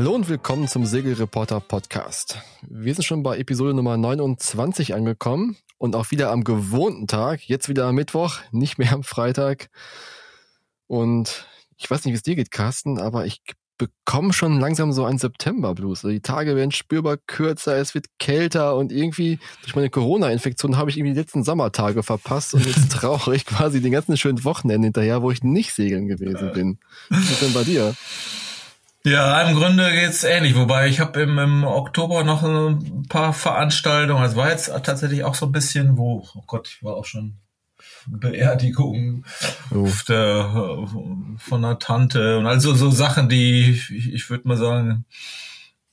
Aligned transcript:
Hallo 0.00 0.14
und 0.14 0.30
willkommen 0.30 0.66
zum 0.66 0.86
Segelreporter 0.86 1.60
Podcast. 1.60 2.38
Wir 2.62 2.94
sind 2.94 3.04
schon 3.04 3.22
bei 3.22 3.36
Episode 3.36 3.74
Nummer 3.74 3.98
29 3.98 4.94
angekommen 4.94 5.58
und 5.76 5.94
auch 5.94 6.10
wieder 6.10 6.30
am 6.30 6.42
gewohnten 6.42 7.06
Tag, 7.06 7.46
jetzt 7.46 7.68
wieder 7.68 7.84
am 7.84 7.96
Mittwoch, 7.96 8.38
nicht 8.50 8.78
mehr 8.78 8.94
am 8.94 9.02
Freitag. 9.02 9.68
Und 10.86 11.46
ich 11.76 11.90
weiß 11.90 12.02
nicht, 12.02 12.12
wie 12.12 12.16
es 12.16 12.22
dir 12.22 12.34
geht, 12.34 12.50
Carsten, 12.50 12.98
aber 12.98 13.26
ich 13.26 13.42
bekomme 13.76 14.32
schon 14.32 14.58
langsam 14.58 14.94
so 14.94 15.04
einen 15.04 15.18
September-Blues. 15.18 15.98
Also 15.98 16.14
die 16.14 16.22
Tage 16.22 16.56
werden 16.56 16.72
spürbar 16.72 17.18
kürzer, 17.18 17.76
es 17.76 17.94
wird 17.94 18.06
kälter 18.18 18.76
und 18.76 18.92
irgendwie 18.92 19.38
durch 19.60 19.76
meine 19.76 19.90
Corona-Infektion 19.90 20.78
habe 20.78 20.88
ich 20.88 20.96
irgendwie 20.96 21.12
die 21.12 21.20
letzten 21.20 21.44
Sommertage 21.44 22.02
verpasst 22.02 22.54
und 22.54 22.64
jetzt 22.64 22.90
trauere 22.90 23.34
ich 23.34 23.44
quasi 23.44 23.82
den 23.82 23.92
ganzen 23.92 24.16
schönen 24.16 24.44
Wochenende 24.44 24.86
hinterher, 24.86 25.20
wo 25.20 25.30
ich 25.30 25.42
nicht 25.42 25.74
segeln 25.74 26.08
gewesen 26.08 26.52
bin. 26.54 26.78
Was 27.10 27.30
ist 27.32 27.42
denn 27.42 27.52
bei 27.52 27.64
dir? 27.64 27.94
Ja, 29.04 29.40
im 29.42 29.56
Grunde 29.56 29.90
geht's 29.92 30.24
ähnlich, 30.24 30.54
wobei 30.56 30.88
ich 30.88 31.00
habe 31.00 31.22
im, 31.22 31.38
im 31.38 31.64
Oktober 31.64 32.22
noch 32.22 32.42
ein 32.42 33.06
paar 33.08 33.32
Veranstaltungen. 33.32 34.22
Also 34.22 34.36
war 34.36 34.50
jetzt 34.50 34.66
tatsächlich 34.82 35.24
auch 35.24 35.34
so 35.34 35.46
ein 35.46 35.52
bisschen, 35.52 35.96
wo, 35.96 36.26
oh 36.34 36.42
Gott, 36.46 36.68
ich 36.68 36.84
war 36.84 36.96
auch 36.96 37.06
schon 37.06 37.38
Beerdigung 38.06 39.24
oh. 39.74 39.88
der, 40.08 40.86
von 41.38 41.64
einer 41.64 41.78
Tante 41.78 42.38
und 42.38 42.46
also 42.46 42.74
so 42.74 42.90
Sachen, 42.90 43.28
die 43.28 43.70
ich, 43.70 43.90
ich 43.90 44.28
würde 44.28 44.48
mal 44.48 44.56
sagen, 44.56 45.06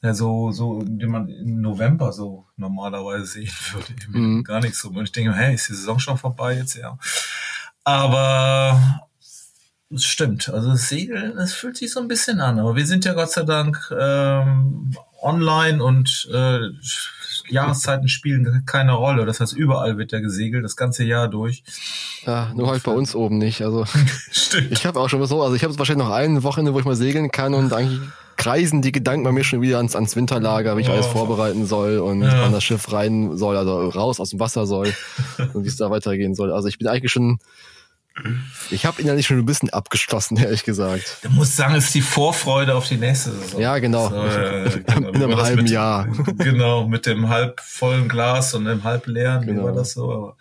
ja, 0.01 0.13
so, 0.13 0.51
so, 0.51 0.84
die 0.84 1.07
man 1.07 1.27
im 1.29 1.62
November 1.62 2.12
so 2.12 2.45
normalerweise 2.55 3.26
sehen 3.26 3.51
würde. 3.71 3.95
Mhm. 4.09 4.43
Gar 4.43 4.62
nichts 4.62 4.79
so. 4.79 4.89
Und 4.89 5.03
ich 5.03 5.12
denke, 5.12 5.34
hey, 5.34 5.55
ist 5.55 5.70
die 5.70 5.73
Saison 5.73 5.99
schon 5.99 6.17
vorbei 6.17 6.55
jetzt, 6.55 6.76
ja. 6.76 6.98
Aber 7.84 9.06
das 9.90 10.04
stimmt. 10.04 10.49
Also 10.49 10.71
das 10.71 10.90
Segeln, 10.90 11.38
es 11.38 11.54
fühlt 11.54 11.77
sich 11.77 11.91
so 11.91 11.99
ein 11.99 12.07
bisschen 12.07 12.41
an. 12.41 12.60
Aber 12.60 12.76
wir 12.76 12.85
sind 12.85 13.05
ja 13.05 13.13
Gott 13.13 13.32
sei 13.32 13.43
Dank 13.43 13.91
ähm, 13.98 14.96
online 15.21 15.84
und 15.84 16.29
äh, 16.34 16.60
Jahreszeiten 17.49 18.10
spielen 18.10 18.63
keine 18.66 18.94
Rolle. 18.94 19.26
Das 19.26 19.40
heißt, 19.40 19.54
überall 19.54 19.98
wird 19.98 20.12
ja 20.12 20.20
gesegelt, 20.20 20.66
das 20.66 20.76
ganze 20.76 21.05
Jahr 21.05 21.29
durch. 21.29 21.63
Ja, 22.26 22.52
nur 22.54 22.70
halt 22.70 22.84
bei 22.84 22.91
uns 22.91 23.16
oben 23.16 23.38
nicht. 23.38 23.62
Also 23.62 23.85
Stimmt. 24.32 24.71
ich 24.71 24.85
habe 24.85 24.99
auch 24.99 25.10
schon 25.10 25.26
so, 25.26 25.41
also 25.41 25.55
ich 25.55 25.63
habe 25.63 25.77
wahrscheinlich 25.79 26.05
noch 26.05 26.13
ein 26.13 26.44
Wochenende, 26.44 26.74
wo 26.74 26.79
ich 26.79 26.85
mal 26.85 26.96
segeln 26.96 27.32
kann 27.32 27.54
und 27.54 27.72
eigentlich 27.72 28.01
kreisen 28.35 28.82
die 28.82 28.91
Gedanken 28.91 29.24
bei 29.24 29.32
mir 29.32 29.44
schon 29.44 29.62
wieder 29.62 29.77
ans, 29.77 29.96
ans 29.96 30.16
Winterlager, 30.16 30.77
wie 30.77 30.82
ich 30.82 30.90
oh. 30.90 30.94
alles 30.94 31.07
vorbereiten 31.07 31.66
soll 31.66 31.98
und 31.99 32.22
ja. 32.22 32.41
wann 32.41 32.51
das 32.51 32.63
Schiff 32.63 32.91
rein 32.91 33.35
soll, 33.38 33.57
also 33.57 33.90
raus 33.90 34.20
aus 34.20 34.29
dem 34.29 34.40
Wasser 34.40 34.68
soll 34.68 34.94
und 35.54 35.63
wie 35.63 35.68
es 35.68 35.77
da 35.77 35.90
weitergehen 35.90 36.35
soll. 36.35 36.51
Also 36.51 36.68
ich 36.68 36.77
bin 36.77 36.88
eigentlich 36.88 37.12
schon 37.12 37.40
ich 38.71 38.85
habe 38.85 39.01
innerlich 39.01 39.27
schon 39.27 39.37
ein 39.37 39.46
bisschen 39.46 39.70
abgeschlossen, 39.70 40.37
ehrlich 40.37 40.63
gesagt. 40.63 41.20
Du 41.21 41.29
musst 41.29 41.55
sagen, 41.55 41.76
es 41.76 41.85
ist 41.85 41.96
die 41.96 42.01
Vorfreude 42.01 42.76
auf 42.76 42.87
die 42.87 42.98
nächste 42.98 43.32
Saison. 43.32 43.62
Ja, 43.62 43.77
genau. 43.79 44.10
So, 44.10 44.15
äh, 44.15 44.84
genau. 44.85 45.10
In 45.10 45.23
einem 45.23 45.37
halben 45.37 45.63
mit, 45.63 45.71
Jahr. 45.71 46.07
Genau, 46.38 46.88
mit 46.88 47.05
dem 47.05 47.29
halb 47.29 47.60
vollen 47.62 48.07
Glas 48.07 48.54
und 48.54 48.65
dem 48.65 48.84
halb 48.84 49.07
leeren. 49.07 49.45
Genau. 49.45 49.62
Wie 49.62 49.65
war 49.65 49.73
das 49.73 49.93
so? 49.93 50.12
Aber, 50.12 50.38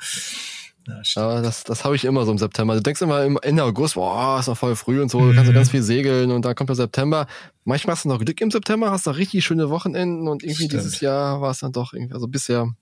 ja, 0.87 1.23
Aber 1.23 1.43
das, 1.43 1.65
das 1.65 1.85
habe 1.85 1.97
ich 1.97 2.05
immer 2.05 2.25
so 2.25 2.31
im 2.31 2.39
September. 2.39 2.75
Du 2.75 2.81
denkst 2.81 3.03
immer 3.03 3.25
im 3.25 3.39
Ende 3.43 3.65
August, 3.65 3.95
boah, 3.95 4.39
ist 4.39 4.47
noch 4.47 4.57
voll 4.57 4.77
früh 4.77 5.03
und 5.03 5.11
so, 5.11 5.21
mhm. 5.21 5.35
kannst 5.35 5.51
du 5.51 5.55
ganz 5.55 5.71
viel 5.71 5.83
segeln 5.83 6.31
und 6.31 6.45
dann 6.45 6.55
kommt 6.55 6.71
der 6.71 6.77
September. 6.77 7.27
Manchmal 7.65 7.97
hast 7.97 8.05
du 8.05 8.09
noch 8.09 8.21
Glück 8.21 8.41
im 8.41 8.51
September, 8.51 8.91
hast 8.91 9.07
noch 9.07 9.17
richtig 9.17 9.45
schöne 9.45 9.69
Wochenenden 9.69 10.29
und 10.29 10.43
irgendwie 10.45 10.67
Stimmt. 10.67 10.73
dieses 10.73 11.01
Jahr 11.01 11.41
war 11.41 11.51
es 11.51 11.59
dann 11.59 11.73
doch 11.73 11.93
irgendwie, 11.93 12.15
also 12.15 12.29
bisher, 12.29 12.73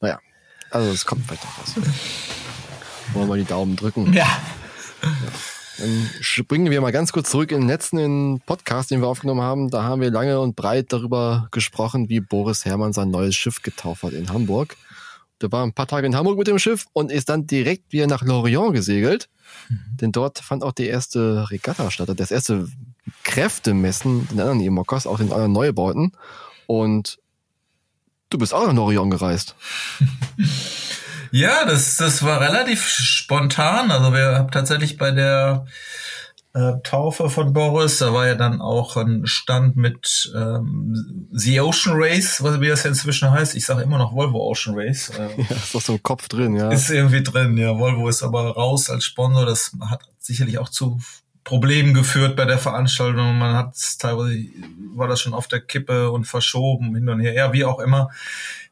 naja, 0.00 0.20
also 0.70 0.90
es 0.90 1.06
kommt 1.06 1.26
vielleicht 1.26 1.44
noch 1.44 1.58
was. 1.58 2.39
Wollen 3.12 3.26
wir 3.26 3.26
mal 3.26 3.38
die 3.38 3.44
Daumen 3.44 3.76
drücken. 3.76 4.12
Ja. 4.12 4.26
ja. 5.02 5.08
Dann 5.80 6.10
springen 6.20 6.70
wir 6.70 6.80
mal 6.82 6.92
ganz 6.92 7.10
kurz 7.10 7.30
zurück 7.30 7.52
in 7.52 7.60
den 7.60 7.68
letzten 7.68 8.40
Podcast, 8.40 8.90
den 8.90 9.00
wir 9.00 9.08
aufgenommen 9.08 9.40
haben. 9.40 9.70
Da 9.70 9.82
haben 9.82 10.02
wir 10.02 10.10
lange 10.10 10.38
und 10.38 10.54
breit 10.54 10.92
darüber 10.92 11.48
gesprochen, 11.52 12.10
wie 12.10 12.20
Boris 12.20 12.66
Herrmann 12.66 12.92
sein 12.92 13.10
neues 13.10 13.34
Schiff 13.34 13.62
getauft 13.62 14.02
hat 14.02 14.12
in 14.12 14.30
Hamburg. 14.30 14.76
Der 15.40 15.50
war 15.50 15.64
ein 15.64 15.72
paar 15.72 15.86
Tage 15.86 16.06
in 16.06 16.14
Hamburg 16.14 16.36
mit 16.36 16.48
dem 16.48 16.58
Schiff 16.58 16.86
und 16.92 17.10
ist 17.10 17.30
dann 17.30 17.46
direkt 17.46 17.92
wieder 17.92 18.06
nach 18.06 18.22
Lorient 18.22 18.74
gesegelt. 18.74 19.30
Mhm. 19.70 19.96
Denn 20.00 20.12
dort 20.12 20.40
fand 20.40 20.62
auch 20.62 20.72
die 20.72 20.86
erste 20.86 21.50
Regatta 21.50 21.90
statt, 21.90 22.10
das 22.14 22.30
erste 22.30 22.68
Kräftemessen 23.24 24.28
den 24.28 24.40
anderen 24.40 24.60
E-Mockers, 24.60 25.06
auch 25.06 25.16
den 25.16 25.32
anderen 25.32 25.52
Neubauten. 25.52 26.12
Und 26.66 27.18
du 28.28 28.36
bist 28.36 28.52
auch 28.52 28.66
nach 28.66 28.74
Lorient 28.74 29.10
gereist. 29.10 29.54
Ja, 31.30 31.64
das, 31.64 31.96
das 31.96 32.22
war 32.22 32.40
relativ 32.40 32.86
spontan. 32.86 33.90
Also 33.90 34.12
wir 34.12 34.36
haben 34.36 34.50
tatsächlich 34.50 34.96
bei 34.98 35.10
der 35.10 35.66
äh, 36.52 36.72
Taufe 36.82 37.30
von 37.30 37.52
Boris, 37.52 37.98
da 37.98 38.12
war 38.12 38.26
ja 38.26 38.34
dann 38.34 38.60
auch 38.60 38.96
ein 38.96 39.26
Stand 39.26 39.76
mit 39.76 40.32
ähm, 40.34 41.28
The 41.30 41.60
Ocean 41.60 41.94
Race, 41.96 42.42
was 42.42 42.60
wie 42.60 42.68
das 42.68 42.82
ja 42.82 42.90
inzwischen 42.90 43.30
heißt. 43.30 43.54
Ich 43.54 43.66
sage 43.66 43.82
immer 43.82 43.98
noch 43.98 44.14
Volvo 44.14 44.50
Ocean 44.50 44.76
Race. 44.76 45.10
Äh, 45.10 45.42
ja, 45.48 45.56
ist 45.56 45.74
doch 45.74 45.80
so 45.80 45.92
ein 45.92 46.02
Kopf 46.02 46.26
drin, 46.26 46.56
ja. 46.56 46.70
Ist 46.70 46.90
irgendwie 46.90 47.22
drin, 47.22 47.56
ja. 47.56 47.78
Volvo 47.78 48.08
ist 48.08 48.24
aber 48.24 48.50
raus 48.50 48.90
als 48.90 49.04
Sponsor. 49.04 49.46
Das 49.46 49.72
hat 49.88 50.00
sicherlich 50.18 50.58
auch 50.58 50.68
zu 50.68 50.98
Problemen 51.44 51.94
geführt 51.94 52.36
bei 52.36 52.44
der 52.44 52.58
Veranstaltung. 52.58 53.38
Man 53.38 53.54
hat 53.54 53.74
teilweise 53.98 54.44
war 54.94 55.06
das 55.06 55.20
schon 55.20 55.34
auf 55.34 55.46
der 55.46 55.60
Kippe 55.60 56.10
und 56.10 56.24
verschoben 56.24 56.94
hin 56.96 57.08
und 57.08 57.20
her. 57.20 57.32
Ja, 57.32 57.52
wie 57.52 57.64
auch 57.64 57.78
immer. 57.78 58.10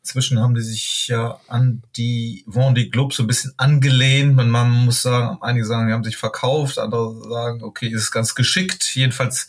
Inzwischen 0.03 0.41
haben 0.41 0.54
die 0.54 0.62
sich 0.62 1.09
ja 1.09 1.38
an 1.48 1.82
die 1.97 2.44
Vendée 2.47 2.91
Globe 2.91 3.14
so 3.14 3.22
ein 3.22 3.26
bisschen 3.26 3.53
angelehnt. 3.56 4.36
Man, 4.36 4.48
man 4.48 4.70
muss 4.70 5.03
sagen, 5.03 5.38
einige 5.42 5.66
sagen, 5.66 5.88
die 5.88 5.92
haben 5.92 6.04
sich 6.04 6.16
verkauft, 6.16 6.78
andere 6.78 7.20
sagen, 7.28 7.62
okay, 7.62 7.88
ist 7.88 8.10
ganz 8.10 8.34
geschickt. 8.34 8.94
Jedenfalls 8.94 9.48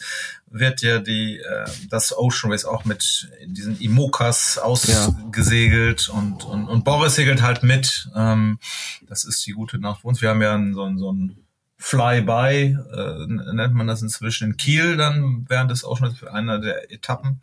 wird 0.52 0.82
ja 0.82 1.00
die 1.00 1.38
äh, 1.38 1.66
das 1.90 2.18
Ocean 2.18 2.52
Race 2.52 2.66
auch 2.66 2.84
mit 2.84 3.30
diesen 3.46 3.80
Imokas 3.80 4.58
ausgesegelt 4.58 6.08
ja. 6.08 6.14
und, 6.14 6.44
und, 6.44 6.68
und 6.68 6.84
Boris 6.84 7.16
segelt 7.16 7.42
halt 7.42 7.64
mit. 7.64 8.09
Ähm, 8.16 8.59
das 9.08 9.24
ist 9.26 9.46
die 9.46 9.52
gute 9.52 9.80
Nacht 9.80 10.02
für 10.02 10.08
uns. 10.08 10.22
Wir 10.22 10.30
haben 10.30 10.42
ja 10.42 10.59
so, 10.74 10.98
so 10.98 11.14
ein 11.14 11.38
Flyby, 11.78 12.78
äh, 12.94 13.26
nennt 13.28 13.74
man 13.74 13.88
das 13.88 14.02
inzwischen 14.02 14.52
in 14.52 14.58
Kiel 14.58 14.98
dann 14.98 15.46
während 15.48 15.72
des 15.72 15.86
Ocean 15.86 16.09
Race 16.09 16.18
für 16.18 16.34
einer 16.34 16.59
der 16.59 16.92
Etappen. 16.92 17.40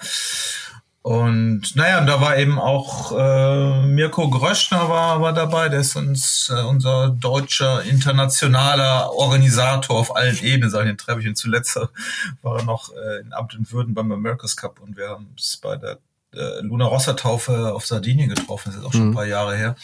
Und 1.06 1.76
naja, 1.76 2.00
da 2.00 2.20
war 2.20 2.36
eben 2.36 2.58
auch 2.58 3.12
äh, 3.12 3.86
Mirko 3.86 4.28
Gröschner 4.28 4.88
war, 4.88 5.20
war 5.20 5.32
dabei, 5.32 5.68
der 5.68 5.78
ist 5.78 5.94
uns 5.94 6.52
äh, 6.52 6.60
unser 6.62 7.10
deutscher 7.10 7.84
internationaler 7.84 9.12
Organisator 9.12 9.96
auf 9.96 10.16
allen 10.16 10.36
Ebenen, 10.42 10.68
sag 10.68 10.80
ich, 10.80 10.88
den 10.88 10.98
treffe 10.98 11.20
ich. 11.20 11.28
Und 11.28 11.36
zuletzt 11.36 11.76
war 12.42 12.58
er 12.58 12.64
noch 12.64 12.92
äh, 12.92 13.20
in 13.20 13.32
Amt 13.32 13.54
und 13.54 13.70
Würden 13.70 13.94
beim 13.94 14.10
America's 14.10 14.56
Cup 14.56 14.80
und 14.80 14.96
wir 14.96 15.10
haben 15.10 15.32
es 15.38 15.58
bei 15.58 15.76
der 15.76 16.00
äh, 16.34 16.62
Luna 16.62 16.86
Rossa 16.86 17.12
Taufe 17.12 17.72
auf 17.72 17.86
Sardinien 17.86 18.28
getroffen, 18.28 18.72
das 18.72 18.80
ist 18.80 18.84
auch 18.84 18.90
schon 18.90 19.02
mhm. 19.02 19.10
ein 19.10 19.14
paar 19.14 19.26
Jahre 19.26 19.56
her. 19.56 19.76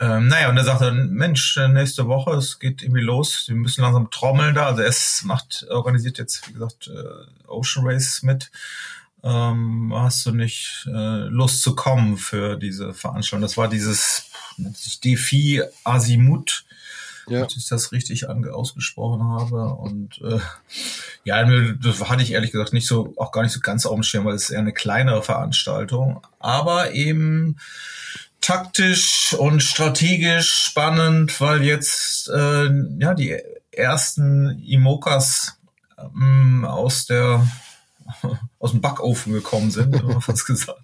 Ähm, 0.00 0.28
naja, 0.28 0.48
und 0.48 0.56
er 0.56 0.64
sagte, 0.64 0.90
Mensch, 0.90 1.58
äh, 1.58 1.68
nächste 1.68 2.08
Woche, 2.08 2.30
es 2.30 2.58
geht 2.58 2.80
irgendwie 2.80 3.02
los, 3.02 3.44
wir 3.46 3.56
müssen 3.56 3.82
langsam 3.82 4.10
trommeln 4.10 4.54
da. 4.54 4.68
Also 4.68 4.80
es 4.80 5.22
macht, 5.22 5.66
organisiert 5.68 6.16
jetzt, 6.16 6.48
wie 6.48 6.54
gesagt, 6.54 6.88
äh, 6.88 7.46
Ocean 7.46 7.86
Race 7.86 8.22
mit 8.22 8.50
ähm, 9.26 9.92
hast 9.92 10.24
du 10.24 10.30
nicht 10.30 10.86
äh, 10.86 11.26
Lust 11.28 11.62
zu 11.62 11.74
kommen 11.74 12.16
für 12.16 12.56
diese 12.56 12.94
Veranstaltung? 12.94 13.42
Das 13.42 13.56
war 13.56 13.68
dieses 13.68 14.30
Defi 15.02 15.62
Asimut, 15.82 16.64
ja. 17.26 17.42
dass 17.42 17.56
ich 17.56 17.68
das 17.68 17.90
richtig 17.90 18.28
ausgesprochen 18.28 19.24
habe. 19.24 19.74
Und 19.74 20.20
äh, 20.22 20.38
ja, 21.24 21.44
das 21.82 22.08
hatte 22.08 22.22
ich 22.22 22.32
ehrlich 22.32 22.52
gesagt 22.52 22.72
nicht 22.72 22.86
so, 22.86 23.14
auch 23.16 23.32
gar 23.32 23.42
nicht 23.42 23.52
so 23.52 23.58
ganz 23.58 23.84
auf 23.84 23.94
dem 23.94 24.04
Schirm, 24.04 24.24
weil 24.24 24.36
es 24.36 24.44
ist 24.44 24.50
eher 24.50 24.60
eine 24.60 24.72
kleinere 24.72 25.22
Veranstaltung, 25.22 26.24
aber 26.38 26.92
eben 26.92 27.56
taktisch 28.40 29.34
und 29.36 29.60
strategisch 29.60 30.52
spannend, 30.52 31.40
weil 31.40 31.62
jetzt 31.64 32.28
äh, 32.28 32.70
ja 33.00 33.14
die 33.14 33.36
ersten 33.72 34.62
Imokas 34.62 35.58
ähm, 35.98 36.64
aus 36.64 37.06
der 37.06 37.44
aus 38.58 38.72
dem 38.72 38.80
Backofen 38.80 39.32
gekommen 39.32 39.70
sind, 39.70 39.94
haben 39.94 40.08
wir 40.08 40.20
fast 40.20 40.46
gesagt. 40.46 40.80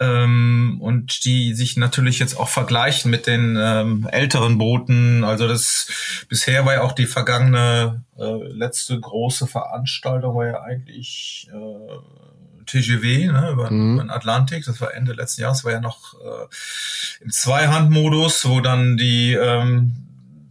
Ähm, 0.00 0.78
und 0.80 1.24
die 1.24 1.54
sich 1.54 1.76
natürlich 1.76 2.18
jetzt 2.18 2.38
auch 2.38 2.48
vergleichen 2.48 3.10
mit 3.10 3.26
den 3.26 3.56
ähm, 3.60 4.08
älteren 4.10 4.58
Booten. 4.58 5.24
Also 5.24 5.46
das 5.46 5.88
bisher 6.28 6.64
war 6.64 6.74
ja 6.74 6.82
auch 6.82 6.92
die 6.92 7.06
vergangene 7.06 8.04
äh, 8.18 8.48
letzte 8.52 8.98
große 8.98 9.46
Veranstaltung 9.46 10.34
war 10.36 10.46
ja 10.46 10.62
eigentlich 10.62 11.48
äh, 11.52 12.66
TGW 12.66 13.26
ne, 13.26 13.50
über, 13.50 13.70
mhm. 13.70 13.94
über 13.94 14.02
den 14.04 14.10
Atlantik. 14.10 14.64
Das 14.64 14.80
war 14.80 14.94
Ende 14.94 15.12
letzten 15.12 15.42
Jahres. 15.42 15.64
War 15.64 15.72
ja 15.72 15.80
noch 15.80 16.14
äh, 16.14 17.24
im 17.24 17.30
Zweihandmodus, 17.30 18.48
wo 18.48 18.60
dann 18.60 18.96
die 18.96 19.34
ähm, 19.34 20.08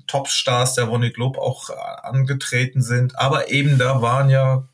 Topstars 0.07 0.75
der 0.75 0.85
Ronnie 0.85 1.11
Globe 1.11 1.39
auch 1.39 1.69
äh, 1.69 1.73
angetreten 2.03 2.81
sind. 2.81 3.17
Aber 3.17 3.49
eben 3.49 3.77
da 3.77 4.01
waren 4.01 4.29
ja 4.29 4.67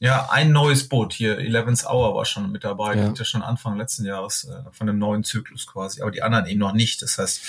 ja, 0.00 0.28
ein 0.30 0.52
neues 0.52 0.88
Boot 0.88 1.12
hier, 1.12 1.38
Eleven's 1.38 1.86
Hour 1.86 2.14
war 2.14 2.24
schon 2.24 2.50
mit 2.52 2.64
dabei, 2.64 2.96
ja. 2.96 3.12
ja 3.12 3.24
schon 3.24 3.42
Anfang 3.42 3.76
letzten 3.76 4.04
Jahres 4.04 4.44
äh, 4.44 4.70
von 4.72 4.86
dem 4.86 4.98
neuen 4.98 5.24
Zyklus 5.24 5.66
quasi, 5.66 6.02
aber 6.02 6.10
die 6.10 6.22
anderen 6.22 6.46
eben 6.46 6.60
noch 6.60 6.72
nicht. 6.72 7.00
Das 7.00 7.18
heißt, 7.18 7.40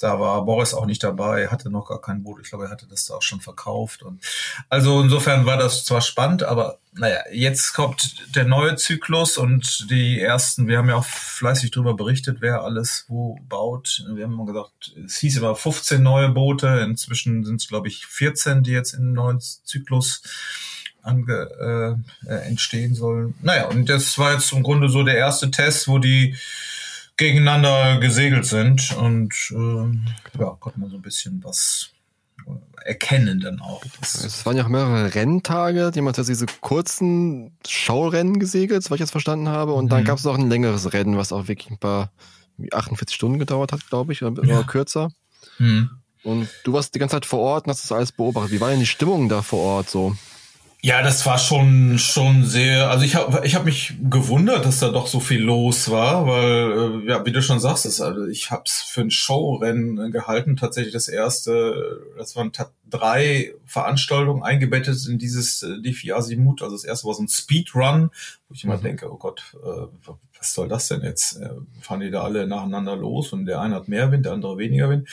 da 0.00 0.18
war 0.18 0.44
Boris 0.44 0.74
auch 0.74 0.86
nicht 0.86 1.02
dabei, 1.02 1.48
hatte 1.48 1.70
noch 1.70 1.88
gar 1.88 2.00
kein 2.00 2.22
Boot. 2.22 2.40
Ich 2.42 2.48
glaube, 2.48 2.64
er 2.64 2.70
hatte 2.70 2.86
das 2.86 3.06
da 3.06 3.14
auch 3.14 3.22
schon 3.22 3.40
verkauft. 3.40 4.02
Und 4.02 4.20
also 4.68 5.00
insofern 5.00 5.46
war 5.46 5.56
das 5.56 5.84
zwar 5.84 6.00
spannend, 6.00 6.42
aber 6.42 6.78
naja, 6.92 7.20
jetzt 7.30 7.72
kommt 7.72 8.34
der 8.34 8.44
neue 8.44 8.76
Zyklus 8.76 9.38
und 9.38 9.90
die 9.90 10.20
ersten, 10.20 10.66
wir 10.66 10.78
haben 10.78 10.88
ja 10.88 10.96
auch 10.96 11.04
fleißig 11.04 11.70
darüber 11.70 11.94
berichtet, 11.94 12.38
wer 12.40 12.62
alles 12.62 13.04
wo 13.08 13.38
baut. 13.48 14.04
Wir 14.14 14.24
haben 14.24 14.32
immer 14.32 14.46
gesagt, 14.46 14.94
es 15.04 15.18
hieß 15.18 15.36
immer 15.36 15.54
15 15.54 16.02
neue 16.02 16.30
Boote, 16.30 16.66
inzwischen 16.88 17.44
sind 17.44 17.60
es, 17.60 17.68
glaube 17.68 17.88
ich, 17.88 18.06
14, 18.06 18.62
die 18.62 18.72
jetzt 18.72 18.94
im 18.94 19.12
neuen 19.12 19.40
Zyklus 19.40 20.22
ange, 21.06 21.96
äh, 22.26 22.30
äh, 22.30 22.48
entstehen 22.48 22.94
sollen. 22.94 23.34
Naja, 23.42 23.66
und 23.66 23.88
das 23.88 24.18
war 24.18 24.34
jetzt 24.34 24.52
im 24.52 24.62
Grunde 24.62 24.88
so 24.88 25.02
der 25.02 25.16
erste 25.16 25.50
Test, 25.50 25.88
wo 25.88 25.98
die 25.98 26.34
gegeneinander 27.16 27.98
gesegelt 27.98 28.44
sind 28.44 28.94
und 28.96 29.32
äh, 29.50 30.38
ja, 30.38 30.56
konnte 30.60 30.80
man 30.80 30.90
so 30.90 30.96
ein 30.96 31.02
bisschen 31.02 31.42
was 31.42 31.90
erkennen 32.84 33.40
dann 33.40 33.60
auch. 33.60 33.82
Es 34.00 34.46
waren 34.46 34.56
ja 34.56 34.64
auch 34.64 34.68
mehrere 34.68 35.14
Renntage, 35.14 35.90
die 35.90 36.00
man 36.00 36.14
tatsächlich 36.14 36.46
diese 36.46 36.60
kurzen 36.60 37.56
Schaurennen 37.66 38.38
gesegelt, 38.38 38.88
was 38.88 38.94
ich 38.94 39.00
jetzt 39.00 39.10
verstanden 39.10 39.48
habe. 39.48 39.72
Und 39.72 39.86
mhm. 39.86 39.88
dann 39.88 40.04
gab 40.04 40.18
es 40.18 40.26
auch 40.26 40.38
ein 40.38 40.48
längeres 40.48 40.92
Rennen, 40.92 41.16
was 41.16 41.32
auch 41.32 41.48
wirklich 41.48 41.70
ein 41.70 41.78
paar 41.78 42.12
48 42.72 43.14
Stunden 43.14 43.38
gedauert 43.38 43.72
hat, 43.72 43.88
glaube 43.88 44.12
ich, 44.12 44.22
oder, 44.22 44.44
ja. 44.44 44.62
kürzer. 44.62 45.10
Mhm. 45.58 45.90
Und 46.22 46.48
du 46.64 46.72
warst 46.72 46.94
die 46.94 46.98
ganze 46.98 47.16
Zeit 47.16 47.26
vor 47.26 47.40
Ort 47.40 47.66
und 47.66 47.70
hast 47.70 47.84
das 47.84 47.92
alles 47.92 48.12
beobachtet. 48.12 48.52
Wie 48.52 48.60
war 48.60 48.70
denn 48.70 48.80
die 48.80 48.86
Stimmung 48.86 49.28
da 49.28 49.42
vor 49.42 49.60
Ort 49.60 49.90
so? 49.90 50.16
Ja, 50.82 51.02
das 51.02 51.24
war 51.26 51.38
schon 51.38 51.98
schon 51.98 52.44
sehr. 52.44 52.90
Also 52.90 53.04
ich 53.04 53.16
habe 53.16 53.44
ich 53.44 53.54
hab 53.56 53.64
mich 53.64 53.94
gewundert, 54.08 54.64
dass 54.64 54.78
da 54.78 54.90
doch 54.90 55.06
so 55.08 55.20
viel 55.20 55.40
los 55.40 55.90
war, 55.90 56.26
weil 56.26 57.02
äh, 57.04 57.08
ja, 57.08 57.26
wie 57.26 57.32
du 57.32 57.42
schon 57.42 57.58
sagst, 57.60 57.86
ist, 57.86 58.00
also 58.00 58.26
ich 58.26 58.50
habe 58.50 58.62
es 58.66 58.82
für 58.82 59.00
ein 59.00 59.10
Showrennen 59.10 60.12
gehalten. 60.12 60.56
Tatsächlich 60.56 60.92
das 60.92 61.08
erste, 61.08 62.00
das 62.18 62.36
waren 62.36 62.52
drei 62.88 63.54
Veranstaltungen 63.64 64.42
eingebettet 64.42 65.06
in 65.06 65.18
dieses 65.18 65.62
äh, 65.62 65.80
Defi 65.80 66.12
Asimut. 66.12 66.62
Also 66.62 66.76
das 66.76 66.84
erste 66.84 67.06
war 67.06 67.14
so 67.14 67.22
ein 67.22 67.28
Speedrun, 67.28 68.10
wo 68.48 68.54
ich 68.54 68.64
immer 68.64 68.76
mhm. 68.76 68.82
denke, 68.82 69.12
oh 69.12 69.16
Gott, 69.16 69.56
äh, 69.64 69.86
was 70.38 70.54
soll 70.54 70.68
das 70.68 70.88
denn 70.88 71.02
jetzt? 71.02 71.40
Äh, 71.40 71.50
fahren 71.80 72.00
die 72.00 72.10
da 72.10 72.22
alle 72.22 72.46
nacheinander 72.46 72.96
los 72.96 73.32
und 73.32 73.46
der 73.46 73.60
eine 73.60 73.74
hat 73.74 73.88
mehr 73.88 74.12
Wind, 74.12 74.26
der 74.26 74.32
andere 74.32 74.58
weniger 74.58 74.88
Wind. 74.90 75.08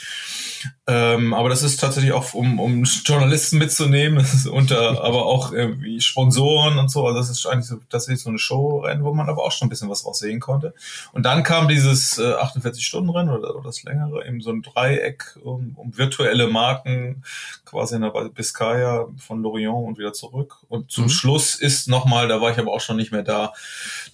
Ähm, 0.85 1.33
aber 1.33 1.49
das 1.49 1.63
ist 1.63 1.79
tatsächlich 1.79 2.11
auch, 2.11 2.33
um, 2.33 2.59
um 2.59 2.83
Journalisten 2.83 3.57
mitzunehmen, 3.57 4.25
unter, 4.51 5.03
aber 5.03 5.25
auch 5.25 5.51
irgendwie 5.51 6.01
Sponsoren 6.01 6.77
und 6.77 6.91
so. 6.91 7.05
Also 7.05 7.19
das 7.19 7.29
ist 7.29 7.45
eigentlich 7.45 7.67
so, 7.67 7.77
tatsächlich 7.89 8.21
so 8.21 8.29
eine 8.29 8.39
Showrennen, 8.39 9.03
wo 9.03 9.13
man 9.13 9.29
aber 9.29 9.43
auch 9.43 9.51
schon 9.51 9.67
ein 9.67 9.69
bisschen 9.69 9.89
was 9.89 10.05
raussehen 10.05 10.39
konnte. 10.39 10.73
Und 11.13 11.23
dann 11.23 11.43
kam 11.43 11.67
dieses 11.67 12.17
äh, 12.17 12.33
48-Stunden-Rennen 12.33 13.33
oder, 13.33 13.55
oder 13.55 13.63
das 13.63 13.83
längere, 13.83 14.27
eben 14.27 14.41
so 14.41 14.51
ein 14.51 14.61
Dreieck 14.61 15.37
um, 15.41 15.73
um 15.75 15.97
virtuelle 15.97 16.47
Marken, 16.47 17.23
quasi 17.65 17.95
in 17.95 18.01
der 18.01 18.11
Biscaya 18.29 19.07
von 19.17 19.41
Lorient 19.41 19.73
und 19.73 19.97
wieder 19.97 20.13
zurück. 20.13 20.57
Und 20.69 20.91
zum 20.91 21.05
mhm. 21.05 21.09
Schluss 21.09 21.55
ist 21.55 21.87
nochmal, 21.87 22.27
da 22.27 22.41
war 22.41 22.51
ich 22.51 22.57
aber 22.57 22.71
auch 22.71 22.81
schon 22.81 22.97
nicht 22.97 23.11
mehr 23.11 23.23
da, 23.23 23.53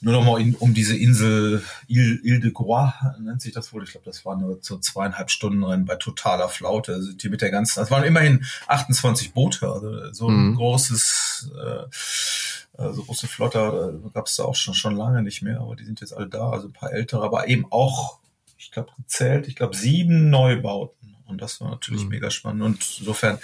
nur 0.02 0.14
nochmal 0.14 0.54
um 0.60 0.74
diese 0.74 0.96
Insel 0.96 1.64
Ile, 1.88 2.20
Ile 2.24 2.40
de 2.40 2.52
Groix, 2.52 2.94
nennt 3.20 3.42
sich 3.42 3.54
das 3.54 3.74
wohl. 3.74 3.84
Ich 3.84 3.92
glaube, 3.92 4.06
das 4.06 4.24
war 4.26 4.38
nur 4.38 4.60
so 4.62 4.78
zweieinhalb 4.78 5.30
Stunden 5.32 5.64
Rennen 5.64 5.86
bei 5.86 5.96
totaler 5.96 6.50
Flaute. 6.50 6.94
Also 6.94 7.12
die 7.14 7.30
mit 7.30 7.42
der 7.42 7.52
ganzen, 7.52 7.80
das 7.80 7.92
waren 7.92 8.04
immerhin 8.04 8.46
28 8.68 9.34
Boote, 9.34 9.72
also 9.72 10.14
so 10.14 10.28
ein 10.28 10.52
mhm. 10.52 10.56
großes, 10.56 11.52
äh, 11.58 12.84
äh, 12.84 12.94
so 12.94 13.04
große 13.04 13.28
Flotter 13.28 13.94
äh, 13.94 14.10
gab 14.14 14.28
es 14.28 14.36
da 14.36 14.44
auch 14.44 14.56
schon, 14.56 14.74
schon 14.74 14.96
lange 14.96 15.24
nicht 15.24 15.42
mehr, 15.42 15.60
aber 15.60 15.76
die 15.76 15.86
sind 15.86 16.02
jetzt 16.02 16.14
alle 16.14 16.28
da, 16.28 16.50
also 16.50 16.68
ein 16.68 16.74
paar 16.74 16.94
ältere, 16.94 17.24
aber 17.24 17.48
eben 17.48 17.66
auch, 17.72 18.20
ich 18.58 18.72
glaube, 18.72 18.92
gezählt, 18.98 19.48
ich 19.48 19.56
glaube, 19.56 19.76
sieben 19.76 20.30
Neubauten. 20.30 20.99
Und 21.30 21.42
das 21.42 21.62
war 21.62 21.70
natürlich 21.70 22.04
mhm. 22.04 22.10
mega 22.10 22.32
spannend. 22.32 22.64
Und 22.64 22.86
insofern, 23.00 23.40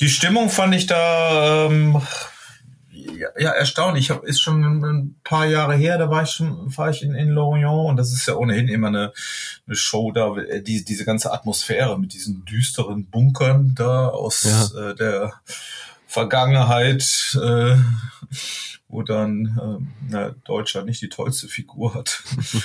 die 0.00 0.08
Stimmung 0.08 0.50
fand 0.50 0.74
ich 0.74 0.86
da 0.86 1.66
ähm, 1.66 2.00
ja, 2.90 3.28
ja, 3.38 3.50
erstaunlich. 3.50 4.04
Ich 4.04 4.10
hab, 4.10 4.24
ist 4.24 4.40
schon 4.40 4.62
ein 4.62 5.16
paar 5.24 5.46
Jahre 5.46 5.74
her, 5.74 5.98
da 5.98 6.10
war 6.10 6.22
ich 6.22 6.30
schon, 6.30 6.76
war 6.76 6.90
ich 6.90 7.02
in, 7.02 7.14
in 7.14 7.28
Lorient 7.28 7.90
und 7.90 7.96
das 7.96 8.12
ist 8.12 8.26
ja 8.26 8.34
ohnehin 8.34 8.68
immer 8.68 8.88
eine, 8.88 9.12
eine 9.66 9.76
Show 9.76 10.12
da, 10.12 10.36
äh, 10.36 10.62
die, 10.62 10.84
diese 10.84 11.04
ganze 11.04 11.32
Atmosphäre 11.32 11.98
mit 11.98 12.14
diesen 12.14 12.44
düsteren 12.44 13.06
Bunkern 13.06 13.74
da 13.74 14.08
aus 14.08 14.44
ja. 14.44 14.90
äh, 14.90 14.94
der 14.94 15.34
Vergangenheit. 16.06 17.36
Äh, 17.42 17.76
wo 18.88 19.02
dann 19.02 19.58
ähm, 19.62 19.92
na, 20.08 20.34
Deutschland 20.44 20.86
nicht 20.86 21.02
die 21.02 21.08
tollste 21.08 21.48
Figur 21.48 21.94
hat. 21.94 22.22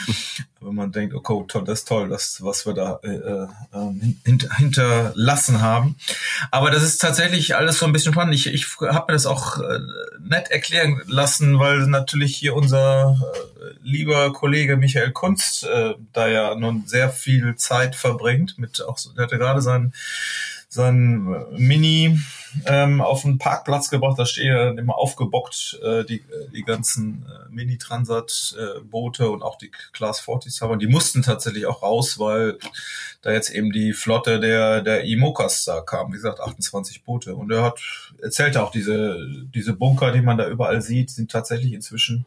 Aber 0.61 0.73
man 0.73 0.91
denkt, 0.91 1.15
okay, 1.15 1.45
toll, 1.47 1.63
das 1.63 1.79
ist 1.79 1.87
toll, 1.87 2.09
das, 2.09 2.43
was 2.43 2.65
wir 2.65 2.73
da 2.73 2.99
äh, 3.03 3.15
äh, 3.15 3.47
ähm, 3.73 4.17
hint, 4.25 4.47
hinterlassen 4.57 5.61
haben. 5.61 5.95
Aber 6.51 6.69
das 6.69 6.83
ist 6.83 6.99
tatsächlich 6.99 7.55
alles 7.55 7.79
so 7.79 7.85
ein 7.85 7.93
bisschen 7.93 8.11
spannend. 8.11 8.35
Ich, 8.35 8.47
ich 8.47 8.67
habe 8.81 9.05
mir 9.11 9.13
das 9.13 9.25
auch 9.25 9.59
äh, 9.59 9.79
nett 10.19 10.51
erklären 10.51 11.01
lassen, 11.07 11.59
weil 11.59 11.87
natürlich 11.87 12.35
hier 12.35 12.55
unser 12.55 13.17
äh, 13.61 13.75
lieber 13.81 14.33
Kollege 14.33 14.75
Michael 14.75 15.11
Kunst 15.11 15.63
äh, 15.63 15.93
da 16.11 16.27
ja 16.27 16.55
nun 16.55 16.83
sehr 16.85 17.09
viel 17.09 17.55
Zeit 17.55 17.95
verbringt 17.95 18.57
mit 18.57 18.83
auch, 18.83 18.97
der 19.15 19.23
hatte 19.23 19.37
gerade 19.37 19.61
seinen 19.61 19.93
sein 20.71 21.25
Mini 21.57 22.19
ähm, 22.67 23.01
auf 23.01 23.23
den 23.23 23.39
Parkplatz 23.39 23.89
gebracht. 23.89 24.19
Da 24.19 24.25
stehen 24.27 24.47
ja 24.47 24.69
immer 24.69 24.99
aufgebockt 24.99 25.79
äh, 25.83 26.05
die, 26.05 26.23
die 26.53 26.61
ganzen 26.61 27.25
äh, 27.25 27.49
Mini-Transat-Boote 27.49 29.23
äh, 29.23 29.27
und 29.27 29.41
auch 29.41 29.57
die 29.57 29.71
Class 29.93 30.21
40s 30.21 30.61
haben. 30.61 30.77
Die 30.77 30.85
mussten 30.85 31.23
tatsächlich 31.23 31.65
auch 31.65 31.81
raus, 31.81 32.19
weil 32.19 32.59
da 33.23 33.31
jetzt 33.31 33.49
eben 33.49 33.71
die 33.71 33.93
Flotte 33.93 34.39
der, 34.39 34.81
der 34.81 35.05
Imokas 35.05 35.65
da 35.65 35.81
kam. 35.81 36.09
Wie 36.09 36.17
gesagt, 36.17 36.39
28 36.39 37.03
Boote. 37.03 37.33
Und 37.35 37.51
er 37.51 37.63
hat 37.63 37.79
erzählt 38.21 38.55
auch, 38.55 38.69
diese, 38.69 39.27
diese 39.55 39.73
Bunker, 39.73 40.11
die 40.11 40.21
man 40.21 40.37
da 40.37 40.47
überall 40.47 40.83
sieht, 40.83 41.09
sind 41.09 41.31
tatsächlich 41.31 41.73
inzwischen 41.73 42.25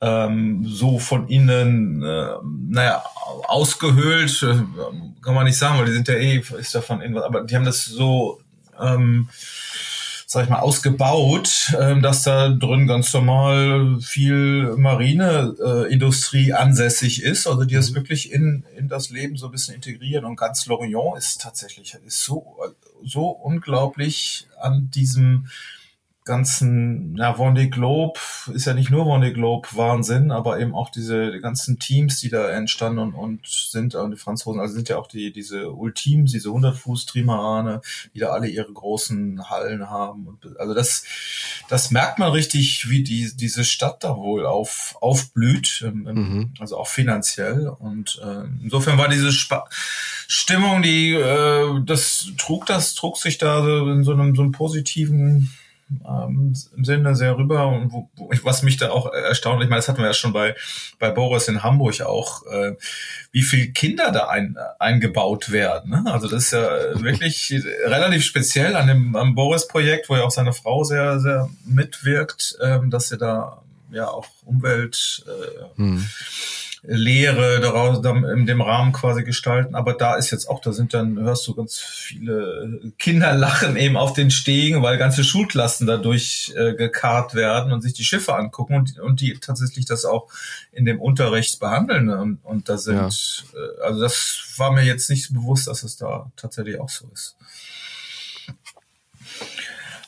ähm, 0.00 0.64
so 0.66 0.98
von 0.98 1.28
innen, 1.28 2.02
äh, 2.02 2.34
naja, 2.68 3.02
ausgehöhlt, 3.48 4.42
äh, 4.42 4.62
kann 5.22 5.34
man 5.34 5.46
nicht 5.46 5.58
sagen, 5.58 5.78
weil 5.78 5.86
die 5.86 5.92
sind 5.92 6.08
ja 6.08 6.14
eh, 6.14 6.42
ist 6.58 6.74
ja 6.74 6.80
von 6.80 7.00
innen, 7.00 7.18
aber 7.18 7.44
die 7.44 7.56
haben 7.56 7.64
das 7.64 7.84
so, 7.84 8.40
ähm, 8.78 9.28
sag 10.26 10.44
ich 10.44 10.50
mal, 10.50 10.58
ausgebaut, 10.58 11.74
ähm, 11.80 12.02
dass 12.02 12.24
da 12.24 12.50
drin 12.50 12.86
ganz 12.86 13.12
normal 13.14 13.98
viel 14.02 14.74
Marineindustrie 14.76 16.50
äh, 16.50 16.54
ansässig 16.54 17.22
ist, 17.22 17.46
also 17.46 17.64
die 17.64 17.74
das 17.74 17.90
mhm. 17.90 17.94
wirklich 17.96 18.32
in, 18.32 18.64
in 18.76 18.88
das 18.88 19.08
Leben 19.10 19.36
so 19.36 19.46
ein 19.46 19.52
bisschen 19.52 19.76
integrieren 19.76 20.26
und 20.26 20.36
ganz 20.36 20.66
Lorient 20.66 21.16
ist 21.16 21.40
tatsächlich, 21.40 21.96
ist 22.06 22.22
so, 22.22 22.56
so 23.02 23.28
unglaublich 23.28 24.46
an 24.60 24.90
diesem 24.90 25.46
ganzen, 26.26 27.16
ja, 27.16 27.38
Vendée 27.38 27.70
Globe 27.70 28.18
ist 28.52 28.66
ja 28.66 28.74
nicht 28.74 28.90
nur 28.90 29.06
Vendée 29.06 29.32
Globe 29.32 29.68
Wahnsinn, 29.72 30.32
aber 30.32 30.58
eben 30.58 30.74
auch 30.74 30.90
diese 30.90 31.30
die 31.30 31.38
ganzen 31.38 31.78
Teams, 31.78 32.20
die 32.20 32.28
da 32.28 32.50
entstanden 32.50 32.98
und, 32.98 33.14
und 33.14 33.46
sind, 33.46 33.94
und 33.94 34.10
die 34.10 34.16
Franzosen, 34.16 34.60
also 34.60 34.74
sind 34.74 34.88
ja 34.88 34.98
auch 34.98 35.06
die, 35.06 35.32
diese 35.32 35.70
Ultims, 35.70 36.32
diese 36.32 36.48
100 36.48 36.76
Fuß 36.76 37.06
Trimarane, 37.06 37.80
die 38.12 38.18
da 38.18 38.30
alle 38.30 38.48
ihre 38.48 38.72
großen 38.72 39.48
Hallen 39.48 39.88
haben. 39.88 40.26
Und, 40.26 40.58
also 40.58 40.74
das, 40.74 41.04
das 41.68 41.92
merkt 41.92 42.18
man 42.18 42.32
richtig, 42.32 42.90
wie 42.90 43.04
die, 43.04 43.30
diese 43.34 43.64
Stadt 43.64 44.02
da 44.02 44.16
wohl 44.16 44.46
auf, 44.46 44.96
aufblüht, 45.00 45.84
ähm, 45.86 46.02
mhm. 46.02 46.54
also 46.58 46.76
auch 46.76 46.88
finanziell. 46.88 47.68
Und 47.68 48.20
äh, 48.22 48.44
insofern 48.62 48.98
war 48.98 49.08
diese 49.08 49.28
Sp 49.30 49.62
Stimmung, 50.28 50.82
die, 50.82 51.12
äh, 51.12 51.80
das 51.84 52.32
trug 52.36 52.66
das, 52.66 52.94
trug 52.96 53.16
sich 53.16 53.38
da 53.38 53.62
so 53.62 53.88
in 53.88 54.02
so 54.02 54.12
einem, 54.12 54.34
so 54.34 54.42
einem 54.42 54.50
positiven 54.50 55.52
ähm, 55.90 56.54
im 56.76 56.84
Sinne 56.84 57.14
sehr 57.14 57.36
rüber 57.36 57.68
und 57.68 57.92
wo, 57.92 58.10
wo, 58.16 58.30
was 58.42 58.62
mich 58.62 58.76
da 58.76 58.90
auch 58.90 59.12
erstaunt, 59.12 59.62
ich 59.62 59.68
meine, 59.68 59.78
das 59.78 59.88
hatten 59.88 60.00
wir 60.00 60.06
ja 60.06 60.14
schon 60.14 60.32
bei, 60.32 60.54
bei 60.98 61.10
Boris 61.10 61.48
in 61.48 61.62
Hamburg 61.62 62.00
auch, 62.00 62.44
äh, 62.46 62.76
wie 63.32 63.42
viele 63.42 63.68
Kinder 63.68 64.10
da 64.10 64.28
ein, 64.28 64.56
eingebaut 64.78 65.52
werden. 65.52 65.90
Ne? 65.90 66.04
Also 66.12 66.28
das 66.28 66.44
ist 66.44 66.52
ja 66.52 66.68
wirklich 67.00 67.52
relativ 67.84 68.24
speziell 68.24 68.76
an 68.76 68.88
dem 68.88 69.16
am 69.16 69.34
Boris-Projekt, 69.34 70.08
wo 70.08 70.16
ja 70.16 70.24
auch 70.24 70.30
seine 70.30 70.52
Frau 70.52 70.84
sehr, 70.84 71.20
sehr 71.20 71.48
mitwirkt, 71.64 72.58
ähm, 72.60 72.90
dass 72.90 73.08
sie 73.08 73.18
da 73.18 73.62
ja 73.90 74.08
auch 74.08 74.26
Umwelt 74.44 75.24
äh, 75.26 75.80
hm 75.80 76.04
Lehre 76.88 77.60
daraus 77.60 78.04
in 78.04 78.46
dem 78.46 78.60
Rahmen 78.60 78.92
quasi 78.92 79.24
gestalten. 79.24 79.74
Aber 79.74 79.92
da 79.92 80.14
ist 80.14 80.30
jetzt 80.30 80.48
auch, 80.48 80.60
da 80.60 80.72
sind 80.72 80.94
dann, 80.94 81.18
hörst 81.18 81.46
du 81.46 81.54
ganz 81.54 81.78
viele 81.78 82.92
Kinder 82.98 83.34
lachen 83.34 83.76
eben 83.76 83.96
auf 83.96 84.12
den 84.12 84.30
Stegen, 84.30 84.82
weil 84.82 84.96
ganze 84.98 85.24
Schulklassen 85.24 85.86
dadurch 85.86 86.52
äh, 86.56 86.74
gekarrt 86.74 87.34
werden 87.34 87.72
und 87.72 87.82
sich 87.82 87.92
die 87.92 88.04
Schiffe 88.04 88.34
angucken 88.36 88.74
und, 88.74 88.98
und 88.98 89.20
die 89.20 89.34
tatsächlich 89.38 89.86
das 89.86 90.04
auch 90.04 90.28
in 90.72 90.84
dem 90.84 91.00
Unterricht 91.00 91.58
behandeln. 91.58 92.08
Und, 92.08 92.38
und 92.44 92.68
da 92.68 92.78
sind, 92.78 92.96
ja. 92.96 93.08
äh, 93.58 93.82
also 93.82 94.00
das 94.00 94.54
war 94.56 94.72
mir 94.72 94.84
jetzt 94.84 95.10
nicht 95.10 95.32
bewusst, 95.32 95.66
dass 95.66 95.82
es 95.82 95.96
da 95.96 96.30
tatsächlich 96.36 96.78
auch 96.78 96.88
so 96.88 97.08
ist. 97.12 97.36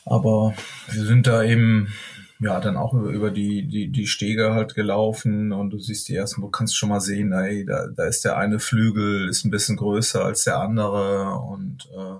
Aber 0.05 0.55
wir 0.87 1.05
sind 1.05 1.27
da 1.27 1.43
eben 1.43 1.93
ja, 2.41 2.61
dann 2.61 2.77
auch 2.77 2.93
über, 2.93 3.31
die, 3.31 3.67
die, 3.67 3.91
die 3.91 4.07
Stege 4.07 4.53
halt 4.53 4.73
gelaufen 4.73 5.51
und 5.51 5.71
du 5.71 5.79
siehst 5.79 6.07
die 6.07 6.15
ersten, 6.15 6.39
du 6.39 6.49
kannst 6.49 6.77
schon 6.77 6.87
mal 6.87 7.01
sehen, 7.01 7.33
ey, 7.33 7.65
da, 7.65 7.87
da 7.87 8.05
ist 8.05 8.23
der 8.23 8.37
eine 8.37 8.59
Flügel, 8.59 9.27
ist 9.27 9.43
ein 9.43 9.51
bisschen 9.51 9.75
größer 9.75 10.23
als 10.23 10.45
der 10.45 10.57
andere 10.59 11.35
und 11.35 11.89
äh, 11.93 12.19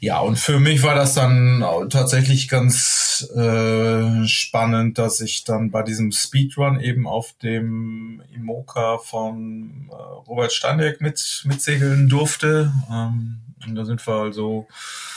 ja, 0.00 0.18
und 0.18 0.40
für 0.40 0.58
mich 0.58 0.82
war 0.82 0.96
das 0.96 1.14
dann 1.14 1.64
tatsächlich 1.88 2.48
ganz 2.48 3.30
äh, 3.36 4.26
spannend, 4.26 4.98
dass 4.98 5.20
ich 5.20 5.44
dann 5.44 5.70
bei 5.70 5.84
diesem 5.84 6.10
Speedrun 6.10 6.80
eben 6.80 7.06
auf 7.06 7.32
dem 7.40 8.22
Imoca 8.34 8.98
von 8.98 9.88
äh, 9.88 9.94
Robert 9.94 10.52
Steinbeck 10.52 11.00
mit, 11.00 11.44
mitsegeln 11.44 12.08
durfte. 12.08 12.72
Ähm, 12.90 13.38
und 13.64 13.74
da 13.76 13.84
sind 13.84 14.04
wir 14.04 14.14
also 14.14 14.66
ist 14.68 15.15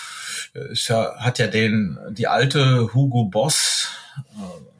ja, 0.73 1.15
hat 1.17 1.39
ja 1.39 1.47
den, 1.47 1.97
die 2.11 2.27
alte 2.27 2.93
Hugo 2.93 3.25
Boss, 3.25 3.89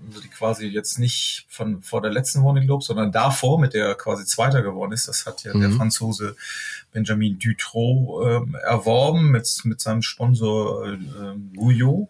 also 0.08 0.22
die 0.22 0.30
quasi 0.30 0.68
jetzt 0.68 1.00
nicht 1.00 1.46
von 1.50 1.82
vor 1.82 2.02
der 2.02 2.12
letzten 2.12 2.44
Woche 2.44 2.62
Globe, 2.62 2.84
sondern 2.84 3.12
davor, 3.12 3.60
mit 3.60 3.74
der 3.74 3.96
quasi 3.96 4.26
Zweiter 4.26 4.62
geworden 4.62 4.92
ist. 4.92 5.08
Das 5.08 5.26
hat 5.26 5.44
ja 5.44 5.54
mhm. 5.54 5.62
der 5.62 5.72
Franzose 5.72 6.36
Benjamin 6.92 7.38
Dutroux 7.38 8.24
äh, 8.24 8.42
erworben 8.64 9.32
mit, 9.32 9.48
mit 9.64 9.80
seinem 9.80 10.02
Sponsor 10.02 10.88
äh, 10.94 10.98
Guyot. 11.56 12.08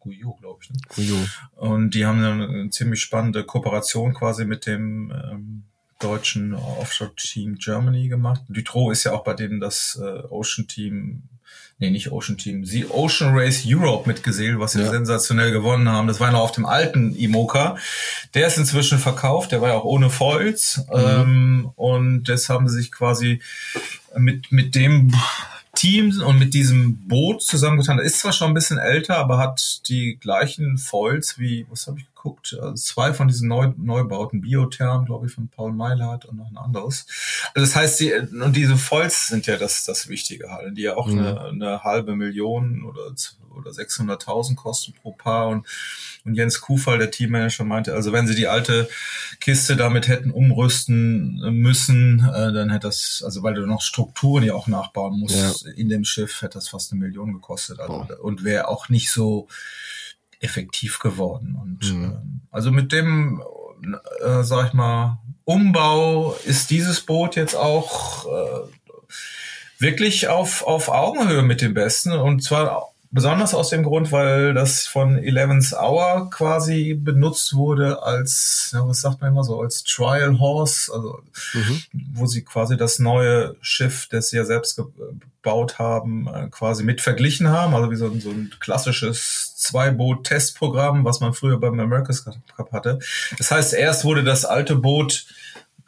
Guyot, 0.00 0.38
glaube 0.40 0.60
ich. 0.62 0.70
Ne? 0.70 0.76
Guyot. 0.88 1.28
Und 1.56 1.94
die 1.94 2.06
haben 2.06 2.22
eine, 2.22 2.48
eine 2.48 2.70
ziemlich 2.70 3.00
spannende 3.00 3.44
Kooperation 3.44 4.14
quasi 4.14 4.44
mit 4.44 4.66
dem 4.66 5.10
ähm, 5.10 5.64
deutschen 5.98 6.54
Offshore-Team 6.54 7.56
Germany 7.56 8.08
gemacht. 8.08 8.42
Dutroux 8.48 8.90
ist 8.90 9.04
ja 9.04 9.12
auch 9.12 9.24
bei 9.24 9.34
denen 9.34 9.60
das 9.60 9.98
äh, 10.02 10.22
Ocean-Team 10.28 11.22
nee, 11.78 11.90
nicht 11.90 12.12
Ocean 12.12 12.38
Team, 12.38 12.64
sie 12.64 12.86
Ocean 12.88 13.36
Race 13.36 13.62
Europe 13.66 14.08
mitgesegelt, 14.08 14.58
was 14.58 14.72
sie 14.72 14.80
ja. 14.80 14.90
sensationell 14.90 15.52
gewonnen 15.52 15.88
haben. 15.88 16.08
Das 16.08 16.20
war 16.20 16.30
noch 16.30 16.40
auf 16.40 16.52
dem 16.52 16.66
alten 16.66 17.14
Imoca. 17.14 17.76
Der 18.34 18.46
ist 18.46 18.58
inzwischen 18.58 18.98
verkauft, 18.98 19.52
der 19.52 19.60
war 19.60 19.70
ja 19.70 19.74
auch 19.74 19.84
ohne 19.84 20.10
Foils. 20.10 20.84
Mhm. 20.92 20.98
Ähm, 20.98 21.70
und 21.76 22.24
das 22.24 22.48
haben 22.48 22.68
sie 22.68 22.76
sich 22.76 22.92
quasi 22.92 23.40
mit, 24.16 24.52
mit 24.52 24.74
dem 24.74 25.12
Team 25.74 26.20
und 26.24 26.38
mit 26.38 26.54
diesem 26.54 27.08
Boot 27.08 27.42
zusammengetan. 27.42 27.96
Das 27.96 28.06
ist 28.06 28.20
zwar 28.20 28.32
schon 28.32 28.48
ein 28.48 28.54
bisschen 28.54 28.78
älter, 28.78 29.18
aber 29.18 29.38
hat 29.38 29.88
die 29.88 30.16
gleichen 30.16 30.78
Foils 30.78 31.38
wie, 31.38 31.66
was 31.68 31.86
habe 31.86 31.98
ich 31.98 32.13
geguckt? 32.24 32.56
Also 32.60 32.74
zwei 32.74 33.12
von 33.12 33.28
diesen 33.28 33.48
Neu 33.48 33.72
Neubauten, 33.76 34.40
Biotherm, 34.40 35.04
glaube 35.04 35.26
ich, 35.26 35.32
von 35.32 35.48
Paul 35.48 35.72
Meilhardt 35.72 36.24
und 36.24 36.38
noch 36.38 36.50
ein 36.50 36.56
anderes. 36.56 37.06
Also 37.54 37.66
das 37.66 37.76
heißt, 37.76 38.00
die, 38.00 38.12
und 38.12 38.56
diese 38.56 38.76
Foils 38.76 39.28
sind 39.28 39.46
ja 39.46 39.56
das, 39.56 39.84
das 39.84 40.08
Wichtige 40.08 40.50
halt, 40.50 40.76
die 40.76 40.82
ja 40.82 40.96
auch 40.96 41.06
mhm. 41.06 41.18
eine, 41.18 41.40
eine 41.40 41.84
halbe 41.84 42.16
Million 42.16 42.84
oder, 42.84 43.12
oder 43.56 43.70
600.000 43.70 44.56
kosten 44.56 44.94
pro 44.94 45.12
Paar 45.12 45.48
und 45.48 45.66
und 46.26 46.36
Jens 46.36 46.62
Kufall, 46.62 46.96
der 46.96 47.10
Teammanager, 47.10 47.64
meinte, 47.64 47.92
also 47.92 48.10
wenn 48.10 48.26
sie 48.26 48.34
die 48.34 48.48
alte 48.48 48.88
Kiste 49.40 49.76
damit 49.76 50.08
hätten 50.08 50.30
umrüsten 50.30 51.36
müssen, 51.60 52.20
äh, 52.20 52.50
dann 52.50 52.70
hätte 52.70 52.86
das, 52.86 53.22
also 53.22 53.42
weil 53.42 53.52
du 53.52 53.66
noch 53.66 53.82
Strukturen 53.82 54.42
ja 54.42 54.54
auch 54.54 54.66
nachbauen 54.66 55.20
musst 55.20 55.36
ja. 55.36 55.70
in 55.72 55.90
dem 55.90 56.04
Schiff, 56.04 56.40
hätte 56.40 56.54
das 56.54 56.68
fast 56.68 56.92
eine 56.92 57.00
Million 57.02 57.34
gekostet. 57.34 57.78
Also, 57.78 58.06
und 58.22 58.42
wäre 58.42 58.68
auch 58.68 58.88
nicht 58.88 59.10
so 59.10 59.48
effektiv 60.44 60.98
geworden. 60.98 61.56
Und 61.60 61.92
mhm. 61.92 62.04
ähm, 62.04 62.40
also 62.50 62.70
mit 62.70 62.92
dem, 62.92 63.42
äh, 64.24 64.42
sag 64.42 64.68
ich 64.68 64.72
mal, 64.74 65.18
Umbau 65.44 66.36
ist 66.44 66.70
dieses 66.70 67.00
Boot 67.00 67.36
jetzt 67.36 67.54
auch 67.54 68.26
äh, 68.26 68.68
wirklich 69.78 70.28
auf, 70.28 70.62
auf 70.62 70.88
Augenhöhe 70.88 71.42
mit 71.42 71.60
dem 71.60 71.74
Besten 71.74 72.12
und 72.12 72.42
zwar 72.42 72.93
Besonders 73.14 73.54
aus 73.54 73.70
dem 73.70 73.84
Grund, 73.84 74.10
weil 74.10 74.54
das 74.54 74.88
von 74.88 75.16
Eleven's 75.22 75.72
Hour 75.72 76.30
quasi 76.30 76.94
benutzt 76.94 77.54
wurde 77.54 78.02
als, 78.02 78.70
ja, 78.72 78.84
was 78.88 79.02
sagt 79.02 79.20
man 79.20 79.30
immer 79.30 79.44
so, 79.44 79.60
als 79.60 79.84
Trial 79.84 80.40
Horse, 80.40 80.92
also 80.92 81.20
mhm. 81.52 81.82
wo 82.12 82.26
sie 82.26 82.42
quasi 82.42 82.76
das 82.76 82.98
neue 82.98 83.54
Schiff, 83.60 84.08
das 84.10 84.30
sie 84.30 84.36
ja 84.36 84.44
selbst 84.44 84.76
gebaut 84.76 85.78
haben, 85.78 86.26
äh, 86.26 86.48
quasi 86.50 86.82
mit 86.82 87.00
verglichen 87.00 87.50
haben. 87.50 87.76
Also 87.76 87.92
wie 87.92 87.96
so, 87.96 88.12
so 88.18 88.30
ein 88.30 88.52
klassisches 88.58 89.54
Zwei-Boot-Testprogramm, 89.58 91.04
was 91.04 91.20
man 91.20 91.34
früher 91.34 91.60
beim 91.60 91.78
America's 91.78 92.24
Cup 92.24 92.72
hatte. 92.72 92.98
Das 93.38 93.52
heißt, 93.52 93.74
erst 93.74 94.04
wurde 94.04 94.24
das 94.24 94.44
alte 94.44 94.74
Boot 94.74 95.26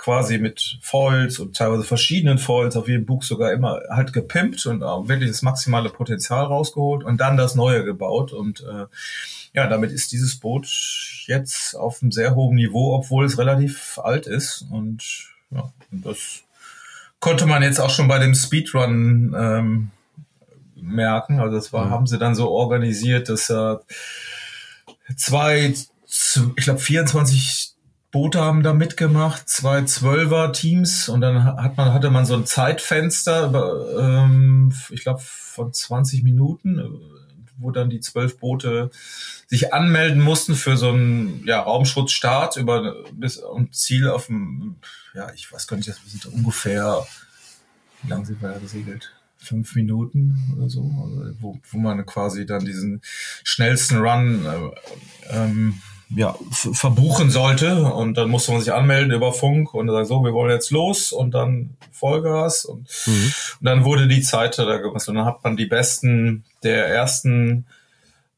quasi 0.06 0.38
mit 0.38 0.78
Foils 0.82 1.40
und 1.40 1.56
teilweise 1.56 1.82
verschiedenen 1.82 2.38
Foils, 2.38 2.76
auf 2.76 2.86
jedem 2.86 3.06
Bug 3.06 3.24
sogar 3.24 3.50
immer 3.50 3.80
halt 3.90 4.12
gepimpt 4.12 4.64
und 4.66 4.84
auch 4.84 5.08
wirklich 5.08 5.28
das 5.28 5.42
maximale 5.42 5.88
Potenzial 5.88 6.44
rausgeholt 6.44 7.02
und 7.02 7.20
dann 7.20 7.36
das 7.36 7.56
Neue 7.56 7.82
gebaut. 7.82 8.32
Und 8.32 8.60
äh, 8.60 8.86
ja, 9.52 9.66
damit 9.66 9.90
ist 9.90 10.12
dieses 10.12 10.36
Boot 10.38 10.68
jetzt 11.26 11.74
auf 11.74 12.00
einem 12.00 12.12
sehr 12.12 12.36
hohen 12.36 12.54
Niveau, 12.54 12.94
obwohl 12.94 13.24
es 13.24 13.36
relativ 13.36 13.98
alt 13.98 14.28
ist. 14.28 14.64
Und 14.70 15.02
ja, 15.50 15.72
das 15.90 16.44
konnte 17.18 17.46
man 17.46 17.64
jetzt 17.64 17.80
auch 17.80 17.90
schon 17.90 18.06
bei 18.06 18.20
dem 18.20 18.36
Speedrun 18.36 19.34
ähm, 19.36 19.90
merken. 20.76 21.40
Also 21.40 21.56
das 21.56 21.72
war, 21.72 21.86
mhm. 21.86 21.90
haben 21.90 22.06
sie 22.06 22.18
dann 22.18 22.36
so 22.36 22.48
organisiert, 22.48 23.28
dass 23.28 23.50
äh, 23.50 23.74
zwei, 25.16 25.74
ich 25.74 26.64
glaube 26.64 26.78
24 26.78 27.75
Boote 28.10 28.40
haben 28.40 28.62
da 28.62 28.72
mitgemacht, 28.72 29.48
zwei 29.48 29.82
Zwölfer-Teams 29.82 31.08
und 31.08 31.20
dann 31.20 31.44
hat 31.44 31.76
man, 31.76 31.92
hatte 31.92 32.10
man 32.10 32.24
so 32.24 32.34
ein 32.34 32.46
Zeitfenster, 32.46 33.52
ähm, 33.98 34.72
ich 34.90 35.02
glaube 35.02 35.20
von 35.22 35.72
20 35.72 36.22
Minuten, 36.22 36.78
äh, 36.78 36.88
wo 37.58 37.70
dann 37.70 37.90
die 37.90 38.00
zwölf 38.00 38.38
Boote 38.38 38.90
sich 39.46 39.72
anmelden 39.72 40.20
mussten 40.20 40.54
für 40.54 40.76
so 40.76 40.90
einen 40.90 41.42
ja, 41.46 41.60
Raumschutzstart 41.60 42.56
über 42.56 43.04
bis 43.12 43.38
und 43.38 43.74
Ziel 43.74 44.08
auf 44.08 44.26
dem, 44.26 44.76
ja, 45.14 45.32
ich 45.34 45.50
weiß 45.50 45.66
gar 45.66 45.76
nicht, 45.76 45.88
das 45.88 45.98
sind 46.06 46.26
ungefähr, 46.26 47.04
wie 48.02 48.10
lange 48.10 48.26
sind 48.26 48.40
wir 48.42 48.50
da 48.50 48.58
gesegelt? 48.58 49.12
Fünf 49.38 49.74
Minuten 49.74 50.54
oder 50.56 50.68
so, 50.68 50.82
also 50.82 51.34
wo, 51.40 51.58
wo 51.70 51.78
man 51.78 52.04
quasi 52.06 52.46
dann 52.46 52.64
diesen 52.64 53.00
schnellsten 53.44 53.98
Run 53.98 54.44
äh, 54.44 55.36
ähm, 55.36 55.80
ja, 56.08 56.36
verbuchen 56.50 57.30
sollte. 57.30 57.84
Und 57.92 58.16
dann 58.16 58.30
musste 58.30 58.52
man 58.52 58.60
sich 58.60 58.72
anmelden 58.72 59.12
über 59.12 59.32
Funk 59.32 59.74
und 59.74 59.88
sagen, 59.88 60.06
so, 60.06 60.24
wir 60.24 60.32
wollen 60.32 60.50
jetzt 60.50 60.70
los 60.70 61.12
und 61.12 61.32
dann 61.32 61.76
Vollgas. 61.92 62.64
Und, 62.64 62.88
mhm. 63.06 63.32
und 63.60 63.64
dann 63.64 63.84
wurde 63.84 64.06
die 64.06 64.22
Zeit 64.22 64.58
da 64.58 64.76
gemacht. 64.78 65.08
Und 65.08 65.14
dann 65.14 65.24
hat 65.24 65.42
man 65.42 65.56
die 65.56 65.66
besten 65.66 66.44
der 66.62 66.88
ersten, 66.88 67.66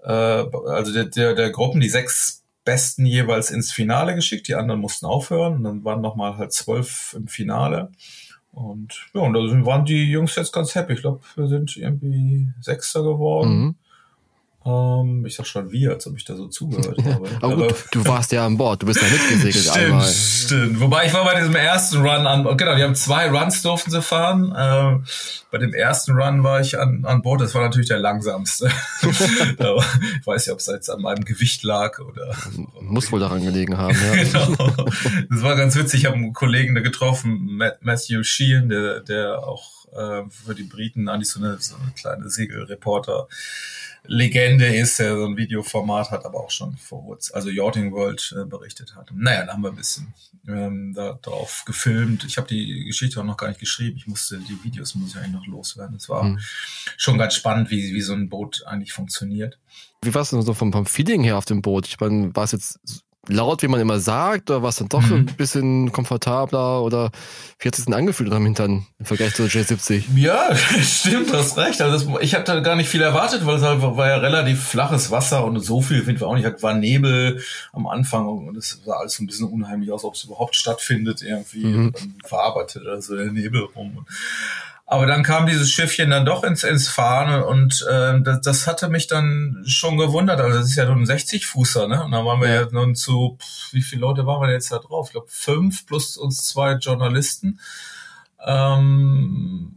äh, 0.02 0.12
also 0.12 0.92
der, 0.92 1.04
der, 1.04 1.34
der 1.34 1.50
Gruppen, 1.50 1.80
die 1.80 1.90
sechs 1.90 2.42
besten 2.64 3.06
jeweils 3.06 3.50
ins 3.50 3.72
Finale 3.72 4.14
geschickt. 4.14 4.48
Die 4.48 4.54
anderen 4.54 4.80
mussten 4.80 5.06
aufhören. 5.06 5.56
Und 5.56 5.64
dann 5.64 5.84
waren 5.84 6.00
nochmal 6.00 6.36
halt 6.36 6.52
zwölf 6.52 7.14
im 7.16 7.28
Finale. 7.28 7.90
Und 8.50 9.08
ja, 9.14 9.20
und 9.20 9.34
da 9.34 9.40
waren 9.66 9.84
die 9.84 10.10
Jungs 10.10 10.34
jetzt 10.36 10.52
ganz 10.52 10.74
happy. 10.74 10.94
Ich 10.94 11.00
glaube, 11.02 11.20
wir 11.36 11.48
sind 11.48 11.76
irgendwie 11.76 12.48
Sechster 12.60 13.02
geworden. 13.02 13.58
Mhm. 13.58 13.74
Ähm, 14.68 15.24
ich 15.24 15.34
sag 15.34 15.46
schon 15.46 15.70
wir, 15.70 15.92
als 15.92 16.06
ob 16.06 16.16
ich 16.16 16.24
da 16.24 16.36
so 16.36 16.46
zugehört 16.48 16.98
habe. 17.04 17.28
Aber 17.40 17.68
gut, 17.68 17.74
du 17.92 18.04
warst 18.04 18.32
ja 18.32 18.44
an 18.44 18.58
Bord, 18.58 18.82
du 18.82 18.86
bist 18.86 19.00
ja 19.00 19.08
mitgesegelt 19.08 19.64
stimmt, 19.64 19.76
einmal. 19.76 20.08
Stimmt, 20.08 20.80
Wobei 20.80 21.06
ich 21.06 21.14
war 21.14 21.24
bei 21.24 21.36
diesem 21.36 21.54
ersten 21.54 21.98
Run 21.98 22.26
an, 22.26 22.44
genau, 22.56 22.76
die 22.76 22.82
haben 22.82 22.94
zwei 22.94 23.30
Runs 23.30 23.62
durften 23.62 23.90
sie 23.90 24.02
fahren. 24.02 24.54
Ähm, 24.56 25.04
bei 25.50 25.58
dem 25.58 25.72
ersten 25.72 26.12
Run 26.12 26.44
war 26.44 26.60
ich 26.60 26.78
an, 26.78 27.04
an 27.06 27.22
Bord, 27.22 27.40
das 27.40 27.54
war 27.54 27.62
natürlich 27.62 27.88
der 27.88 27.98
langsamste. 27.98 28.70
ich 29.02 30.26
weiß 30.26 30.46
ja, 30.46 30.52
ob 30.52 30.58
es 30.58 30.66
jetzt 30.66 30.90
an 30.90 31.00
meinem 31.00 31.24
Gewicht 31.24 31.62
lag 31.62 31.98
oder. 32.00 32.34
Muss 32.80 33.10
wohl 33.10 33.20
daran 33.20 33.42
gelegen 33.42 33.78
haben, 33.78 33.96
ja. 33.96 34.22
genau. 34.46 34.70
Das 35.30 35.42
war 35.42 35.56
ganz 35.56 35.76
witzig, 35.76 36.00
ich 36.00 36.06
habe 36.06 36.16
einen 36.16 36.34
Kollegen 36.34 36.74
da 36.74 36.82
getroffen, 36.82 37.58
Matthew 37.80 38.22
Sheehan, 38.22 38.68
der, 38.68 39.00
der 39.00 39.38
auch 39.38 39.77
äh, 39.92 40.22
für 40.30 40.54
die 40.54 40.64
Briten 40.64 41.08
eigentlich 41.08 41.30
so 41.30 41.40
eine, 41.40 41.58
so 41.58 41.76
eine 41.76 41.92
kleine 41.92 42.30
Segelreporter 42.30 43.28
Legende 44.04 44.66
ist, 44.66 44.98
der 44.98 45.16
so 45.16 45.26
ein 45.26 45.36
Videoformat 45.36 46.10
hat, 46.10 46.24
aber 46.24 46.40
auch 46.40 46.50
schon 46.50 46.76
vor 46.76 47.04
kurzem, 47.04 47.34
also 47.34 47.50
Yachting 47.50 47.92
World 47.92 48.34
äh, 48.38 48.44
berichtet 48.44 48.94
hat. 48.96 49.10
Naja, 49.14 49.44
da 49.44 49.52
haben 49.52 49.62
wir 49.62 49.70
ein 49.70 49.76
bisschen 49.76 50.14
ähm, 50.46 50.94
da 50.94 51.18
drauf 51.20 51.64
gefilmt. 51.66 52.24
Ich 52.24 52.38
habe 52.38 52.48
die 52.48 52.84
Geschichte 52.84 53.20
auch 53.20 53.24
noch 53.24 53.36
gar 53.36 53.48
nicht 53.48 53.60
geschrieben. 53.60 53.96
Ich 53.98 54.06
musste 54.06 54.38
die 54.38 54.64
Videos 54.64 54.94
muss 54.94 55.10
ich 55.10 55.16
eigentlich 55.16 55.32
noch 55.32 55.46
loswerden. 55.46 55.96
Es 55.96 56.08
war 56.08 56.24
mhm. 56.24 56.38
schon 56.96 57.18
ganz 57.18 57.34
spannend, 57.34 57.70
wie, 57.70 57.94
wie 57.94 58.00
so 58.00 58.14
ein 58.14 58.28
Boot 58.28 58.64
eigentlich 58.66 58.92
funktioniert. 58.92 59.58
Wie 60.02 60.14
war 60.14 60.22
es 60.22 60.30
denn 60.30 60.42
so 60.42 60.54
vom, 60.54 60.72
vom 60.72 60.86
Feeling 60.86 61.22
her 61.22 61.36
auf 61.36 61.44
dem 61.44 61.60
Boot? 61.60 61.86
Ich 61.86 62.00
meine, 62.00 62.34
war 62.34 62.44
es 62.44 62.52
jetzt 62.52 62.78
laut, 63.28 63.62
wie 63.62 63.68
man 63.68 63.80
immer 63.80 64.00
sagt, 64.00 64.50
oder 64.50 64.62
war 64.62 64.70
es 64.70 64.76
dann 64.76 64.88
doch 64.88 65.02
mhm. 65.02 65.14
ein 65.14 65.26
bisschen 65.36 65.92
komfortabler 65.92 66.82
oder 66.82 67.10
wie 67.58 67.68
hat 67.68 67.78
es 67.78 67.84
denn 67.84 67.94
angefühlt 67.94 68.32
am 68.32 68.44
Hintern 68.44 68.86
im 68.98 69.04
Vergleich 69.04 69.34
zur 69.34 69.46
J70? 69.46 70.04
Ja, 70.16 70.54
stimmt, 70.82 71.30
du 71.30 71.34
hast 71.34 71.56
recht. 71.56 71.80
Also 71.80 72.12
das, 72.12 72.22
ich 72.22 72.34
habe 72.34 72.44
da 72.44 72.60
gar 72.60 72.76
nicht 72.76 72.88
viel 72.88 73.02
erwartet, 73.02 73.46
weil 73.46 73.56
es 73.56 73.62
halt 73.62 73.82
war 73.82 74.08
ja 74.08 74.16
relativ 74.16 74.62
flaches 74.62 75.10
Wasser 75.10 75.44
und 75.44 75.58
so 75.60 75.80
viel 75.80 76.04
finden 76.04 76.20
wir 76.20 76.28
auch 76.28 76.34
nicht. 76.34 76.44
Es 76.44 76.62
war 76.62 76.74
Nebel 76.74 77.42
am 77.72 77.86
Anfang 77.86 78.26
und 78.28 78.56
es 78.56 78.80
sah 78.84 78.94
alles 78.94 79.14
so 79.14 79.22
ein 79.22 79.26
bisschen 79.26 79.48
unheimlich 79.48 79.92
aus, 79.92 80.04
ob 80.04 80.14
es 80.14 80.24
überhaupt 80.24 80.56
stattfindet 80.56 81.22
irgendwie. 81.22 81.64
Mhm. 81.64 81.86
Und 81.86 81.96
dann 81.96 82.14
verarbeitet 82.24 82.86
also 82.86 83.16
der 83.16 83.32
Nebel 83.32 83.62
rum. 83.74 84.06
Aber 84.90 85.04
dann 85.04 85.22
kam 85.22 85.44
dieses 85.44 85.70
Schiffchen 85.70 86.08
dann 86.08 86.24
doch 86.24 86.42
ins, 86.44 86.64
ins 86.64 86.88
Fahren 86.88 87.42
und 87.42 87.86
äh, 87.90 88.22
das, 88.22 88.40
das 88.40 88.66
hatte 88.66 88.88
mich 88.88 89.06
dann 89.06 89.62
schon 89.66 89.98
gewundert. 89.98 90.40
Also 90.40 90.56
das 90.56 90.70
ist 90.70 90.76
ja 90.76 90.86
nur 90.86 90.96
ein 90.96 91.04
60-Fußer, 91.04 91.88
ne? 91.88 92.02
Und 92.02 92.12
dann 92.12 92.24
waren 92.24 92.40
wir 92.40 92.48
ja, 92.48 92.62
ja 92.62 92.68
nun 92.72 92.94
zu, 92.94 93.36
pff, 93.38 93.74
wie 93.74 93.82
viele 93.82 94.00
Leute 94.00 94.24
waren 94.24 94.40
wir 94.40 94.50
jetzt 94.50 94.72
da 94.72 94.78
drauf? 94.78 95.08
Ich 95.08 95.12
glaube 95.12 95.26
fünf 95.28 95.84
plus 95.84 96.16
uns 96.16 96.46
zwei 96.46 96.72
Journalisten. 96.72 97.60
Ähm, 98.42 99.74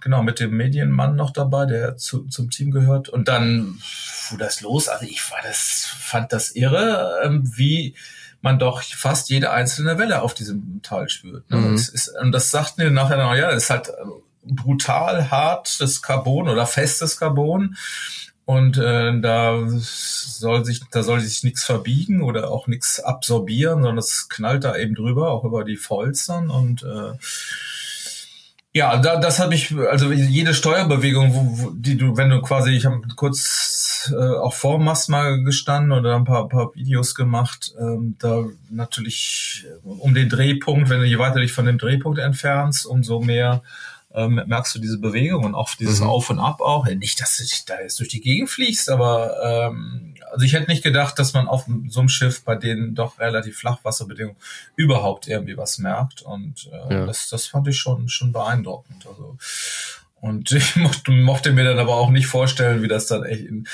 genau, 0.00 0.22
mit 0.22 0.40
dem 0.40 0.56
Medienmann 0.56 1.14
noch 1.14 1.32
dabei, 1.32 1.66
der 1.66 1.98
zu, 1.98 2.24
zum 2.28 2.48
Team 2.48 2.70
gehört. 2.70 3.10
Und 3.10 3.28
dann 3.28 3.76
fuhr 3.82 4.38
das 4.38 4.62
los. 4.62 4.88
Also 4.88 5.04
ich 5.04 5.30
war 5.30 5.40
das, 5.42 5.94
fand 5.98 6.32
das 6.32 6.52
irre, 6.52 7.20
ähm, 7.22 7.42
wie 7.54 7.96
man 8.40 8.58
doch 8.58 8.82
fast 8.82 9.28
jede 9.28 9.50
einzelne 9.50 9.98
Welle 9.98 10.22
auf 10.22 10.32
diesem 10.32 10.80
Tal 10.82 11.10
spürt. 11.10 11.50
Ne? 11.50 11.58
Mhm. 11.58 11.66
Und, 11.66 11.74
ist, 11.74 12.08
und, 12.18 12.32
das 12.32 12.50
sagten 12.50 12.80
wir 12.80 12.90
nachher 12.90 13.18
noch, 13.18 13.34
ja, 13.34 13.50
ist 13.50 13.68
halt 13.68 13.90
brutal 14.44 15.30
hartes 15.30 16.02
Carbon 16.02 16.48
oder 16.48 16.66
festes 16.66 17.18
Carbon. 17.18 17.76
Und 18.46 18.76
äh, 18.76 19.18
da 19.20 19.62
soll 19.66 20.66
sich, 20.66 20.82
da 20.90 21.02
soll 21.02 21.20
sich 21.20 21.44
nichts 21.44 21.64
verbiegen 21.64 22.22
oder 22.22 22.50
auch 22.50 22.66
nichts 22.66 23.00
absorbieren, 23.00 23.82
sondern 23.82 23.98
es 23.98 24.28
knallt 24.28 24.64
da 24.64 24.76
eben 24.76 24.94
drüber, 24.94 25.30
auch 25.30 25.44
über 25.44 25.64
die 25.64 25.76
Folstern. 25.76 26.50
Und 26.50 26.82
äh, 26.82 27.16
ja, 28.74 28.98
da, 28.98 29.16
das 29.16 29.38
habe 29.38 29.54
ich, 29.54 29.74
also 29.74 30.12
jede 30.12 30.52
Steuerbewegung, 30.52 31.32
wo, 31.32 31.58
wo, 31.58 31.70
die 31.70 31.96
du, 31.96 32.16
wenn 32.16 32.28
du 32.28 32.42
quasi, 32.42 32.72
ich 32.72 32.84
habe 32.84 33.00
kurz 33.16 34.12
äh, 34.12 34.36
auch 34.36 34.52
vor 34.52 34.78
Mast 34.78 35.08
mal 35.08 35.42
gestanden 35.42 35.92
oder 35.92 36.16
ein 36.16 36.24
paar, 36.24 36.48
paar 36.48 36.74
Videos 36.74 37.14
gemacht, 37.14 37.72
ähm, 37.78 38.16
da 38.18 38.44
natürlich 38.70 39.64
um 39.84 40.12
den 40.12 40.28
Drehpunkt, 40.28 40.90
wenn 40.90 41.00
du 41.00 41.06
je 41.06 41.18
weiter 41.18 41.40
dich 41.40 41.52
von 41.52 41.66
dem 41.66 41.78
Drehpunkt 41.78 42.18
entfernst, 42.18 42.84
umso 42.84 43.20
mehr 43.20 43.62
ähm, 44.14 44.40
merkst 44.46 44.74
du 44.74 44.78
diese 44.78 44.98
Bewegung 44.98 45.44
und 45.44 45.54
auch 45.54 45.74
dieses 45.74 46.00
mhm. 46.00 46.06
Auf 46.06 46.30
und 46.30 46.38
Ab 46.38 46.60
auch. 46.60 46.86
Nicht, 46.86 47.20
dass 47.20 47.36
du 47.36 47.44
da 47.66 47.80
jetzt 47.80 47.98
durch 47.98 48.08
die 48.08 48.20
Gegend 48.20 48.48
fliegst, 48.48 48.88
aber 48.88 49.36
ähm, 49.42 50.14
also 50.30 50.44
ich 50.44 50.52
hätte 50.52 50.70
nicht 50.70 50.82
gedacht, 50.82 51.18
dass 51.18 51.32
man 51.34 51.48
auf 51.48 51.66
so 51.88 52.00
einem 52.00 52.08
Schiff 52.08 52.44
bei 52.44 52.54
denen 52.54 52.94
doch 52.94 53.18
relativ 53.18 53.58
Flachwasserbedingungen 53.58 54.36
überhaupt 54.76 55.26
irgendwie 55.26 55.56
was 55.56 55.78
merkt. 55.78 56.22
Und 56.22 56.70
äh, 56.72 56.94
ja. 56.94 57.06
das, 57.06 57.28
das 57.28 57.46
fand 57.46 57.68
ich 57.68 57.78
schon, 57.78 58.08
schon 58.08 58.32
beeindruckend. 58.32 59.06
Also 59.06 59.36
und 60.24 60.52
ich 60.52 60.76
mochte, 60.76 61.12
mochte 61.12 61.52
mir 61.52 61.64
dann 61.64 61.78
aber 61.78 61.96
auch 61.96 62.08
nicht 62.08 62.26
vorstellen, 62.26 62.82
wie 62.82 62.88
das 62.88 63.06
dann 63.06 63.24
echt 63.24 63.44
in, 63.44 63.68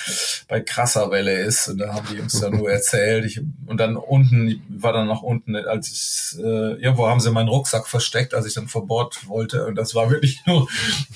bei 0.49 0.61
krasser 0.61 1.13
Welle 1.13 1.33
ist. 1.33 1.69
Und 1.69 1.79
da 1.79 1.95
haben 1.95 2.09
die 2.13 2.19
uns 2.19 2.41
dann 2.41 2.57
nur 2.57 2.69
erzählt. 2.73 3.25
Ich, 3.25 3.41
und 3.67 3.79
dann 3.79 3.97
unten, 3.97 4.61
war 4.69 4.93
dann 4.93 5.07
noch 5.07 5.23
unten, 5.23 5.55
als 5.55 5.89
ich, 5.89 6.41
äh, 6.41 6.75
irgendwo 6.83 7.07
haben 7.07 7.21
sie 7.21 7.31
meinen 7.31 7.49
Rucksack 7.49 7.87
versteckt, 7.87 8.35
als 8.35 8.47
ich 8.47 8.55
dann 8.55 8.67
vor 8.67 8.89
Bord 8.89 9.29
wollte. 9.29 9.65
Und 9.65 9.77
das 9.77 9.95
war 9.95 10.11
wirklich 10.11 10.43
nur 10.47 10.67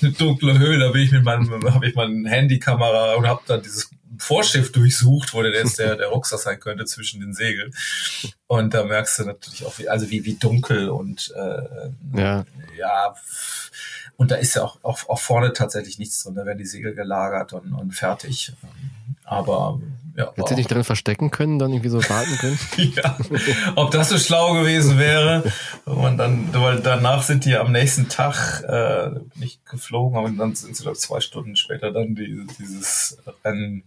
eine 0.01 0.11
dunkle 0.13 0.57
Höhle. 0.57 0.85
Da 0.85 0.91
bin 0.91 1.01
ich 1.01 1.11
mit 1.11 1.25
meinem, 1.25 1.51
habe 1.73 1.85
ich 1.85 1.95
meine 1.95 2.29
Handykamera 2.29 3.15
und 3.15 3.27
habe 3.27 3.41
dann 3.45 3.61
dieses 3.61 3.89
Vorschiff 4.17 4.71
durchsucht, 4.71 5.33
wo 5.33 5.41
denn 5.41 5.51
jetzt 5.51 5.79
der, 5.79 5.97
der 5.97 6.07
Rucksack 6.07 6.39
sein 6.39 6.61
könnte 6.61 6.85
zwischen 6.85 7.19
den 7.19 7.33
Segeln. 7.33 7.73
Und 8.47 8.73
da 8.73 8.85
merkst 8.85 9.19
du 9.19 9.25
natürlich 9.25 9.65
auch, 9.65 9.77
wie, 9.79 9.89
also 9.89 10.09
wie, 10.09 10.23
wie 10.23 10.35
dunkel 10.35 10.87
und 10.87 11.33
äh, 11.35 12.17
ja. 12.17 12.45
ja 12.77 13.15
und 14.17 14.31
da 14.31 14.35
ist 14.35 14.55
ja 14.55 14.63
auch, 14.63 14.77
auch, 14.83 15.09
auch 15.09 15.19
vorne 15.19 15.53
tatsächlich 15.53 15.99
nichts 15.99 16.23
drin. 16.23 16.35
Da 16.35 16.45
werden 16.45 16.57
die 16.57 16.65
Segel 16.65 16.93
gelagert 16.95 17.53
und, 17.53 17.73
und 17.73 17.91
fertig. 17.91 18.53
Aber 19.23 19.79
ja. 20.15 20.31
Hätte 20.35 20.49
sie 20.49 20.55
dich 20.55 20.67
drin 20.67 20.85
verstecken 20.85 21.29
können, 21.29 21.59
dann 21.59 21.73
irgendwie 21.73 21.89
so 21.89 21.97
warten 21.97 22.37
können? 22.37 22.57
ja. 22.95 23.17
Ob 23.75 23.91
das 23.91 24.09
so 24.09 24.17
schlau 24.17 24.53
gewesen 24.53 24.97
wäre. 24.97 25.51
Und 25.83 26.17
dann, 26.17 26.53
weil 26.53 26.79
danach 26.79 27.21
sind 27.23 27.43
die 27.43 27.57
am 27.57 27.71
nächsten 27.73 28.07
Tag 28.07 28.63
äh, 28.63 29.19
nicht 29.35 29.65
geflogen, 29.65 30.17
aber 30.17 30.29
dann 30.29 30.55
sind 30.55 30.77
sie 30.77 30.85
doch 30.85 30.95
zwei 30.95 31.19
Stunden 31.19 31.57
später 31.57 31.91
dann 31.91 32.15
die, 32.15 32.47
dieses 32.57 33.17
Rennen, 33.43 33.83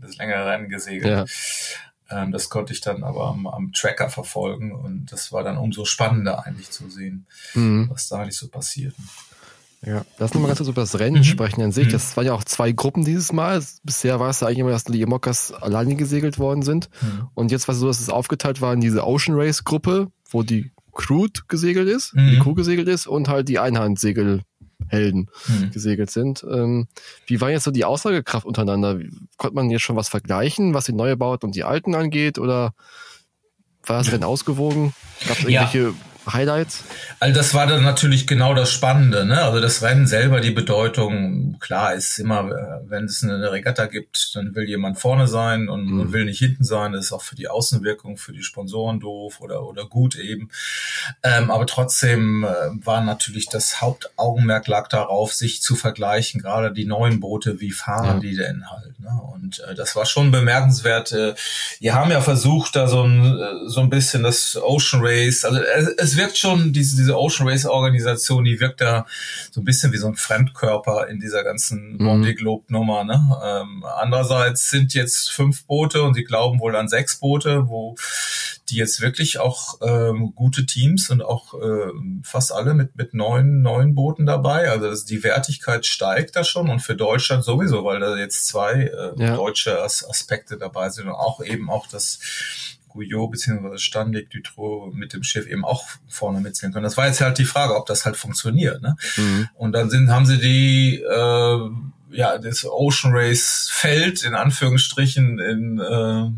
das 0.00 0.16
längere 0.16 0.46
Rennen 0.46 0.68
gesegelt. 0.68 1.28
Ja. 2.10 2.22
Ähm, 2.22 2.30
das 2.30 2.50
konnte 2.50 2.72
ich 2.72 2.80
dann 2.80 3.02
aber 3.02 3.26
am, 3.26 3.46
am, 3.48 3.72
Tracker 3.72 4.10
verfolgen 4.10 4.72
und 4.72 5.06
das 5.10 5.32
war 5.32 5.42
dann 5.42 5.56
umso 5.56 5.84
spannender 5.84 6.46
eigentlich 6.46 6.70
zu 6.70 6.88
sehen, 6.88 7.26
mhm. 7.54 7.88
was 7.90 8.08
da 8.08 8.20
eigentlich 8.20 8.36
so 8.36 8.48
passiert. 8.48 8.94
Ja, 9.86 10.04
lass 10.18 10.32
uns 10.32 10.40
mal 10.40 10.48
ganz 10.48 10.58
kurz 10.58 10.68
über 10.68 10.82
das 10.82 10.98
Rennen 10.98 11.18
mhm. 11.18 11.24
sprechen 11.24 11.62
an 11.62 11.72
sich. 11.72 11.88
Mhm. 11.88 11.92
Das 11.92 12.16
waren 12.16 12.26
ja 12.26 12.32
auch 12.32 12.44
zwei 12.44 12.72
Gruppen 12.72 13.04
dieses 13.04 13.32
Mal. 13.32 13.62
Bisher 13.82 14.20
war 14.20 14.30
es 14.30 14.40
ja 14.40 14.46
eigentlich 14.46 14.60
immer, 14.60 14.70
dass 14.70 14.84
die 14.84 15.04
Mockers 15.04 15.52
alleine 15.52 15.94
gesegelt 15.96 16.38
worden 16.38 16.62
sind. 16.62 16.88
Mhm. 17.02 17.28
Und 17.34 17.50
jetzt 17.50 17.68
war 17.68 17.74
es 17.74 17.80
so, 17.80 17.86
dass 17.86 18.00
es 18.00 18.08
aufgeteilt 18.08 18.60
war 18.60 18.72
in 18.72 18.80
diese 18.80 19.06
Ocean 19.06 19.36
Race 19.36 19.64
Gruppe, 19.64 20.08
wo 20.30 20.42
die 20.42 20.72
Crude 20.92 21.40
gesegelt 21.48 21.88
ist, 21.88 22.14
mhm. 22.14 22.30
die 22.30 22.38
Crew 22.38 22.54
gesegelt 22.54 22.88
ist 22.88 23.06
und 23.06 23.28
halt 23.28 23.48
die 23.48 23.58
Einhandsegelhelden 23.58 24.44
mhm. 24.90 25.70
gesegelt 25.72 26.10
sind. 26.10 26.44
Ähm, 26.48 26.86
wie 27.26 27.40
war 27.40 27.50
jetzt 27.50 27.64
so 27.64 27.70
die 27.70 27.84
Aussagekraft 27.84 28.46
untereinander? 28.46 28.98
Konnte 29.36 29.54
man 29.54 29.70
jetzt 29.70 29.82
schon 29.82 29.96
was 29.96 30.08
vergleichen, 30.08 30.72
was 30.72 30.86
die 30.86 30.92
neue 30.92 31.16
Baut 31.16 31.44
und 31.44 31.54
die 31.54 31.64
alten 31.64 31.94
angeht? 31.94 32.38
Oder 32.38 32.74
war 33.84 33.98
das 33.98 34.12
Rennen 34.12 34.24
ausgewogen? 34.24 34.94
Gab 35.26 35.38
es 35.38 35.44
irgendwelche 35.44 35.78
ja. 35.78 35.94
Highlights? 36.32 36.84
Also 37.20 37.34
das 37.34 37.54
war 37.54 37.66
dann 37.66 37.82
natürlich 37.82 38.26
genau 38.26 38.54
das 38.54 38.70
Spannende. 38.70 39.24
Ne? 39.24 39.40
Also 39.42 39.60
das 39.60 39.82
Rennen 39.82 40.06
selber, 40.06 40.40
die 40.40 40.50
Bedeutung, 40.50 41.58
klar 41.60 41.94
ist 41.94 42.18
immer, 42.18 42.80
wenn 42.86 43.04
es 43.04 43.22
eine 43.22 43.50
Regatta 43.50 43.86
gibt, 43.86 44.34
dann 44.34 44.54
will 44.54 44.68
jemand 44.68 44.98
vorne 44.98 45.28
sein 45.28 45.68
und, 45.68 45.86
mhm. 45.86 46.12
will 46.12 46.24
nicht 46.24 46.38
hinten 46.38 46.64
sein. 46.64 46.92
Das 46.92 47.06
ist 47.06 47.12
auch 47.12 47.22
für 47.22 47.36
die 47.36 47.48
Außenwirkung, 47.48 48.16
für 48.16 48.32
die 48.32 48.42
Sponsoren 48.42 49.00
doof 49.00 49.40
oder, 49.40 49.64
oder 49.64 49.86
gut 49.86 50.16
eben. 50.16 50.50
Ähm, 51.22 51.50
aber 51.50 51.66
trotzdem 51.66 52.44
äh, 52.44 52.48
war 52.84 53.02
natürlich 53.02 53.48
das 53.48 53.80
Hauptaugenmerk 53.80 54.66
lag 54.66 54.88
darauf, 54.88 55.32
sich 55.32 55.62
zu 55.62 55.76
vergleichen, 55.76 56.40
gerade 56.40 56.72
die 56.72 56.86
neuen 56.86 57.20
Boote, 57.20 57.60
wie 57.60 57.72
fahren 57.72 58.16
ja. 58.16 58.20
die 58.20 58.36
denn 58.36 58.70
halt. 58.70 58.98
Ne? 59.00 59.10
Und 59.34 59.60
äh, 59.60 59.74
das 59.74 59.96
war 59.96 60.06
schon 60.06 60.30
bemerkenswert. 60.30 61.12
Äh, 61.12 61.34
wir 61.80 61.94
haben 61.94 62.10
ja 62.10 62.20
versucht, 62.20 62.76
da 62.76 62.86
so 62.86 63.02
ein, 63.02 63.38
äh, 63.38 63.68
so 63.68 63.80
ein 63.80 63.90
bisschen 63.90 64.22
das 64.22 64.56
Ocean 64.56 65.02
Race, 65.04 65.44
also 65.44 65.60
es, 65.60 65.88
es 65.88 66.13
wirkt 66.16 66.38
schon, 66.38 66.72
diese, 66.72 66.96
diese 66.96 67.18
Ocean 67.18 67.48
Race 67.48 67.66
Organisation, 67.66 68.44
die 68.44 68.60
wirkt 68.60 68.80
da 68.80 69.06
so 69.50 69.60
ein 69.60 69.64
bisschen 69.64 69.92
wie 69.92 69.98
so 69.98 70.08
ein 70.08 70.16
Fremdkörper 70.16 71.08
in 71.08 71.20
dieser 71.20 71.44
ganzen 71.44 71.94
mhm. 71.94 72.06
Vendée 72.06 72.34
Globe 72.34 72.64
Nummer. 72.68 73.04
Ne? 73.04 73.20
Ähm, 73.44 73.84
andererseits 73.84 74.70
sind 74.70 74.94
jetzt 74.94 75.30
fünf 75.30 75.66
Boote 75.66 76.02
und 76.02 76.14
sie 76.14 76.24
glauben 76.24 76.60
wohl 76.60 76.76
an 76.76 76.88
sechs 76.88 77.18
Boote, 77.20 77.68
wo 77.68 77.96
die 78.70 78.76
jetzt 78.76 79.00
wirklich 79.00 79.38
auch 79.38 79.78
ähm, 79.82 80.32
gute 80.34 80.64
Teams 80.64 81.10
und 81.10 81.22
auch 81.22 81.54
äh, 81.54 81.92
fast 82.22 82.52
alle 82.52 82.74
mit 82.74 82.96
mit 82.96 83.12
neun 83.12 83.60
neun 83.60 83.94
Booten 83.94 84.24
dabei. 84.24 84.70
Also 84.70 84.88
das, 84.88 85.04
die 85.04 85.22
Wertigkeit 85.22 85.84
steigt 85.84 86.36
da 86.36 86.44
schon 86.44 86.70
und 86.70 86.80
für 86.80 86.96
Deutschland 86.96 87.44
sowieso, 87.44 87.84
weil 87.84 88.00
da 88.00 88.16
jetzt 88.16 88.46
zwei 88.46 88.84
äh, 88.84 89.12
ja. 89.16 89.36
deutsche 89.36 89.82
As 89.82 90.08
Aspekte 90.08 90.56
dabei 90.56 90.88
sind 90.88 91.08
und 91.08 91.14
auch 91.14 91.42
eben 91.44 91.68
auch 91.68 91.86
das 91.86 92.18
Guyot 92.94 93.32
bzw. 93.32 93.76
Standig 93.76 94.30
Dutroux 94.30 94.92
mit 94.94 95.12
dem 95.12 95.22
Schiff 95.22 95.46
eben 95.46 95.64
auch 95.64 95.84
vorne 96.08 96.40
mitzählen 96.40 96.72
können. 96.72 96.84
Das 96.84 96.96
war 96.96 97.06
jetzt 97.06 97.20
halt 97.20 97.38
die 97.38 97.44
Frage, 97.44 97.76
ob 97.76 97.86
das 97.86 98.06
halt 98.06 98.16
funktioniert. 98.16 98.80
Ne? 98.80 98.96
Mhm. 99.16 99.48
Und 99.54 99.72
dann 99.72 99.90
sind, 99.90 100.10
haben 100.10 100.26
sie 100.26 100.38
die 100.38 101.02
äh, 101.02 101.70
ja 102.10 102.38
das 102.38 102.64
Ocean 102.64 103.12
Race 103.14 103.68
Feld 103.70 104.22
in 104.22 104.34
Anführungsstrichen 104.34 105.38
in 105.38 105.78
äh, 105.80 106.30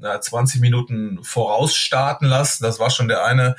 na, 0.00 0.20
20 0.20 0.60
Minuten 0.60 1.20
vorausstarten 1.22 2.28
lassen. 2.28 2.62
Das 2.64 2.78
war 2.78 2.90
schon 2.90 3.08
der 3.08 3.24
eine 3.24 3.56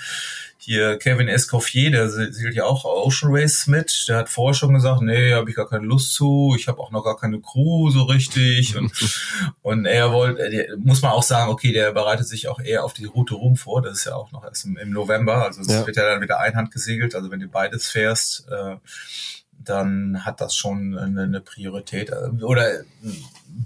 hier 0.60 0.98
Kevin 0.98 1.28
Escoffier, 1.28 1.92
der 1.92 2.10
segelt 2.10 2.56
ja 2.56 2.66
auch 2.66 2.84
Ocean 2.84 3.32
Race 3.34 3.68
mit, 3.68 4.06
der 4.08 4.18
hat 4.18 4.30
vorher 4.30 4.54
schon 4.54 4.74
gesagt, 4.74 5.02
nee, 5.02 5.34
habe 5.34 5.50
ich 5.50 5.56
gar 5.56 5.70
keine 5.70 5.86
Lust 5.86 6.14
zu, 6.14 6.56
ich 6.58 6.68
habe 6.68 6.80
auch 6.80 6.92
noch 6.92 7.04
gar 7.04 7.18
keine 7.18 7.40
Crew 7.40 7.90
so 7.90 8.04
richtig. 8.04 8.76
Und, 8.76 8.92
und 9.62 9.86
er 9.86 10.12
wollte, 10.12 10.76
muss 10.80 11.02
man 11.02 11.12
auch 11.12 11.24
sagen, 11.24 11.52
okay, 11.52 11.72
der 11.72 11.92
bereitet 11.92 12.28
sich 12.28 12.48
auch 12.48 12.60
eher 12.60 12.84
auf 12.84 12.94
die 12.94 13.06
Route 13.06 13.36
rum 13.36 13.56
vor, 13.56 13.82
das 13.82 14.00
ist 14.00 14.06
ja 14.06 14.16
auch 14.16 14.32
noch 14.32 14.44
erst 14.44 14.66
im, 14.66 14.78
im 14.78 14.92
November, 14.92 15.46
also 15.46 15.62
es 15.62 15.68
ja. 15.68 15.86
wird 15.86 15.98
ja 15.98 16.06
dann 16.06 16.22
wieder 16.22 16.40
Einhand 16.40 16.72
gesegelt, 16.72 17.16
also 17.16 17.32
wenn 17.32 17.40
du 17.40 17.48
beides 17.48 17.90
fährst, 17.90 18.48
äh, 18.50 18.76
dann 19.60 20.26
hat 20.26 20.42
das 20.42 20.56
schon 20.56 20.98
eine, 20.98 21.42
Priorität. 21.42 22.12
Oder 22.42 22.82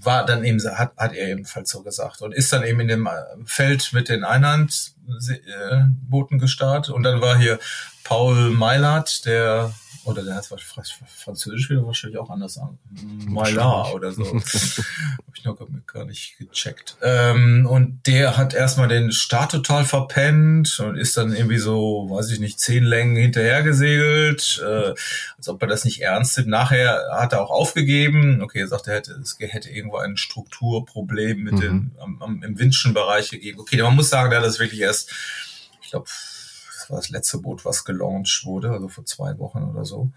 war 0.04 0.26
dann 0.26 0.44
eben 0.44 0.60
hat, 0.64 0.98
hat 0.98 1.14
er 1.14 1.30
ebenfalls 1.30 1.70
so 1.70 1.84
gesagt 1.84 2.22
und 2.22 2.34
ist 2.34 2.52
dann 2.54 2.64
eben 2.64 2.80
in 2.80 2.88
dem 2.88 3.10
Feld 3.46 3.92
mit 3.94 4.10
den 4.10 4.24
Einhandbooten 4.24 6.40
gestartet. 6.40 6.94
Und 6.94 7.04
dann 7.04 7.22
war 7.22 7.38
hier 7.38 7.60
Paul 8.04 8.50
Meilert, 8.52 9.26
der 9.26 9.74
oder 10.04 10.24
der 10.24 10.36
heißt 10.36 10.54
Französisch 11.08 11.70
wieder 11.70 11.86
wahrscheinlich 11.86 12.20
auch 12.20 12.30
anders 12.30 12.58
an. 12.58 12.80
Maillard 13.28 13.94
oder 13.94 14.12
so. 14.12 14.26
Habe 14.26 14.44
ich 15.36 15.46
noch 15.46 15.58
gar 15.86 16.06
nicht 16.06 16.38
gecheckt. 16.40 16.98
Ähm, 17.02 17.68
und 17.70 18.08
der 18.08 18.38
hat 18.38 18.54
erstmal 18.54 18.88
den 18.88 19.12
Start 19.12 19.52
total 19.52 19.86
verpennt 19.86 20.80
und 20.80 20.98
ist 20.98 21.18
dann 21.18 21.34
irgendwie 21.34 21.60
so, 21.60 22.08
weiß 22.10 22.32
ich 22.32 22.40
nicht, 22.40 22.60
zehn 22.60 22.84
Längen 22.84 23.16
hinterher 23.16 23.62
gesegelt, 23.64 24.62
äh, 24.66 24.94
als 25.38 25.48
ob 25.48 25.62
er 25.62 25.68
das 25.68 25.86
nicht 25.86 26.02
ernst 26.02 26.38
nimmt. 26.38 26.50
Nachher 26.50 27.00
hat 27.14 27.34
er 27.34 27.42
auch 27.42 27.52
aufgegeben. 27.52 28.42
Okay, 28.42 28.60
er 28.60 28.68
sagt, 28.68 28.88
er 28.88 28.96
hätte, 28.96 29.14
es 29.22 29.38
hätte 29.40 29.70
irgendwo 29.70 29.98
ein 29.98 30.18
Strukturproblem 30.18 31.44
mit 31.44 31.54
mhm. 31.54 31.60
den, 31.60 31.92
am, 32.00 32.22
am, 32.22 32.44
im 32.44 32.58
Windschen 32.58 32.94
Bereich 32.94 33.30
gegeben. 33.30 33.60
Okay, 33.60 33.82
man 33.82 33.96
muss 33.96 34.10
sagen, 34.10 34.32
der 34.32 34.40
hat 34.40 34.46
das 34.46 34.60
wirklich 34.60 34.82
erst, 34.82 35.12
ich 35.82 35.92
glaube, 35.92 36.10
war 36.92 37.00
das 37.00 37.10
letzte 37.10 37.40
Boot, 37.40 37.66
was 37.66 37.86
gelauncht 37.86 38.46
wurde, 38.46 38.72
also 38.72 38.88
vor 38.88 39.06
zwei 39.06 39.38
Wochen 39.40 39.64
oder 39.64 39.86
so. 39.86 40.12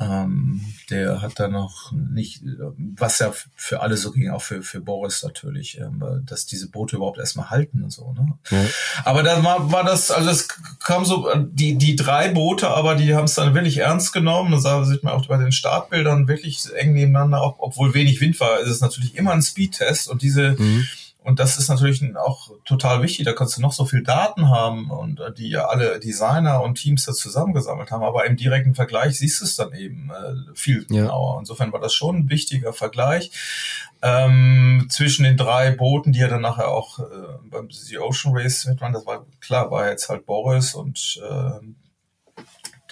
Ähm, 0.00 0.60
der 0.90 1.22
hat 1.22 1.40
da 1.40 1.48
noch 1.48 1.90
nicht, 1.92 2.42
was 2.76 3.18
ja 3.18 3.32
für 3.56 3.80
alle 3.80 3.96
so 3.96 4.12
ging, 4.12 4.30
auch 4.30 4.42
für, 4.42 4.62
für 4.62 4.80
Boris 4.80 5.24
natürlich, 5.24 5.80
ähm, 5.80 6.22
dass 6.24 6.46
diese 6.46 6.70
Boote 6.70 6.96
überhaupt 6.96 7.18
erstmal 7.18 7.50
halten 7.50 7.82
und 7.82 7.90
so. 7.90 8.12
Ne? 8.12 8.38
Ja. 8.50 8.64
Aber 9.04 9.24
dann 9.24 9.42
war, 9.42 9.72
war 9.72 9.82
das, 9.82 10.12
also 10.12 10.30
es 10.30 10.46
kam 10.84 11.04
so, 11.04 11.34
die, 11.34 11.78
die 11.78 11.96
drei 11.96 12.28
Boote, 12.28 12.68
aber 12.68 12.94
die 12.94 13.14
haben 13.14 13.24
es 13.24 13.34
dann 13.34 13.54
wirklich 13.54 13.78
ernst 13.78 14.12
genommen. 14.12 14.52
Das 14.52 14.88
sieht 14.88 15.02
man 15.02 15.14
auch 15.14 15.26
bei 15.26 15.36
den 15.36 15.52
Startbildern 15.52 16.28
wirklich 16.28 16.62
eng 16.76 16.92
nebeneinander, 16.92 17.42
auch, 17.42 17.56
obwohl 17.58 17.92
wenig 17.94 18.20
Wind 18.20 18.38
war, 18.38 18.60
ist 18.60 18.70
es 18.70 18.80
natürlich 18.80 19.16
immer 19.16 19.32
ein 19.32 19.42
Speedtest 19.42 20.08
und 20.08 20.22
diese 20.22 20.54
mhm 20.58 20.86
und 21.28 21.38
das 21.38 21.58
ist 21.58 21.68
natürlich 21.68 22.02
auch 22.16 22.50
total 22.64 23.02
wichtig. 23.02 23.26
Da 23.26 23.34
kannst 23.34 23.58
du 23.58 23.60
noch 23.60 23.74
so 23.74 23.84
viel 23.84 24.02
Daten 24.02 24.48
haben 24.48 24.90
und 24.90 25.20
äh, 25.20 25.30
die 25.30 25.50
ja 25.50 25.66
alle 25.66 26.00
Designer 26.00 26.62
und 26.62 26.76
Teams 26.76 27.04
da 27.04 27.12
zusammengesammelt 27.12 27.90
haben. 27.90 28.02
Aber 28.02 28.24
im 28.24 28.36
direkten 28.36 28.74
Vergleich 28.74 29.18
siehst 29.18 29.42
du 29.42 29.44
es 29.44 29.54
dann 29.54 29.74
eben 29.74 30.10
äh, 30.10 30.54
viel 30.54 30.86
ja. 30.88 31.02
genauer. 31.02 31.38
Insofern 31.38 31.70
war 31.70 31.80
das 31.80 31.92
schon 31.92 32.16
ein 32.16 32.30
wichtiger 32.30 32.72
Vergleich 32.72 33.30
ähm, 34.00 34.86
zwischen 34.88 35.24
den 35.24 35.36
drei 35.36 35.70
Booten, 35.70 36.12
die 36.12 36.20
ja 36.20 36.28
dann 36.28 36.40
nachher 36.40 36.68
auch 36.68 36.98
äh, 36.98 37.02
beim 37.50 37.70
The 37.70 37.98
Ocean 37.98 38.34
Race 38.34 38.64
mit 38.64 38.80
waren. 38.80 38.94
Das 38.94 39.04
war 39.04 39.26
klar, 39.40 39.70
war 39.70 39.90
jetzt 39.90 40.08
halt 40.08 40.24
Boris 40.24 40.74
und 40.74 41.20
äh, 41.28 41.60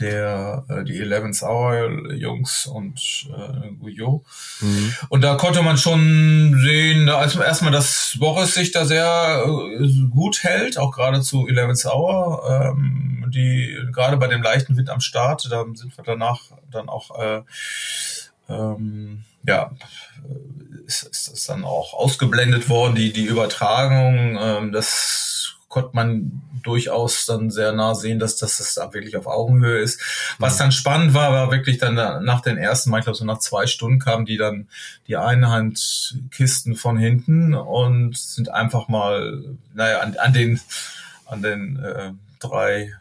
der 0.00 0.64
äh, 0.68 0.84
die 0.84 0.98
Eleventh 0.98 1.42
Hour 1.42 2.12
Jungs 2.12 2.66
und 2.66 3.28
äh, 3.30 3.70
Guyot. 3.80 4.24
Mhm. 4.60 4.94
Und 5.08 5.22
da 5.22 5.36
konnte 5.36 5.62
man 5.62 5.78
schon 5.78 6.58
sehen, 6.62 7.08
also 7.08 7.42
erstmal, 7.42 7.72
dass 7.72 8.16
Boris 8.18 8.54
sich 8.54 8.72
da 8.72 8.84
sehr 8.84 9.44
äh, 9.46 10.08
gut 10.10 10.42
hält, 10.42 10.78
auch 10.78 10.92
gerade 10.92 11.20
zu 11.22 11.46
Eleventh 11.46 11.84
Hour. 11.86 12.74
Ähm, 12.76 13.12
die 13.28 13.76
gerade 13.92 14.16
bei 14.16 14.28
dem 14.28 14.40
leichten 14.40 14.76
Wind 14.76 14.88
am 14.88 15.00
Start, 15.00 15.48
da 15.50 15.64
sind 15.74 15.96
wir 15.96 16.04
danach 16.04 16.42
dann 16.70 16.88
auch 16.88 17.18
äh, 17.18 17.42
ähm, 18.48 19.24
ja, 19.46 19.72
ist, 20.86 21.04
ist 21.04 21.32
das 21.32 21.44
dann 21.44 21.64
auch 21.64 21.94
ausgeblendet 21.94 22.68
worden, 22.68 22.94
die, 22.94 23.12
die 23.12 23.24
Übertragung. 23.24 24.38
Ähm, 24.40 24.72
das 24.72 25.56
konnte 25.68 25.90
man 25.94 26.42
durchaus 26.62 27.26
dann 27.26 27.50
sehr 27.50 27.72
nah 27.72 27.94
sehen, 27.94 28.18
dass, 28.18 28.36
dass 28.36 28.58
das 28.58 28.74
da 28.74 28.92
wirklich 28.92 29.16
auf 29.16 29.26
Augenhöhe 29.26 29.80
ist. 29.80 30.00
Was 30.38 30.56
dann 30.56 30.72
spannend 30.72 31.14
war, 31.14 31.32
war 31.32 31.50
wirklich 31.50 31.78
dann 31.78 31.94
nach 31.94 32.40
den 32.40 32.56
ersten 32.56 32.90
Mal, 32.90 32.98
ich 32.98 33.04
glaube 33.04 33.18
so 33.18 33.24
nach 33.24 33.38
zwei 33.38 33.66
Stunden 33.66 33.98
kamen 33.98 34.26
die 34.26 34.36
dann 34.36 34.68
die 35.08 35.16
Einhandkisten 35.16 36.76
von 36.76 36.96
hinten 36.96 37.54
und 37.54 38.16
sind 38.16 38.50
einfach 38.50 38.88
mal, 38.88 39.44
naja, 39.74 40.00
an, 40.00 40.16
an 40.16 40.32
den 40.32 40.60
an 41.26 41.42
den 41.42 41.78
äh, 41.82 42.12
drei 42.38 42.92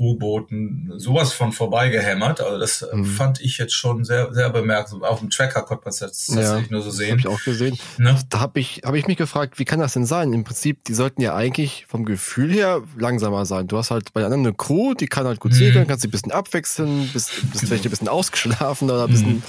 U-Booten 0.00 0.92
sowas 0.96 1.32
von 1.34 1.52
vorbeigehämmert. 1.52 2.40
Also 2.40 2.58
das 2.58 2.82
äh, 2.82 2.96
mhm. 2.96 3.04
fand 3.04 3.40
ich 3.40 3.58
jetzt 3.58 3.74
schon 3.74 4.04
sehr, 4.04 4.32
sehr 4.32 4.48
bemerkenswert. 4.48 5.04
Auf 5.04 5.20
dem 5.20 5.28
Tracker 5.28 5.62
konnte 5.62 5.84
man 5.84 5.90
es 5.90 6.00
jetzt 6.00 6.26
tatsächlich 6.28 6.70
ja, 6.70 6.72
nur 6.72 6.82
so 6.82 6.90
sehen. 6.90 7.10
Habe 7.10 7.20
ich 7.20 7.28
auch 7.28 7.44
gesehen. 7.44 7.78
Ne? 7.98 8.18
Da 8.30 8.40
habe 8.40 8.58
ich, 8.58 8.80
hab 8.84 8.94
ich 8.94 9.06
mich 9.06 9.18
gefragt, 9.18 9.58
wie 9.58 9.66
kann 9.66 9.78
das 9.78 9.92
denn 9.92 10.06
sein? 10.06 10.32
Im 10.32 10.44
Prinzip, 10.44 10.84
die 10.84 10.94
sollten 10.94 11.20
ja 11.20 11.34
eigentlich 11.34 11.84
vom 11.86 12.06
Gefühl 12.06 12.50
her 12.50 12.82
langsamer 12.98 13.44
sein. 13.44 13.68
Du 13.68 13.76
hast 13.76 13.90
halt 13.90 14.12
bei 14.14 14.24
anderen 14.24 14.46
eine 14.46 14.54
Crew, 14.54 14.94
die 14.94 15.06
kann 15.06 15.26
halt 15.26 15.38
gut 15.38 15.52
mhm. 15.52 15.56
segeln, 15.56 15.86
kannst 15.86 16.02
sie 16.02 16.08
ein 16.08 16.12
bisschen 16.12 16.32
abwechseln, 16.32 17.10
bist, 17.12 17.30
bist 17.30 17.52
genau. 17.52 17.66
vielleicht 17.66 17.84
ein 17.84 17.90
bisschen 17.90 18.08
ausgeschlafen 18.08 18.90
oder 18.90 19.04
ein 19.04 19.10
bisschen, 19.10 19.34
mhm. 19.34 19.42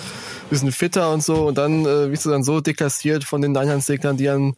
bisschen 0.50 0.72
fitter 0.74 1.14
und 1.14 1.24
so. 1.24 1.48
Und 1.48 1.58
dann 1.58 1.86
äh, 1.86 2.08
bist 2.10 2.26
du 2.26 2.30
dann 2.30 2.44
so 2.44 2.60
deklassiert 2.60 3.24
von 3.24 3.42
den 3.42 3.56
Einhandseglern, 3.56 4.18
die 4.18 4.26
dann 4.26 4.56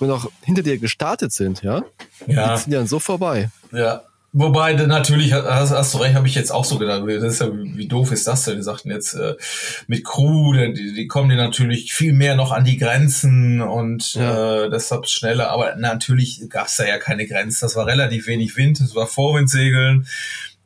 nur 0.00 0.08
noch 0.08 0.30
hinter 0.42 0.62
dir 0.62 0.78
gestartet 0.78 1.32
sind, 1.32 1.62
ja? 1.62 1.84
Ja. 2.26 2.54
Die 2.54 2.62
sind 2.62 2.72
dann 2.72 2.86
so 2.86 2.98
vorbei. 2.98 3.50
Ja, 3.72 4.02
Wobei, 4.32 4.74
natürlich 4.74 5.32
hast, 5.32 5.70
hast 5.70 5.94
du 5.94 5.98
recht, 5.98 6.14
habe 6.14 6.26
ich 6.26 6.34
jetzt 6.34 6.52
auch 6.52 6.66
so 6.66 6.78
gedacht. 6.78 7.02
Das 7.06 7.22
ist 7.24 7.40
ja, 7.40 7.48
wie 7.50 7.88
doof 7.88 8.12
ist 8.12 8.26
das 8.26 8.44
denn? 8.44 8.56
Die 8.56 8.62
sagten 8.62 8.90
jetzt 8.90 9.14
äh, 9.14 9.36
mit 9.86 10.04
Crew, 10.04 10.52
die, 10.52 10.92
die 10.92 11.06
kommen 11.06 11.30
dir 11.30 11.36
natürlich 11.36 11.94
viel 11.94 12.12
mehr 12.12 12.36
noch 12.36 12.52
an 12.52 12.64
die 12.64 12.76
Grenzen 12.76 13.62
und 13.62 14.14
ja. 14.14 14.64
äh, 14.64 14.70
deshalb 14.70 15.06
schneller. 15.06 15.50
Aber 15.50 15.76
natürlich 15.76 16.42
gab 16.50 16.66
es 16.66 16.76
da 16.76 16.86
ja 16.86 16.98
keine 16.98 17.26
Grenzen. 17.26 17.60
Das 17.62 17.74
war 17.74 17.86
relativ 17.86 18.26
wenig 18.26 18.54
Wind, 18.58 18.80
es 18.80 18.94
war 18.94 19.06
Vorwindsegeln. 19.06 20.06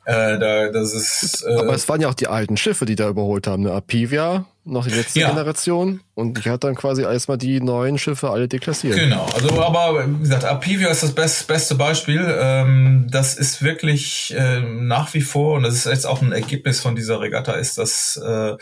Äh, 0.05 0.37
da, 0.37 0.69
das 0.69 0.93
ist, 0.93 1.45
äh, 1.47 1.53
Aber 1.53 1.73
es 1.73 1.87
waren 1.87 2.01
ja 2.01 2.09
auch 2.09 2.13
die 2.13 2.27
alten 2.27 2.57
Schiffe, 2.57 2.85
die 2.85 2.95
da 2.95 3.07
überholt 3.07 3.47
haben. 3.47 3.63
Ne? 3.63 3.71
Apivia, 3.71 4.45
noch 4.65 4.85
die 4.85 4.93
letzte 4.93 5.21
ja. 5.21 5.29
Generation. 5.29 6.01
Und 6.13 6.37
ich 6.39 6.47
hatte 6.47 6.67
dann 6.67 6.75
quasi 6.75 7.03
erstmal 7.03 7.37
die 7.37 7.61
neuen 7.61 7.97
Schiffe 7.97 8.29
alle 8.29 8.49
deklassiert. 8.49 8.97
Genau, 8.97 9.25
also 9.33 9.61
aber 9.61 10.05
wie 10.05 10.19
gesagt, 10.19 10.43
Apivia 10.43 10.89
ist 10.89 11.03
das 11.03 11.13
best, 11.13 11.47
beste 11.47 11.75
Beispiel. 11.75 12.21
Ähm, 12.37 13.07
das 13.09 13.35
ist 13.35 13.63
wirklich 13.63 14.33
äh, 14.37 14.59
nach 14.59 15.13
wie 15.13 15.21
vor, 15.21 15.55
und 15.55 15.63
das 15.63 15.73
ist 15.73 15.85
jetzt 15.85 16.05
auch 16.05 16.21
ein 16.21 16.33
Ergebnis 16.33 16.81
von 16.81 16.95
dieser 16.95 17.21
Regatta, 17.21 17.53
ist 17.53 17.77
das 17.77 18.17
äh, 18.17 18.57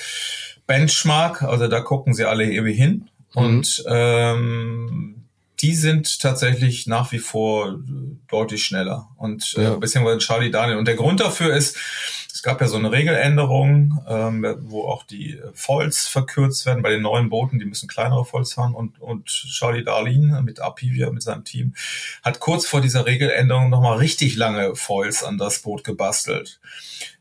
Benchmark. 0.68 1.42
Also 1.42 1.68
da 1.68 1.82
gucken 1.82 2.14
sie 2.14 2.26
alle 2.26 2.46
ewig 2.46 2.78
hin. 2.78 3.10
Mhm. 3.34 3.44
Und 3.44 3.84
ähm, 3.88 5.21
die 5.62 5.76
sind 5.76 6.20
tatsächlich 6.20 6.88
nach 6.88 7.12
wie 7.12 7.20
vor 7.20 7.80
deutlich 8.28 8.64
schneller. 8.64 9.10
Und 9.18 9.56
äh, 9.58 9.64
ja. 9.64 9.74
äh, 9.74 9.78
beziehungsweise 9.78 10.20
Charlie 10.20 10.52
Daniel. 10.52 10.78
Und 10.78 10.88
der 10.88 10.96
Grund 10.96 11.20
dafür 11.20 11.54
ist, 11.56 11.78
es 12.34 12.42
gab 12.44 12.60
ja 12.60 12.68
so 12.68 12.78
eine 12.78 12.92
Regeländerung, 12.92 14.04
ähm, 14.08 14.56
wo 14.62 14.86
auch 14.88 15.04
die 15.04 15.40
Foils 15.54 16.08
verkürzt 16.08 16.66
werden 16.66 16.82
bei 16.82 16.90
den 16.90 17.04
neuen 17.04 17.30
Booten, 17.30 17.60
die 17.60 17.66
müssen 17.66 17.88
kleinere 17.88 18.26
Foils 18.26 18.58
haben 18.58 18.74
und, 18.74 19.00
und 19.00 19.28
Charlie 19.28 19.84
Darlin 19.84 20.40
mit 20.44 20.60
Apivia, 20.60 21.12
mit 21.12 21.22
seinem 21.22 21.44
Team, 21.44 21.76
hat 22.24 22.40
kurz 22.40 22.66
vor 22.66 22.82
dieser 22.82 23.06
Regeländerung 23.06 23.70
nochmal 23.70 23.98
richtig 23.98 24.38
lange 24.38 24.76
Foils 24.76 25.24
an 25.24 25.38
das 25.38 25.60
Boot 25.60 25.84
gebastelt, 25.84 26.60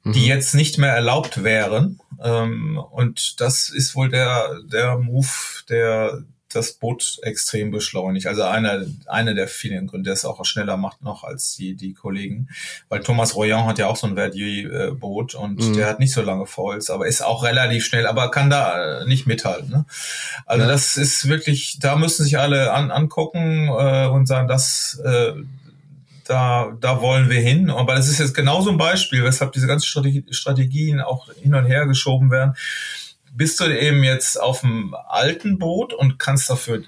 mhm. 0.05 0.13
die 0.13 0.27
jetzt 0.27 0.55
nicht 0.55 0.79
mehr 0.79 0.93
erlaubt 0.93 1.45
wären. 1.45 2.01
Ähm, 2.23 2.79
und 2.79 3.43
das 3.43 3.69
ist 3.69 3.95
wohl 3.95 4.09
der, 4.09 4.61
der 4.73 4.97
Move, 4.97 5.29
der 5.69 6.25
das 6.53 6.73
Boot 6.73 7.19
extrem 7.23 7.71
beschleunigt. 7.71 8.27
Also 8.27 8.43
einer, 8.43 8.85
einer 9.07 9.35
der 9.35 9.47
vielen 9.47 9.87
Gründe, 9.87 10.09
der 10.09 10.15
es 10.15 10.25
auch 10.25 10.45
schneller 10.45 10.77
macht 10.77 11.03
noch 11.03 11.23
als 11.23 11.55
die, 11.55 11.75
die 11.75 11.95
Kollegen. 11.95 12.49
Weil 12.89 13.01
Thomas 13.01 13.37
Royan 13.37 13.67
hat 13.67 13.79
ja 13.79 13.87
auch 13.87 13.97
so 13.97 14.07
ein 14.07 14.17
Verdier-Boot 14.17 15.35
und 15.35 15.61
mhm. 15.61 15.75
der 15.75 15.87
hat 15.87 16.01
nicht 16.01 16.13
so 16.13 16.23
lange 16.23 16.47
Foils, 16.47 16.91
aber 16.91 17.07
ist 17.07 17.23
auch 17.23 17.45
relativ 17.45 17.85
schnell, 17.85 18.07
aber 18.07 18.31
kann 18.31 18.51
da 18.51 19.01
äh, 19.01 19.07
nicht 19.07 19.27
mithalten. 19.27 19.71
Ne? 19.71 19.85
Also 20.45 20.65
ja. 20.65 20.71
das 20.71 20.97
ist 20.97 21.29
wirklich, 21.29 21.79
da 21.79 21.97
müssen 21.97 22.25
sich 22.25 22.39
alle 22.39 22.73
an, 22.73 22.91
angucken 22.91 23.69
äh, 23.69 24.07
und 24.07 24.27
sagen, 24.27 24.49
das 24.49 25.01
äh, 25.05 25.33
da, 26.25 26.77
da 26.81 27.01
wollen 27.01 27.29
wir 27.29 27.41
hin. 27.41 27.71
Aber 27.71 27.95
das 27.97 28.09
ist 28.09 28.21
jetzt 28.21 28.35
genauso 28.35 28.71
ein 28.71 28.79
Beispiel, 28.79 29.25
weshalb 29.25 29.53
diese 29.53 29.67
ganzen 29.67 29.87
Strategien 30.31 31.01
auch 31.01 31.29
hin 31.35 31.55
und 31.55 31.65
her 31.65 31.87
geschoben 31.87 32.31
werden 32.31 32.55
bist 33.31 33.61
du 33.61 33.65
eben 33.65 34.03
jetzt 34.03 34.41
auf 34.41 34.61
dem 34.61 34.95
alten 35.09 35.59
Boot 35.59 35.93
und 35.93 36.19
kannst 36.19 36.51
dafür 36.51 36.83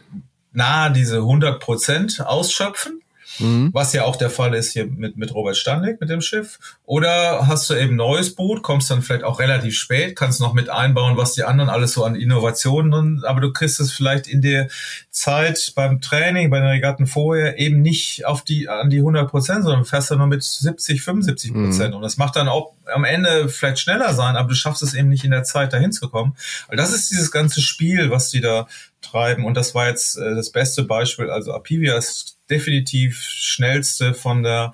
nahe 0.52 0.92
diese 0.92 1.18
100 1.18 1.60
Prozent 1.60 2.20
ausschöpfen 2.20 3.01
mhm. 3.38 3.70
was 3.72 3.92
ja 3.92 4.04
auch 4.04 4.16
der 4.16 4.30
Fall 4.30 4.54
ist 4.54 4.72
hier 4.72 4.86
mit, 4.86 5.16
mit 5.16 5.34
Robert 5.34 5.56
Standig, 5.56 6.00
mit 6.00 6.10
dem 6.10 6.20
Schiff. 6.20 6.58
Oder 6.84 7.46
hast 7.46 7.68
du 7.70 7.74
eben 7.74 7.96
neues 7.96 8.34
Boot, 8.34 8.62
kommst 8.62 8.90
dann 8.90 9.02
vielleicht 9.02 9.24
auch 9.24 9.40
relativ 9.40 9.76
spät, 9.76 10.16
kannst 10.16 10.40
noch 10.40 10.52
mit 10.52 10.68
einbauen, 10.68 11.16
was 11.16 11.34
die 11.34 11.44
anderen 11.44 11.70
alles 11.70 11.92
so 11.92 12.04
an 12.04 12.14
Innovationen, 12.14 13.24
aber 13.24 13.40
du 13.40 13.52
kriegst 13.52 13.80
es 13.80 13.92
vielleicht 13.92 14.26
in 14.26 14.42
der 14.42 14.68
Zeit 15.10 15.72
beim 15.74 16.00
Training, 16.00 16.50
bei 16.50 16.58
den 16.58 16.68
Regatten 16.68 17.06
vorher 17.06 17.58
eben 17.58 17.82
nicht 17.82 18.26
auf 18.26 18.42
die, 18.42 18.68
an 18.68 18.90
die 18.90 18.98
100 18.98 19.30
Prozent, 19.30 19.64
sondern 19.64 19.84
fährst 19.84 20.10
du 20.10 20.16
nur 20.16 20.26
mit 20.26 20.42
70, 20.42 21.02
75 21.02 21.52
Prozent. 21.52 21.90
Mhm. 21.90 21.96
Und 21.96 22.02
das 22.02 22.16
macht 22.16 22.36
dann 22.36 22.48
auch 22.48 22.72
am 22.86 23.04
Ende 23.04 23.48
vielleicht 23.48 23.78
schneller 23.78 24.14
sein, 24.14 24.36
aber 24.36 24.48
du 24.48 24.54
schaffst 24.54 24.82
es 24.82 24.94
eben 24.94 25.08
nicht 25.08 25.24
in 25.24 25.30
der 25.30 25.44
Zeit 25.44 25.72
dahin 25.72 25.92
zu 25.92 26.08
kommen. 26.08 26.36
Weil 26.68 26.76
das 26.76 26.92
ist 26.92 27.10
dieses 27.10 27.30
ganze 27.30 27.60
Spiel, 27.60 28.10
was 28.10 28.30
die 28.30 28.40
da 28.40 28.66
treiben. 29.00 29.44
Und 29.44 29.54
das 29.54 29.74
war 29.74 29.88
jetzt 29.88 30.16
äh, 30.16 30.34
das 30.34 30.50
beste 30.50 30.84
Beispiel. 30.84 31.30
Also 31.30 31.52
Apivia 31.52 31.96
ist 31.96 32.38
definitiv 32.52 33.20
schnellste 33.22 34.14
von 34.14 34.42
der 34.42 34.72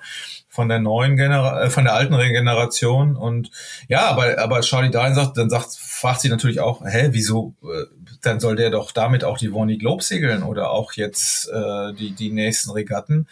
von 0.51 0.67
der 0.67 0.79
neuen 0.79 1.15
Generation, 1.15 1.61
äh, 1.61 1.69
von 1.69 1.85
der 1.85 1.93
alten 1.93 2.17
Generation 2.17 3.15
und 3.15 3.49
ja, 3.87 4.07
aber 4.07 4.39
aber 4.39 4.61
Charlie 4.61 4.91
Dine 4.91 5.15
sagt, 5.15 5.37
dann 5.37 5.49
sagt, 5.49 5.77
fragt 5.79 6.21
sie 6.21 6.29
natürlich 6.29 6.59
auch, 6.59 6.83
hä, 6.83 7.09
wieso? 7.11 7.53
Äh, 7.63 7.85
dann 8.21 8.41
soll 8.41 8.57
der 8.57 8.69
doch 8.69 8.91
damit 8.91 9.23
auch 9.23 9.37
die 9.37 9.53
Warney 9.53 9.77
Globe 9.77 10.03
segeln 10.03 10.43
oder 10.43 10.71
auch 10.71 10.93
jetzt 10.93 11.47
äh, 11.49 11.93
die 11.93 12.11
die 12.11 12.31
nächsten 12.31 12.71
Regatten. 12.71 13.27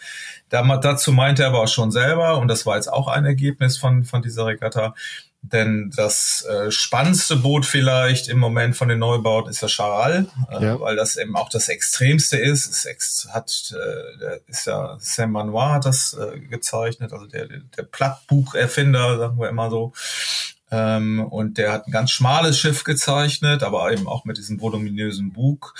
Da, 0.48 0.62
dazu 0.78 1.12
meinte 1.12 1.42
er 1.42 1.48
aber 1.48 1.62
auch 1.62 1.68
schon 1.68 1.90
selber 1.90 2.38
und 2.38 2.48
das 2.48 2.64
war 2.64 2.76
jetzt 2.76 2.90
auch 2.90 3.08
ein 3.08 3.26
Ergebnis 3.26 3.76
von 3.76 4.04
von 4.04 4.22
dieser 4.22 4.46
Regatta 4.46 4.94
denn 5.52 5.92
das 5.96 6.44
äh, 6.48 6.70
spannendste 6.70 7.36
Boot 7.36 7.66
vielleicht 7.66 8.28
im 8.28 8.38
Moment 8.38 8.76
von 8.76 8.88
den 8.88 8.98
Neubauten 8.98 9.50
ist 9.50 9.62
der 9.62 9.68
Charal, 9.68 10.26
äh, 10.50 10.64
ja. 10.64 10.80
weil 10.80 10.96
das 10.96 11.16
eben 11.16 11.36
auch 11.36 11.48
das 11.48 11.68
Extremste 11.68 12.36
ist. 12.36 12.70
Es 12.70 12.84
ex 12.84 13.28
hat, 13.30 13.72
äh, 13.72 14.18
der 14.18 14.40
ist 14.46 14.66
ja 14.66 14.96
Saint 15.00 15.32
Manoir 15.32 15.72
hat 15.72 15.84
das 15.84 16.14
äh, 16.14 16.38
gezeichnet, 16.38 17.12
also 17.12 17.26
der, 17.26 17.46
der 17.46 17.82
Plattbucherfinder, 17.82 19.18
sagen 19.18 19.38
wir 19.38 19.48
immer 19.48 19.70
so. 19.70 19.92
Ähm, 20.70 21.24
und 21.24 21.58
der 21.58 21.72
hat 21.72 21.86
ein 21.86 21.92
ganz 21.92 22.10
schmales 22.10 22.58
Schiff 22.58 22.84
gezeichnet, 22.84 23.62
aber 23.62 23.90
eben 23.92 24.06
auch 24.06 24.24
mit 24.24 24.36
diesem 24.36 24.60
voluminösen 24.60 25.32
Bug 25.32 25.74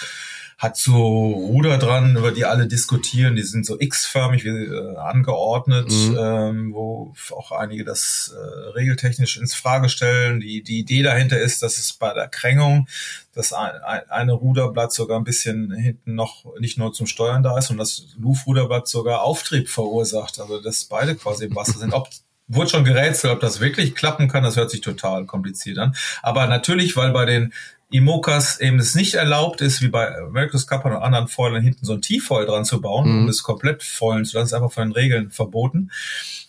hat 0.59 0.77
so 0.77 1.29
Ruder 1.29 1.79
dran, 1.79 2.17
über 2.17 2.33
die 2.33 2.45
alle 2.45 2.67
diskutieren. 2.67 3.37
Die 3.37 3.45
sind 3.45 3.65
so 3.65 3.79
x-förmig 3.79 4.45
äh, 4.45 4.97
angeordnet, 4.97 5.89
mhm. 5.89 6.19
ähm, 6.21 6.75
wo 6.75 7.15
auch 7.31 7.53
einige 7.53 7.85
das 7.85 8.35
äh, 8.37 8.71
regeltechnisch 8.71 9.37
ins 9.37 9.55
Frage 9.55 9.89
stellen. 9.89 10.41
Die, 10.41 10.65
die 10.65 10.81
Idee 10.81 11.05
dahinter 11.05 11.39
ist, 11.39 11.63
dass 11.63 11.79
es 11.79 11.93
bei 11.93 12.13
der 12.13 12.27
Krängung 12.27 12.89
das 13.35 13.53
ein, 13.53 13.71
ein, 13.87 14.11
eine 14.11 14.33
Ruderblatt 14.33 14.93
sogar 14.93 15.21
ein 15.21 15.25
bisschen 15.25 15.71
hinten 15.71 16.17
noch 16.17 16.45
nicht 16.59 16.77
nur 16.77 16.93
zum 16.93 17.07
Steuern 17.07 17.45
da 17.45 17.57
ist 17.57 17.71
und 17.71 17.79
das 17.79 18.09
Luftruderblatt 18.19 18.89
sogar 18.89 19.23
Auftrieb 19.23 19.69
verursacht. 19.69 20.41
Also 20.41 20.61
dass 20.61 20.87
beide 20.87 21.15
quasi 21.15 21.45
im 21.45 21.55
Wasser 21.55 21.79
sind. 21.79 21.95
Ob 21.95 22.09
wurde 22.49 22.71
schon 22.71 22.85
gerätselt, 22.85 23.33
ob 23.33 23.41
das 23.41 23.61
wirklich 23.61 23.95
klappen 23.95 24.27
kann. 24.27 24.43
Das 24.43 24.57
hört 24.57 24.71
sich 24.71 24.81
total 24.81 25.27
kompliziert 25.27 25.79
an. 25.79 25.95
Aber 26.23 26.47
natürlich, 26.47 26.97
weil 26.97 27.13
bei 27.13 27.27
den 27.27 27.53
Imokas 27.91 28.61
eben 28.61 28.79
es 28.79 28.95
nicht 28.95 29.15
erlaubt 29.15 29.61
ist, 29.63 29.81
wie 29.81 29.89
bei 29.89 30.15
America's 30.19 30.67
Cup 30.67 30.85
und 30.85 30.93
anderen 30.93 31.29
Foilern 31.29 31.63
hinten 31.63 31.87
so 31.87 31.95
ein 31.95 32.03
T-Foil 32.03 32.45
dran 32.45 32.65
zu 32.65 32.81
bauen, 32.81 33.11
mhm. 33.11 33.23
um 33.23 33.29
es 33.29 33.43
komplett 33.43 33.83
foilen 33.83 34.25
zu 34.25 34.37
lassen, 34.37 34.49
ist 34.49 34.53
einfach 34.53 34.73
von 34.73 34.89
den 34.89 34.93
Regeln 34.93 35.31
verboten. 35.31 35.91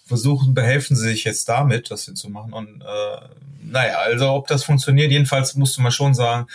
Versuchen, 0.06 0.54
behelfen 0.54 0.98
sie 0.98 1.08
sich 1.08 1.24
jetzt 1.24 1.48
damit, 1.48 1.92
das 1.92 2.06
hinzumachen. 2.06 2.52
Und 2.52 2.82
äh, 2.82 3.22
naja, 3.62 4.00
also 4.00 4.32
ob 4.32 4.48
das 4.48 4.64
funktioniert, 4.64 5.12
jedenfalls 5.12 5.56
musste 5.56 5.82
man 5.82 5.92
schon 5.92 6.14
sagen, 6.14 6.48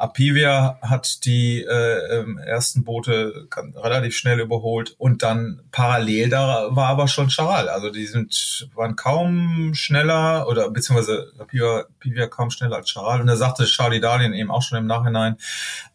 Apivia 0.00 0.78
hat 0.80 1.24
die 1.26 1.62
äh, 1.62 2.18
ähm, 2.18 2.38
ersten 2.38 2.84
Boote 2.84 3.48
relativ 3.76 4.16
schnell 4.16 4.40
überholt 4.40 4.94
und 4.98 5.22
dann 5.22 5.60
parallel 5.72 6.30
da 6.30 6.68
war 6.70 6.88
aber 6.88 7.06
schon 7.06 7.28
Charal. 7.28 7.68
Also 7.68 7.90
die 7.90 8.06
sind 8.06 8.68
waren 8.74 8.96
kaum 8.96 9.74
schneller 9.74 10.48
oder 10.48 10.70
beziehungsweise 10.70 11.32
Apivia, 11.38 11.80
Apivia 11.80 12.26
kaum 12.28 12.50
schneller 12.50 12.76
als 12.76 12.90
Charal. 12.90 13.20
Und 13.20 13.26
da 13.26 13.36
sagte 13.36 13.64
Charlie 13.66 14.00
Darlin 14.00 14.32
eben 14.32 14.50
auch 14.50 14.62
schon 14.62 14.78
im 14.78 14.86
Nachhinein, 14.86 15.36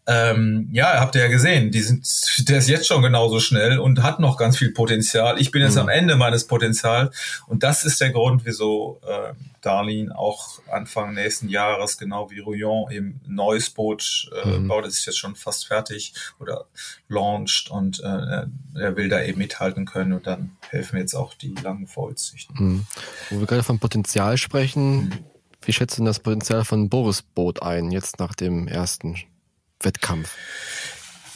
ähm, 0.07 0.69
ja, 0.71 0.99
habt 0.99 1.15
ihr 1.15 1.21
ja 1.21 1.27
gesehen, 1.27 1.71
die 1.71 1.81
sind, 1.81 2.47
der 2.47 2.59
ist 2.59 2.69
jetzt 2.69 2.85
schon 2.85 3.01
genauso 3.01 3.39
schnell 3.39 3.79
und 3.79 4.03
hat 4.03 4.19
noch 4.19 4.37
ganz 4.37 4.57
viel 4.57 4.71
Potenzial. 4.71 5.39
Ich 5.41 5.49
bin 5.49 5.63
jetzt 5.63 5.75
mhm. 5.75 5.81
am 5.81 5.89
Ende 5.89 6.15
meines 6.15 6.45
Potenzials 6.45 7.43
und 7.47 7.63
das 7.63 7.83
ist 7.83 7.99
der 8.01 8.11
Grund, 8.11 8.45
wieso 8.45 9.01
äh, 9.07 9.33
Darlin 9.61 10.11
auch 10.11 10.59
Anfang 10.71 11.15
nächsten 11.15 11.49
Jahres, 11.49 11.97
genau 11.97 12.29
wie 12.29 12.39
Rouillon, 12.39 12.91
eben 12.91 13.19
neues 13.27 13.71
Boot 13.71 14.29
äh, 14.43 14.59
mhm. 14.59 14.67
baut. 14.67 14.85
Das 14.85 14.93
ist 14.93 15.07
jetzt 15.07 15.17
schon 15.17 15.35
fast 15.35 15.65
fertig 15.65 16.13
oder 16.39 16.65
launched 17.07 17.71
und 17.71 17.99
äh, 17.99 18.45
er 18.75 18.95
will 18.95 19.09
da 19.09 19.23
eben 19.23 19.39
mithalten 19.39 19.85
können 19.85 20.13
und 20.13 20.27
dann 20.27 20.51
helfen 20.69 20.99
jetzt 20.99 21.15
auch 21.15 21.33
die 21.33 21.55
langen 21.63 21.87
Vollsichten. 21.87 22.53
Mhm. 22.57 22.85
Wo 23.31 23.39
wir 23.39 23.47
gerade 23.47 23.63
von 23.63 23.79
Potenzial 23.79 24.37
sprechen, 24.37 25.05
mhm. 25.05 25.11
wie 25.63 25.73
schätzt 25.73 25.97
du 25.97 26.05
das 26.05 26.19
Potenzial 26.19 26.63
von 26.63 26.89
Boris 26.89 27.23
Boot 27.23 27.63
ein, 27.63 27.89
jetzt 27.89 28.19
nach 28.19 28.35
dem 28.35 28.67
ersten 28.67 29.17
Wettkampf? 29.81 30.29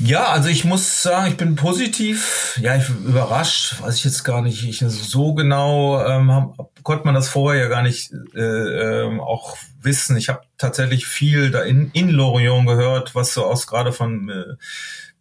Ja, 0.01 0.27
also 0.27 0.47
ich 0.47 0.63
muss 0.63 1.03
sagen, 1.03 1.27
ich 1.27 1.35
bin 1.35 1.57
positiv, 1.57 2.57
ja, 2.61 2.77
ich 2.77 2.87
bin 2.87 3.03
überrascht, 3.03 3.81
weiß 3.81 3.95
ich 3.95 4.05
jetzt 4.05 4.23
gar 4.23 4.41
nicht. 4.41 4.63
Ich, 4.63 4.79
so 4.79 5.33
genau 5.33 6.01
ähm, 6.05 6.31
hab, 6.31 6.83
konnte 6.83 7.03
man 7.03 7.15
das 7.15 7.27
vorher 7.27 7.63
ja 7.63 7.67
gar 7.67 7.81
nicht 7.81 8.13
äh, 8.33 8.39
äh, 8.39 9.19
auch 9.19 9.57
wissen. 9.81 10.15
Ich 10.15 10.29
habe 10.29 10.41
tatsächlich 10.57 11.05
viel 11.05 11.51
da 11.51 11.63
in, 11.63 11.91
in 11.91 12.09
Lorient 12.09 12.65
gehört, 12.65 13.13
was 13.13 13.33
so 13.33 13.45
aus 13.45 13.67
gerade 13.67 13.91
von 13.91 14.29
äh, 14.29 14.55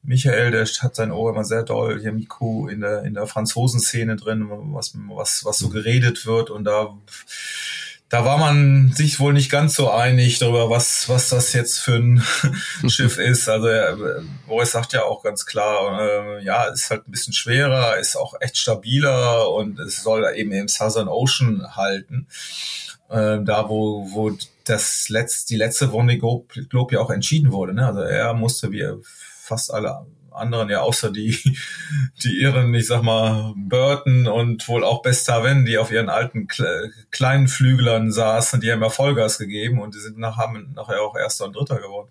Michael, 0.04 0.52
der 0.52 0.64
hat 0.64 0.94
sein 0.94 1.11
Ohr 1.11 1.31
immer 1.31 1.44
sehr 1.44 1.64
doll, 1.64 2.00
hier 2.00 2.12
Miku 2.12 2.68
in 2.68 2.81
der 2.81 3.02
in 3.02 3.14
der 3.14 3.26
Franzosen-Szene 3.26 4.14
drin, 4.14 4.46
was 4.48 4.94
was 5.09 5.44
was 5.44 5.59
so 5.59 5.70
geredet 5.70 6.24
wird 6.24 6.50
und 6.50 6.62
da 6.62 6.96
da 8.09 8.25
war 8.25 8.38
man 8.38 8.92
sich 8.92 9.21
wohl 9.21 9.35
nicht 9.35 9.51
ganz 9.51 9.75
so 9.75 9.90
einig 9.90 10.38
darüber, 10.38 10.71
was, 10.71 11.09
was 11.09 11.29
das 11.29 11.53
jetzt 11.53 11.79
für 11.79 11.97
ein 11.97 12.23
Schiff 12.88 13.18
ist. 13.18 13.49
Also 13.49 13.68
äh, 13.68 14.23
Boris 14.47 14.73
sagt 14.73 14.94
ja 14.94 15.05
auch 15.05 15.23
ganz 15.23 15.44
klar, 15.44 16.01
äh, 16.01 16.44
ja, 16.44 16.64
ist 16.64 16.90
halt 16.90 17.07
ein 17.07 17.11
bisschen 17.11 17.35
schwerer, 17.35 17.99
ist 17.99 18.16
auch 18.16 18.35
echt 18.40 18.57
stabiler 18.57 19.51
und 19.51 19.79
es 19.79 20.03
soll 20.03 20.27
eben 20.35 20.53
im 20.53 20.68
Southern 20.68 21.09
Ocean 21.09 21.77
halten. 21.77 22.29
Äh, 23.11 23.40
da 23.42 23.68
wo, 23.68 24.09
wo 24.12 24.33
das 24.64 25.09
letzt, 25.09 25.51
die 25.51 25.57
letzte 25.57 25.87
Runde 25.87 26.18
Globe 26.18 26.94
ja 26.94 27.01
auch 27.01 27.11
entschieden 27.11 27.53
wurde. 27.53 27.75
Ne? 27.75 27.87
Also 27.87 28.01
er 28.01 28.33
musste 28.35 28.73
wie 28.73 28.87
fast 29.03 29.73
alle 29.73 30.07
anderen 30.38 30.68
ja 30.68 30.81
außer 30.81 31.11
die, 31.11 31.38
die 32.22 32.40
ihren, 32.40 32.72
ich 32.74 32.87
sag 32.87 33.03
mal, 33.03 33.53
Burton 33.57 34.27
und 34.27 34.66
wohl 34.68 34.85
auch 34.85 35.03
Bestaven, 35.03 35.64
die 35.64 35.79
auf 35.79 35.90
ihren 35.90 36.09
alten 36.09 36.48
kleinen 37.11 37.48
Flüglern 37.48 38.12
saßen, 38.12 38.61
die 38.61 38.72
haben 38.72 38.83
ja 38.83 38.90
Vollgas 38.90 39.38
gegeben 39.38 39.81
und 39.81 39.94
die 39.94 40.01
sind 40.01 40.18
nach, 40.18 40.37
haben 40.37 40.72
nachher 40.74 41.03
auch 41.03 41.16
Erster 41.16 41.46
und 41.46 41.57
Dritter 41.57 41.77
geworden. 41.77 42.09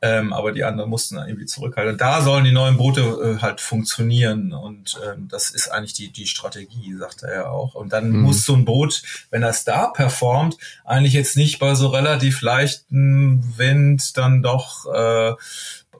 Ähm, 0.00 0.32
aber 0.32 0.52
die 0.52 0.62
anderen 0.62 0.90
mussten 0.90 1.16
dann 1.16 1.26
irgendwie 1.26 1.46
zurückhalten. 1.46 1.94
Und 1.94 2.00
da 2.00 2.20
sollen 2.20 2.44
die 2.44 2.52
neuen 2.52 2.76
Boote 2.76 3.00
äh, 3.00 3.42
halt 3.42 3.60
funktionieren 3.60 4.52
und 4.52 4.96
ähm, 5.04 5.26
das 5.28 5.50
ist 5.50 5.68
eigentlich 5.68 5.92
die, 5.92 6.12
die 6.12 6.28
Strategie, 6.28 6.94
sagt 6.96 7.24
er 7.24 7.34
ja 7.34 7.48
auch. 7.48 7.74
Und 7.74 7.92
dann 7.92 8.10
mhm. 8.10 8.20
muss 8.20 8.44
so 8.44 8.54
ein 8.54 8.64
Boot, 8.64 9.02
wenn 9.30 9.42
das 9.42 9.64
da 9.64 9.88
performt, 9.88 10.56
eigentlich 10.84 11.14
jetzt 11.14 11.36
nicht 11.36 11.58
bei 11.58 11.74
so 11.74 11.88
relativ 11.88 12.42
leichten 12.42 13.58
Wind 13.58 14.16
dann 14.16 14.42
doch 14.42 14.86
äh, 14.92 15.34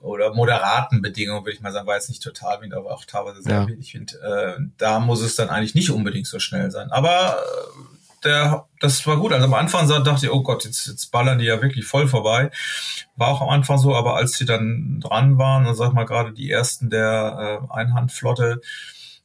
oder 0.01 0.33
moderaten 0.33 1.01
Bedingungen, 1.01 1.45
würde 1.45 1.53
ich 1.53 1.61
mal 1.61 1.71
sagen, 1.71 1.87
war 1.87 1.95
jetzt 1.95 2.09
nicht 2.09 2.23
total 2.23 2.61
wind, 2.61 2.73
aber 2.73 2.91
auch 2.91 3.05
teilweise 3.05 3.41
sehr 3.41 3.61
ja. 3.61 3.67
wenig 3.67 3.93
Wind. 3.93 4.17
Äh, 4.21 4.53
da 4.77 4.99
muss 4.99 5.21
es 5.21 5.35
dann 5.35 5.49
eigentlich 5.49 5.75
nicht 5.75 5.91
unbedingt 5.91 6.27
so 6.27 6.39
schnell 6.39 6.71
sein. 6.71 6.91
Aber 6.91 7.37
äh, 7.37 8.23
der, 8.23 8.65
das 8.79 9.05
war 9.07 9.17
gut. 9.17 9.31
Also 9.31 9.45
am 9.45 9.53
Anfang 9.53 9.87
dachte 9.87 10.25
ich, 10.25 10.31
oh 10.31 10.43
Gott, 10.43 10.65
jetzt, 10.65 10.87
jetzt 10.87 11.11
ballern 11.11 11.39
die 11.39 11.45
ja 11.45 11.61
wirklich 11.61 11.85
voll 11.85 12.07
vorbei. 12.07 12.51
War 13.15 13.29
auch 13.29 13.41
am 13.41 13.49
Anfang 13.49 13.77
so, 13.77 13.95
aber 13.95 14.15
als 14.15 14.33
sie 14.33 14.45
dann 14.45 14.99
dran 15.01 15.37
waren, 15.37 15.65
und 15.65 15.75
sag 15.75 15.93
mal 15.93 16.05
gerade 16.05 16.33
die 16.33 16.51
ersten 16.51 16.89
der 16.89 17.61
äh, 17.71 17.73
Einhandflotte, 17.73 18.61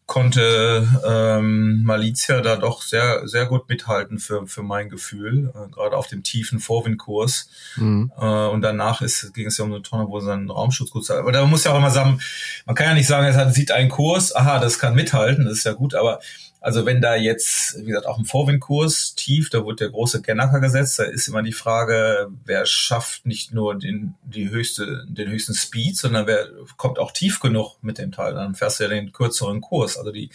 konnte 0.06 0.86
ähm, 1.06 1.82
Malizia 1.82 2.42
da 2.42 2.56
doch 2.56 2.82
sehr 2.82 3.26
sehr 3.26 3.46
gut 3.46 3.68
mithalten 3.70 4.18
für 4.18 4.46
für 4.46 4.62
mein 4.62 4.90
Gefühl 4.90 5.50
äh, 5.54 5.70
gerade 5.70 5.96
auf 5.96 6.08
dem 6.08 6.22
tiefen 6.22 6.60
Vorwindkurs 6.60 7.48
mhm. 7.76 8.12
äh, 8.18 8.46
und 8.48 8.60
danach 8.60 9.00
ist 9.00 9.32
ging 9.32 9.46
es 9.46 9.56
ja 9.56 9.64
um 9.64 9.72
eine 9.72 9.82
Tonne 9.82 10.06
wo 10.08 10.20
sein 10.20 10.50
Raumschutz 10.50 10.90
gut 10.90 11.06
sei 11.06 11.18
aber 11.18 11.32
da 11.32 11.46
muss 11.46 11.64
ja 11.64 11.72
auch 11.72 11.78
immer 11.78 11.90
sagen 11.90 12.20
man 12.66 12.74
kann 12.74 12.88
ja 12.88 12.94
nicht 12.94 13.06
sagen 13.06 13.26
es 13.26 13.36
hat, 13.36 13.54
sieht 13.54 13.72
einen 13.72 13.88
Kurs 13.88 14.36
aha 14.36 14.58
das 14.58 14.78
kann 14.78 14.94
mithalten 14.94 15.46
das 15.46 15.58
ist 15.58 15.64
ja 15.64 15.72
gut 15.72 15.94
aber 15.94 16.20
also 16.64 16.86
wenn 16.86 17.02
da 17.02 17.14
jetzt, 17.14 17.76
wie 17.80 17.88
gesagt, 17.88 18.06
auch 18.06 18.18
im 18.18 18.24
Vorwindkurs 18.24 19.14
tief, 19.14 19.50
da 19.50 19.66
wird 19.66 19.80
der 19.80 19.90
große 19.90 20.22
Gennaker 20.22 20.60
gesetzt, 20.60 20.98
da 20.98 21.02
ist 21.02 21.28
immer 21.28 21.42
die 21.42 21.52
Frage, 21.52 22.28
wer 22.46 22.64
schafft 22.64 23.26
nicht 23.26 23.52
nur 23.52 23.78
den, 23.78 24.14
die 24.22 24.48
höchste, 24.48 25.04
den 25.06 25.28
höchsten 25.28 25.52
Speed, 25.52 25.98
sondern 25.98 26.26
wer 26.26 26.48
kommt 26.78 26.98
auch 26.98 27.12
tief 27.12 27.40
genug 27.40 27.76
mit 27.82 27.98
dem 27.98 28.12
Teil. 28.12 28.32
Dann 28.32 28.54
fährst 28.54 28.80
du 28.80 28.84
ja 28.84 28.88
den 28.88 29.12
kürzeren 29.12 29.60
Kurs, 29.60 29.98
also 29.98 30.10
die 30.10 30.30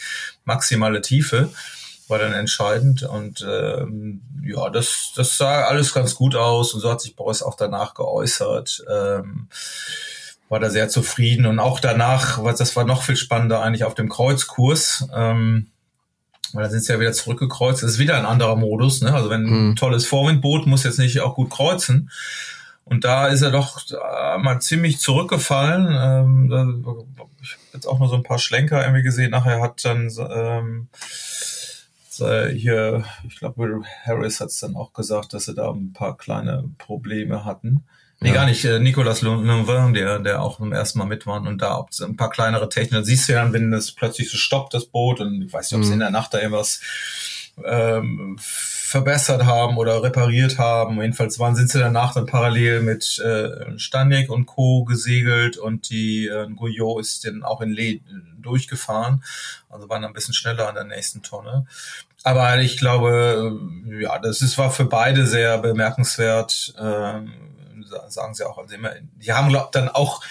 maximale 0.45 1.01
Tiefe 1.01 1.49
war 2.07 2.19
dann 2.19 2.33
entscheidend 2.33 3.01
und 3.01 3.43
ähm, 3.49 4.21
ja, 4.43 4.69
das, 4.69 5.13
das 5.15 5.35
sah 5.35 5.63
alles 5.63 5.95
ganz 5.95 6.13
gut 6.13 6.35
aus 6.35 6.75
und 6.75 6.81
so 6.81 6.91
hat 6.91 7.01
sich 7.01 7.15
Boris 7.15 7.41
auch 7.41 7.55
danach 7.55 7.95
geäußert. 7.95 8.83
Ähm, 8.87 9.47
war 10.47 10.59
da 10.59 10.69
sehr 10.69 10.89
zufrieden 10.89 11.47
und 11.47 11.57
auch 11.57 11.79
danach, 11.79 12.43
was 12.43 12.59
das 12.59 12.75
war 12.75 12.83
noch 12.83 13.01
viel 13.01 13.15
spannender 13.15 13.63
eigentlich 13.63 13.83
auf 13.83 13.95
dem 13.95 14.09
Kreuzkurs. 14.09 15.07
Ähm, 15.11 15.71
weil 16.53 16.63
da 16.63 16.69
sind 16.69 16.83
sie 16.83 16.93
ja 16.93 16.99
wieder 16.99 17.13
zurückgekreuzt. 17.13 17.83
Das 17.83 17.91
ist 17.91 17.99
wieder 17.99 18.17
ein 18.17 18.25
anderer 18.25 18.55
Modus. 18.55 19.01
Ne? 19.01 19.13
Also 19.13 19.29
wenn 19.29 19.43
mhm. 19.43 19.69
ein 19.71 19.75
tolles 19.75 20.05
Vorwindboot 20.05 20.65
muss 20.67 20.83
jetzt 20.83 20.99
nicht 20.99 21.19
auch 21.21 21.35
gut 21.35 21.49
kreuzen. 21.49 22.09
Und 22.85 23.05
da 23.05 23.27
ist 23.27 23.41
er 23.41 23.51
doch 23.51 23.79
äh, 23.91 24.37
mal 24.39 24.59
ziemlich 24.61 24.99
zurückgefallen. 24.99 25.87
Ähm, 25.91 27.05
ich 27.41 27.53
habe 27.53 27.61
jetzt 27.73 27.85
auch 27.85 27.99
nur 27.99 28.09
so 28.09 28.15
ein 28.15 28.23
paar 28.23 28.39
Schlenker 28.39 28.81
irgendwie 28.81 29.03
gesehen. 29.03 29.31
Nachher 29.31 29.61
hat 29.61 29.85
dann 29.85 30.09
ähm, 30.17 30.87
hier, 32.51 33.05
ich 33.27 33.37
glaube, 33.37 33.81
Harris 34.05 34.41
hat 34.41 34.49
es 34.49 34.59
dann 34.59 34.75
auch 34.75 34.91
gesagt, 34.93 35.33
dass 35.33 35.45
sie 35.45 35.53
da 35.53 35.71
ein 35.71 35.93
paar 35.93 36.17
kleine 36.17 36.69
Probleme 36.77 37.45
hatten. 37.45 37.85
Nee, 38.21 38.29
ja. 38.29 38.35
gar 38.35 38.45
nicht. 38.45 38.65
Äh, 38.65 38.79
Nicolas 38.79 39.21
Louvain, 39.21 39.93
der, 39.93 40.19
der 40.19 40.41
auch 40.41 40.57
zum 40.57 40.73
ersten 40.73 40.99
Mal 40.99 41.05
mit 41.05 41.25
war 41.25 41.41
und 41.41 41.61
da 41.61 41.77
ob 41.77 41.89
ein 42.01 42.17
paar 42.17 42.29
kleinere 42.29 42.69
Techniken. 42.69 43.05
Siehst 43.05 43.29
du 43.29 43.33
ja, 43.33 43.53
wenn 43.53 43.71
das 43.71 43.91
plötzlich 43.91 44.29
so 44.29 44.37
stoppt, 44.37 44.73
das 44.73 44.85
Boot, 44.85 45.21
und 45.21 45.41
ich 45.41 45.53
weiß 45.53 45.71
nicht, 45.71 45.77
ob 45.77 45.83
sie 45.83 45.89
mhm. 45.89 45.93
in 45.93 45.99
der 45.99 46.09
Nacht 46.11 46.33
da 46.33 46.39
irgendwas 46.39 46.81
ähm, 47.63 48.37
verbessert 48.41 49.45
haben 49.45 49.77
oder 49.77 50.01
repariert 50.01 50.57
haben. 50.57 50.99
Jedenfalls 51.01 51.39
waren, 51.39 51.55
sind 51.55 51.69
sie 51.69 51.79
danach 51.79 52.13
dann 52.13 52.25
parallel 52.25 52.81
mit 52.81 53.19
äh, 53.19 53.77
Stanek 53.77 54.29
und 54.29 54.47
Co. 54.47 54.83
gesegelt 54.83 55.57
und 55.57 55.89
die 55.89 56.27
äh, 56.27 56.47
Guyot 56.49 57.01
ist 57.01 57.25
dann 57.25 57.43
auch 57.43 57.61
in 57.61 57.69
Lee 57.69 58.01
durchgefahren. 58.41 59.23
Also 59.69 59.87
waren 59.89 60.03
ein 60.03 60.13
bisschen 60.13 60.33
schneller 60.33 60.67
an 60.67 60.75
der 60.75 60.85
nächsten 60.85 61.21
Tonne. 61.21 61.67
Aber 62.23 62.59
ich 62.59 62.77
glaube, 62.77 63.53
äh, 63.87 64.03
ja, 64.03 64.17
das 64.19 64.41
ist, 64.41 64.57
war 64.57 64.71
für 64.71 64.85
beide 64.85 65.25
sehr 65.25 65.57
bemerkenswert. 65.59 66.73
Ähm, 66.79 67.31
sagen 68.07 68.33
sie 68.33 68.47
auch. 68.47 68.57
Also 68.57 68.75
immer, 68.75 68.91
die 69.15 69.33
haben 69.33 69.49
glaub, 69.49 69.71
dann 69.71 69.89
auch 69.89 70.21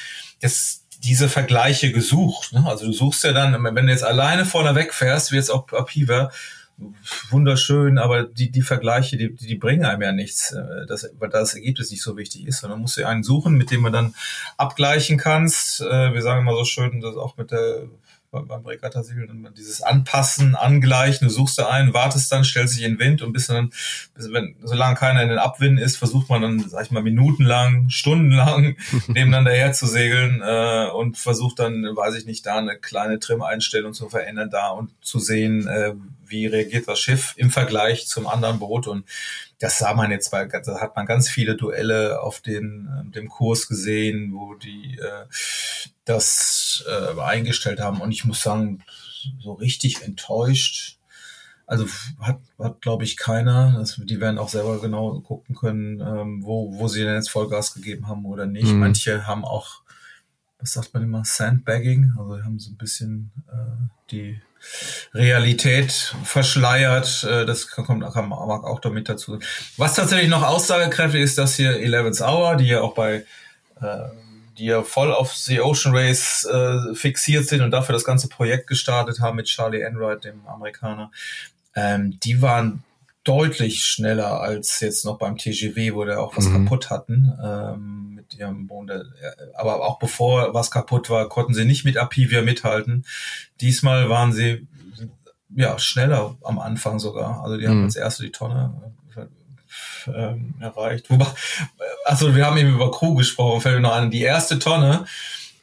das, 0.40 0.84
diese 1.02 1.28
Vergleiche 1.28 1.92
gesucht. 1.92 2.52
Ne? 2.52 2.64
Also 2.66 2.86
du 2.86 2.92
suchst 2.92 3.24
ja 3.24 3.32
dann, 3.32 3.62
wenn 3.62 3.86
du 3.86 3.92
jetzt 3.92 4.04
alleine 4.04 4.44
vorne 4.44 4.74
wegfährst, 4.74 5.32
wie 5.32 5.36
jetzt 5.36 5.50
auch 5.50 5.70
Apiva, 5.72 6.30
wunderschön, 7.30 7.98
aber 7.98 8.22
die, 8.22 8.50
die 8.50 8.62
Vergleiche, 8.62 9.16
die, 9.16 9.34
die 9.34 9.56
bringen 9.56 9.84
einem 9.84 10.02
ja 10.02 10.12
nichts, 10.12 10.52
äh, 10.52 10.86
das, 10.86 11.10
weil 11.18 11.28
das 11.28 11.54
Ergebnis 11.54 11.90
nicht 11.90 12.02
so 12.02 12.16
wichtig 12.16 12.46
ist, 12.46 12.60
sondern 12.60 12.80
musst 12.80 12.96
du 12.96 13.06
einen 13.06 13.24
suchen, 13.24 13.56
mit 13.56 13.70
dem 13.70 13.80
man 13.80 13.92
dann 13.92 14.14
abgleichen 14.56 15.18
kannst. 15.18 15.80
Äh, 15.80 16.14
wir 16.14 16.22
sagen 16.22 16.42
immer 16.42 16.54
so 16.54 16.64
schön, 16.64 17.00
dass 17.00 17.16
auch 17.16 17.36
mit 17.36 17.50
der 17.50 17.88
beim 18.30 18.66
Regatta-Segel 18.66 19.28
dieses 19.56 19.80
Anpassen, 19.80 20.54
Angleichen, 20.54 21.26
du 21.26 21.32
suchst 21.32 21.58
da 21.58 21.68
ein, 21.68 21.94
wartest 21.94 22.30
dann, 22.30 22.44
stellst 22.44 22.76
dich 22.76 22.84
in 22.84 22.94
den 22.94 22.98
Wind 22.98 23.22
und 23.22 23.32
bis 23.32 23.46
dann, 23.46 23.70
bis, 24.14 24.30
wenn, 24.32 24.54
solange 24.62 24.96
keiner 24.96 25.22
in 25.22 25.30
den 25.30 25.38
Abwinden 25.38 25.82
ist, 25.82 25.96
versucht 25.96 26.28
man 26.28 26.42
dann, 26.42 26.68
sag 26.68 26.84
ich 26.84 26.90
mal, 26.90 27.02
minutenlang, 27.02 27.88
stundenlang 27.88 28.76
nebeneinander 29.06 29.52
her 29.52 29.72
zu 29.72 29.86
segeln 29.86 30.42
äh, 30.44 30.90
und 30.90 31.16
versucht 31.16 31.58
dann, 31.58 31.84
weiß 31.84 32.16
ich 32.16 32.26
nicht, 32.26 32.44
da 32.44 32.58
eine 32.58 32.76
kleine 32.76 33.18
Trim-Einstellung 33.18 33.94
zu 33.94 34.10
verändern 34.10 34.50
da 34.50 34.68
und 34.68 34.90
zu 35.00 35.18
sehen, 35.18 35.66
äh, 35.66 35.94
wie 36.28 36.46
reagiert 36.46 36.88
das 36.88 37.00
Schiff 37.00 37.34
im 37.36 37.50
Vergleich 37.50 38.06
zum 38.06 38.26
anderen 38.26 38.58
Boot 38.58 38.86
und 38.86 39.04
das 39.58 39.78
sah 39.78 39.94
man 39.94 40.10
jetzt 40.10 40.30
bei, 40.30 40.44
da 40.46 40.80
hat 40.80 40.96
man 40.96 41.06
ganz 41.06 41.28
viele 41.28 41.56
Duelle 41.56 42.20
auf 42.22 42.40
den, 42.40 42.88
äh, 42.88 43.10
dem 43.10 43.28
Kurs 43.28 43.66
gesehen, 43.66 44.32
wo 44.32 44.54
die 44.54 44.98
äh, 44.98 45.26
das 46.04 46.84
äh, 46.88 47.20
eingestellt 47.20 47.80
haben. 47.80 48.00
Und 48.00 48.12
ich 48.12 48.24
muss 48.24 48.42
sagen, 48.42 48.84
so 49.40 49.52
richtig 49.52 50.02
enttäuscht. 50.02 50.98
Also 51.66 51.86
hat, 52.20 52.38
hat 52.58 52.80
glaube 52.80 53.04
ich, 53.04 53.16
keiner. 53.16 53.74
Das, 53.78 54.00
die 54.02 54.20
werden 54.20 54.38
auch 54.38 54.48
selber 54.48 54.80
genau 54.80 55.20
gucken 55.20 55.54
können, 55.54 56.00
ähm, 56.00 56.42
wo, 56.42 56.78
wo 56.78 56.88
sie 56.88 57.02
denn 57.02 57.14
jetzt 57.14 57.30
Vollgas 57.30 57.74
gegeben 57.74 58.08
haben 58.08 58.24
oder 58.24 58.46
nicht. 58.46 58.72
Mhm. 58.72 58.78
Manche 58.78 59.26
haben 59.26 59.44
auch, 59.44 59.82
was 60.58 60.72
sagt 60.72 60.94
man 60.94 61.02
immer, 61.02 61.24
Sandbagging. 61.24 62.14
Also 62.16 62.42
haben 62.42 62.58
so 62.58 62.70
ein 62.70 62.78
bisschen 62.78 63.32
äh, 63.48 63.88
die 64.10 64.40
Realität 65.14 66.14
verschleiert. 66.24 67.24
Äh, 67.24 67.46
das 67.46 67.68
kommt 67.70 68.00
mag 68.00 68.64
auch 68.64 68.80
damit 68.80 69.08
dazu. 69.08 69.38
Was 69.76 69.94
tatsächlich 69.94 70.28
noch 70.28 70.42
aussagekräftig 70.42 71.22
ist, 71.22 71.38
dass 71.38 71.56
hier 71.56 71.72
11th 71.72 72.22
Hour, 72.22 72.56
die 72.56 72.66
ja 72.66 72.80
auch 72.80 72.94
bei 72.94 73.24
äh, 73.80 74.08
die 74.58 74.66
ja 74.66 74.82
voll 74.82 75.12
auf 75.12 75.34
The 75.34 75.60
Ocean 75.60 75.94
Race 75.94 76.44
äh, 76.44 76.94
fixiert 76.94 77.46
sind 77.46 77.62
und 77.62 77.70
dafür 77.70 77.92
das 77.92 78.04
ganze 78.04 78.28
Projekt 78.28 78.66
gestartet 78.66 79.20
haben 79.20 79.36
mit 79.36 79.46
Charlie 79.46 79.80
Enright, 79.80 80.24
dem 80.24 80.46
Amerikaner, 80.46 81.12
ähm, 81.76 82.18
die 82.20 82.42
waren 82.42 82.82
deutlich 83.22 83.84
schneller 83.84 84.40
als 84.40 84.80
jetzt 84.80 85.04
noch 85.04 85.18
beim 85.18 85.36
TGW, 85.36 85.94
wo 85.94 86.04
der 86.04 86.20
auch 86.20 86.36
was 86.36 86.46
mhm. 86.46 86.64
kaputt 86.64 86.90
hatten 86.90 88.17
ähm, 88.32 88.38
mit 88.38 88.38
ihrem 88.40 88.66
Boden. 88.66 89.14
Aber 89.54 89.86
auch 89.86 89.98
bevor 89.98 90.54
was 90.54 90.70
kaputt 90.70 91.10
war, 91.10 91.28
konnten 91.28 91.54
sie 91.54 91.64
nicht 91.64 91.84
mit 91.84 91.96
Apivia 91.96 92.42
mithalten. 92.42 93.04
Diesmal 93.60 94.08
waren 94.08 94.32
sie 94.32 94.66
ja 95.54 95.78
schneller 95.78 96.36
am 96.42 96.58
Anfang 96.58 96.98
sogar. 96.98 97.42
Also 97.42 97.56
die 97.56 97.66
mhm. 97.66 97.70
haben 97.70 97.84
als 97.84 97.96
erste 97.96 98.24
die 98.24 98.32
Tonne 98.32 98.94
ähm, 100.06 100.54
erreicht. 100.60 101.10
Wobei, 101.10 101.26
also 102.04 102.34
wir 102.34 102.46
haben 102.46 102.56
eben 102.56 102.74
über 102.74 102.90
Crew 102.90 103.14
gesprochen, 103.14 103.60
fällt 103.60 103.76
mir 103.76 103.82
noch 103.82 103.94
an. 103.94 104.10
Die 104.10 104.22
erste 104.22 104.58
Tonne 104.58 105.06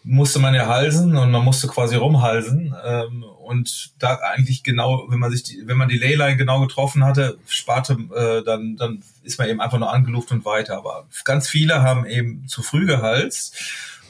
musste 0.05 0.37
man 0.37 0.53
ja 0.53 0.67
halsen 0.67 1.17
und 1.17 1.31
man 1.31 1.43
musste 1.43 1.67
quasi 1.67 1.95
rumhalsen. 1.95 2.75
Ähm, 2.85 3.23
und 3.23 3.91
da 3.99 4.15
eigentlich 4.15 4.63
genau, 4.63 5.05
wenn 5.09 5.19
man 5.19 5.31
sich 5.31 5.43
die, 5.43 5.63
wenn 5.65 5.77
man 5.77 5.89
die 5.89 5.97
Leyline 5.97 6.37
genau 6.37 6.61
getroffen 6.61 7.03
hatte, 7.03 7.37
sparte, 7.47 7.97
äh, 8.15 8.43
dann, 8.43 8.77
dann 8.77 9.03
ist 9.23 9.39
man 9.39 9.49
eben 9.49 9.61
einfach 9.61 9.79
nur 9.79 9.91
angeluft 9.91 10.31
und 10.31 10.45
weiter. 10.45 10.77
Aber 10.77 11.07
ganz 11.23 11.49
viele 11.49 11.81
haben 11.81 12.05
eben 12.05 12.47
zu 12.47 12.61
früh 12.61 12.85
gehalst 12.85 13.55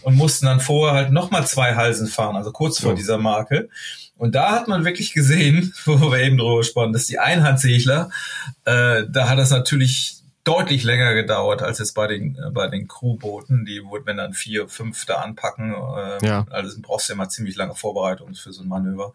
und 0.03 0.17
mussten 0.17 0.45
dann 0.45 0.59
vorher 0.59 0.95
halt 0.95 1.11
nochmal 1.11 1.47
zwei 1.47 1.75
Halsen 1.75 2.07
fahren, 2.07 2.35
also 2.35 2.51
kurz 2.51 2.79
vor 2.79 2.93
dieser 2.93 3.17
Marke. 3.17 3.69
Und 4.17 4.35
da 4.35 4.51
hat 4.51 4.67
man 4.67 4.85
wirklich 4.85 5.13
gesehen, 5.13 5.73
wo 5.85 6.11
wir 6.11 6.19
eben 6.19 6.37
drüber 6.37 6.63
sprachen, 6.63 6.93
dass 6.93 7.07
die 7.07 7.19
Einhandsegler, 7.19 8.09
äh, 8.65 9.03
da 9.09 9.29
hat 9.29 9.39
das 9.39 9.49
natürlich 9.49 10.14
deutlich 10.45 10.83
länger 10.83 11.13
gedauert 11.15 11.61
als 11.61 11.79
jetzt 11.79 11.93
bei 11.93 12.07
den 12.07 12.37
äh, 12.37 12.51
bei 12.51 12.67
den 12.67 12.87
Crewbooten, 12.87 13.65
die 13.65 13.81
wenn 14.05 14.17
dann 14.17 14.33
vier, 14.33 14.69
fünf 14.69 15.05
da 15.05 15.15
anpacken, 15.15 15.73
äh, 15.73 16.25
ja. 16.25 16.45
also 16.49 16.79
brauchst 16.81 17.09
du 17.09 17.13
ja 17.13 17.17
mal 17.17 17.29
ziemlich 17.29 17.57
lange 17.57 17.75
Vorbereitung 17.75 18.33
für 18.35 18.53
so 18.53 18.61
ein 18.61 18.67
Manöver. 18.67 19.13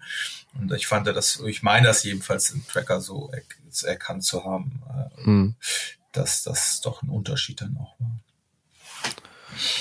Und 0.58 0.72
ich 0.72 0.86
fand 0.86 1.06
das, 1.06 1.40
ich 1.46 1.62
meine 1.62 1.86
das 1.86 2.02
jedenfalls 2.02 2.50
im 2.50 2.66
Tracker 2.66 3.00
so 3.00 3.30
er, 3.32 3.88
erkannt 3.88 4.24
zu 4.24 4.44
haben, 4.44 4.82
äh, 4.88 5.24
hm. 5.24 5.54
dass 6.12 6.42
das 6.42 6.80
doch 6.80 7.02
ein 7.02 7.08
Unterschied 7.08 7.60
dann 7.60 7.78
auch 7.78 7.94
war. 8.00 8.10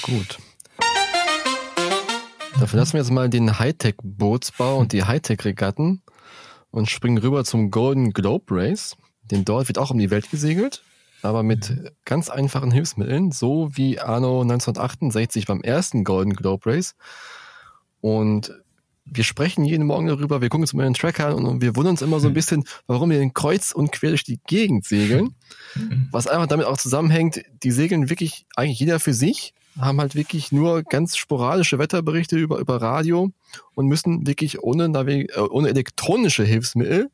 Gut. 0.03 0.37
Dafür 2.59 2.79
lassen 2.79 2.93
wir 2.93 2.99
jetzt 2.99 3.11
mal 3.11 3.29
den 3.29 3.57
Hightech-Bootsbau 3.57 4.77
und 4.77 4.91
die 4.91 5.05
Hightech-Regatten 5.05 6.03
und 6.71 6.89
springen 6.89 7.17
rüber 7.17 7.43
zum 7.43 7.71
Golden 7.71 8.11
Globe 8.13 8.45
Race. 8.49 8.97
Denn 9.31 9.45
dort 9.45 9.67
wird 9.67 9.77
auch 9.77 9.91
um 9.91 9.97
die 9.97 10.11
Welt 10.11 10.29
gesegelt 10.29 10.83
aber 11.21 11.43
mit 11.43 11.93
ganz 12.05 12.29
einfachen 12.29 12.71
Hilfsmitteln, 12.71 13.31
so 13.31 13.69
wie 13.73 13.99
Arno 13.99 14.41
1968 14.41 15.45
beim 15.45 15.61
ersten 15.61 16.03
Golden 16.03 16.33
Globe 16.33 16.69
Race. 16.71 16.95
Und 18.01 18.53
wir 19.11 19.23
sprechen 19.23 19.65
jeden 19.65 19.85
Morgen 19.85 20.07
darüber, 20.07 20.41
wir 20.41 20.49
gucken 20.49 20.63
uns 20.63 20.73
mal 20.73 20.83
den 20.83 20.93
Tracker 20.93 21.27
an 21.27 21.45
und 21.45 21.61
wir 21.61 21.75
wundern 21.75 21.91
uns 21.91 22.01
immer 22.01 22.19
so 22.19 22.27
ein 22.27 22.31
mhm. 22.31 22.35
bisschen, 22.35 22.63
warum 22.87 23.09
wir 23.09 23.17
den 23.17 23.33
kreuz 23.33 23.71
und 23.71 23.91
quer 23.91 24.09
durch 24.09 24.23
die 24.23 24.39
Gegend 24.47 24.85
segeln. 24.85 25.35
Mhm. 25.75 26.07
Was 26.11 26.27
einfach 26.27 26.47
damit 26.47 26.67
auch 26.67 26.77
zusammenhängt, 26.77 27.41
die 27.63 27.71
segeln 27.71 28.09
wirklich 28.09 28.45
eigentlich 28.55 28.79
jeder 28.79 28.99
für 28.99 29.13
sich, 29.13 29.53
haben 29.79 29.99
halt 29.99 30.15
wirklich 30.15 30.51
nur 30.51 30.83
ganz 30.83 31.17
sporadische 31.17 31.79
Wetterberichte 31.79 32.37
über, 32.37 32.59
über 32.59 32.81
Radio 32.81 33.31
und 33.75 33.87
müssen 33.87 34.27
wirklich 34.27 34.61
ohne, 34.61 34.85
äh, 34.85 35.39
ohne 35.39 35.69
elektronische 35.69 36.43
Hilfsmittel 36.43 37.09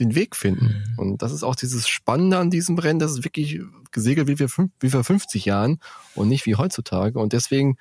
den 0.00 0.14
Weg 0.14 0.36
finden. 0.36 0.84
Mhm. 0.92 0.98
Und 0.98 1.22
das 1.22 1.32
ist 1.32 1.42
auch 1.42 1.56
dieses 1.56 1.88
Spannende 1.88 2.38
an 2.38 2.50
diesem 2.50 2.78
Rennen, 2.78 2.98
das 2.98 3.12
ist 3.12 3.24
wirklich 3.24 3.60
gesegelt 3.90 4.28
wie, 4.28 4.38
wir, 4.38 4.48
wie 4.80 4.90
vor 4.90 5.04
50 5.04 5.44
Jahren 5.44 5.80
und 6.14 6.28
nicht 6.28 6.46
wie 6.46 6.56
heutzutage. 6.56 7.18
Und 7.18 7.32
deswegen 7.32 7.76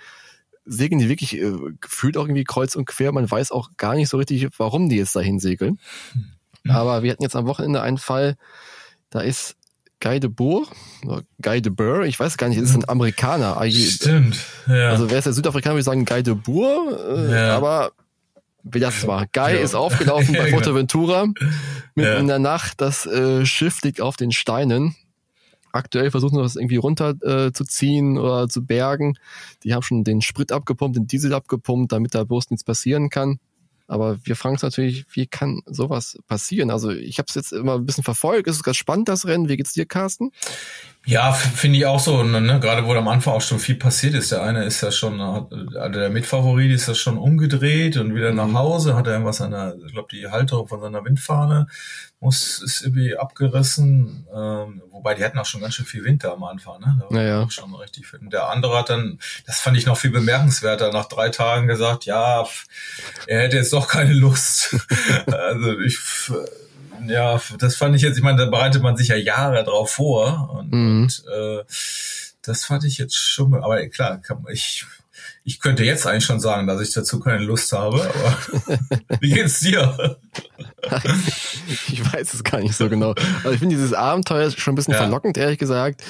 segeln 0.66 1.00
die 1.00 1.10
wirklich 1.10 1.38
äh, 1.38 1.54
gefühlt 1.80 2.18
auch 2.18 2.24
irgendwie 2.24 2.44
kreuz 2.44 2.76
und 2.76 2.86
quer. 2.86 3.12
Man 3.12 3.30
weiß 3.30 3.52
auch 3.52 3.72
gar 3.78 3.96
nicht 3.96 4.10
so 4.10 4.18
richtig, 4.18 4.48
warum 4.58 4.90
die 4.90 4.98
jetzt 4.98 5.16
dahin 5.16 5.40
segeln. 5.40 5.80
Mhm. 6.64 6.72
Aber 6.72 7.04
wir 7.04 7.12
hatten 7.12 7.24
jetzt 7.24 7.36
am 7.36 7.46
Wochenende 7.46 7.82
einen 7.82 7.98
Fall, 7.98 8.36
da 9.10 9.22
ist 9.22 9.56
Guy 10.02 10.20
de 10.20 10.30
Boer, 10.30 10.68
Guy 11.42 11.62
de 11.62 11.72
Boer, 11.72 12.04
ich 12.04 12.20
weiß 12.20 12.38
gar 12.38 12.50
nicht, 12.50 12.58
ist 12.58 12.76
ein 12.76 12.88
Amerikaner. 12.90 13.62
Stimmt, 13.72 14.38
ja. 14.68 14.90
Also 14.90 15.10
wer 15.10 15.20
ist 15.20 15.26
der 15.26 15.34
Südafrikaner, 15.34 15.76
würde 15.76 15.80
ich 15.80 15.86
sagen 15.86 16.06
Guy 16.06 16.24
de 16.24 16.34
Boer, 16.34 17.00
äh, 17.10 17.32
ja. 17.32 17.56
aber 17.56 17.92
das 18.66 19.08
war. 19.08 19.26
Guy 19.34 19.56
ja. 19.56 19.60
ist 19.62 19.76
aufgelaufen 19.76 20.36
bei. 20.36 20.50
Fuerteventura 20.52 21.28
mitten 21.96 22.10
ja. 22.10 22.18
in 22.18 22.28
der 22.28 22.40
Nacht. 22.40 22.82
Das 22.82 23.06
äh, 23.06 23.46
Schiff 23.46 23.82
liegt 23.84 24.02
auf 24.02 24.18
den 24.18 24.32
Steinen. 24.32 24.96
Aktuell 25.72 26.10
versuchen 26.10 26.38
wir 26.38 26.44
das 26.44 26.56
irgendwie 26.56 26.78
runter 26.78 27.16
äh, 27.22 27.52
zu 27.52 27.66
ziehen 27.66 28.18
oder 28.18 28.48
zu 28.48 28.66
bergen. 28.66 29.18
Die 29.64 29.74
haben 29.74 29.82
schon 29.82 30.06
den 30.06 30.22
Sprit 30.22 30.52
abgepumpt, 30.52 30.96
den 30.96 31.08
Diesel 31.08 31.34
abgepumpt, 31.34 31.92
damit 31.92 32.16
da 32.16 32.24
bloß 32.24 32.50
nichts 32.50 32.64
passieren 32.64 33.10
kann. 33.10 33.40
Aber 33.88 34.18
wir 34.24 34.36
fragen 34.36 34.56
uns 34.56 34.64
natürlich, 34.64 35.06
wie 35.12 35.28
kann 35.28 35.62
sowas 35.66 36.18
passieren? 36.28 36.72
Also 36.72 36.90
ich 36.90 37.20
habe 37.20 37.28
es 37.30 37.36
jetzt 37.36 37.52
immer 37.52 37.76
ein 37.76 37.86
bisschen 37.86 38.04
verfolgt. 38.04 38.48
Ist 38.48 38.56
es 38.56 38.64
ganz 38.64 38.78
spannend, 38.78 39.10
das 39.10 39.28
Rennen? 39.28 39.48
Wie 39.48 39.58
geht's 39.58 39.74
dir, 39.74 39.86
Carsten? 39.86 40.32
Ja, 41.06 41.32
finde 41.34 41.78
ich 41.78 41.86
auch 41.86 42.00
so. 42.00 42.24
Ne, 42.24 42.42
ne? 42.42 42.60
Gerade 42.60 42.86
wo 42.86 42.94
am 42.94 43.08
Anfang 43.08 43.36
auch 43.36 43.42
schon 43.42 43.60
viel 43.60 43.76
passiert 43.76 44.16
ist. 44.16 44.32
Der 44.32 44.42
eine 44.42 44.64
ist 44.66 44.82
ja 44.82 44.92
schon, 44.92 45.22
also 45.22 46.00
der 46.00 46.10
Mitfavorit 46.10 46.72
ist 46.72 46.88
ja 46.88 46.96
schon 46.96 47.18
umgedreht 47.18 47.98
und 47.98 48.16
wieder 48.16 48.32
nach 48.32 48.48
mhm. 48.48 48.58
Hause, 48.58 48.96
hat 48.96 49.06
er 49.06 49.14
irgendwas 49.14 49.40
an 49.40 49.52
der, 49.52 49.76
ich 49.86 49.94
glaube, 49.94 50.08
die 50.12 50.28
Halterung 50.28 50.68
von 50.68 50.82
seiner 50.82 51.06
Windfahne 51.06 51.68
muss, 52.20 52.60
ist 52.62 52.82
irgendwie 52.82 53.16
abgerissen. 53.16 54.26
Ähm, 54.34 54.82
wobei 54.90 55.14
die 55.14 55.24
hatten 55.24 55.38
auch 55.38 55.46
schon 55.46 55.62
ganz 55.62 55.76
schön 55.76 55.86
viel 55.86 56.04
Winter 56.04 56.34
am 56.34 56.44
Anfang, 56.44 56.80
ne? 56.80 56.98
Da 57.00 57.06
war 57.06 57.14
naja. 57.14 57.50
schon 57.50 57.74
richtig 57.76 58.08
fit. 58.08 58.22
Und 58.22 58.34
der 58.34 58.50
andere 58.50 58.78
hat 58.80 58.90
dann, 58.90 59.20
das 59.46 59.60
fand 59.60 59.78
ich 59.78 59.86
noch 59.86 59.98
viel 59.98 60.12
bemerkenswerter, 60.12 60.92
nach 60.92 61.06
drei 61.06 61.30
Tagen 61.30 61.68
gesagt, 61.68 62.06
ja, 62.06 62.46
er 63.28 63.42
hätte 63.42 63.58
jetzt 63.58 63.74
doch 63.74 63.88
keine 63.88 64.14
Lust. 64.14 64.76
also 65.28 65.80
ich 65.80 66.00
ja, 67.08 67.42
das 67.60 67.76
fand 67.76 67.96
ich 67.96 68.02
jetzt, 68.02 68.18
ich 68.18 68.24
meine, 68.24 68.38
da 68.38 68.50
bereitet 68.50 68.82
man 68.82 68.98
sich 68.98 69.10
ja 69.10 69.16
Jahre 69.16 69.64
drauf 69.64 69.92
vor 69.92 70.56
und, 70.58 70.72
mhm. 70.72 71.02
und 71.04 71.24
äh, 71.34 71.64
das 72.42 72.66
fand 72.66 72.84
ich 72.84 72.98
jetzt 72.98 73.16
schon, 73.16 73.54
aber 73.56 73.88
klar, 73.88 74.20
kann, 74.20 74.46
ich, 74.52 74.86
ich 75.44 75.60
könnte 75.60 75.84
jetzt 75.84 76.06
eigentlich 76.06 76.26
schon 76.26 76.40
sagen, 76.40 76.68
dass 76.68 76.82
ich 76.82 76.94
dazu 76.94 77.20
keine 77.20 77.44
Lust 77.44 77.72
habe, 77.72 78.02
aber 78.02 78.80
wie 79.20 79.32
geht's 79.32 79.60
dir? 79.60 80.18
ich 81.88 82.14
weiß 82.14 82.34
es 82.34 82.44
gar 82.44 82.60
nicht 82.60 82.76
so 82.76 82.90
genau. 82.90 83.14
Also 83.38 83.52
ich 83.52 83.60
finde 83.60 83.76
dieses 83.76 83.94
Abenteuer 83.94 84.52
schon 84.52 84.74
ein 84.74 84.76
bisschen 84.76 84.94
ja. 84.94 85.00
verlockend, 85.00 85.38
ehrlich 85.38 85.60
gesagt. 85.60 86.04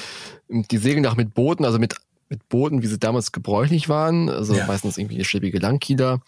Die 0.49 0.77
segeln 0.77 1.05
auch 1.05 1.15
mit 1.15 1.33
Booten, 1.33 1.65
also 1.65 1.79
mit 1.79 1.95
mit 2.35 2.49
Booten, 2.49 2.81
wie 2.81 2.87
sie 2.87 2.99
damals 2.99 3.31
gebräuchlich 3.31 3.89
waren, 3.89 4.29
also 4.29 4.55
ja. 4.55 4.65
meistens 4.67 4.97
irgendwie 4.97 5.23
schäbige 5.23 5.59
Langkieder. 5.59 6.19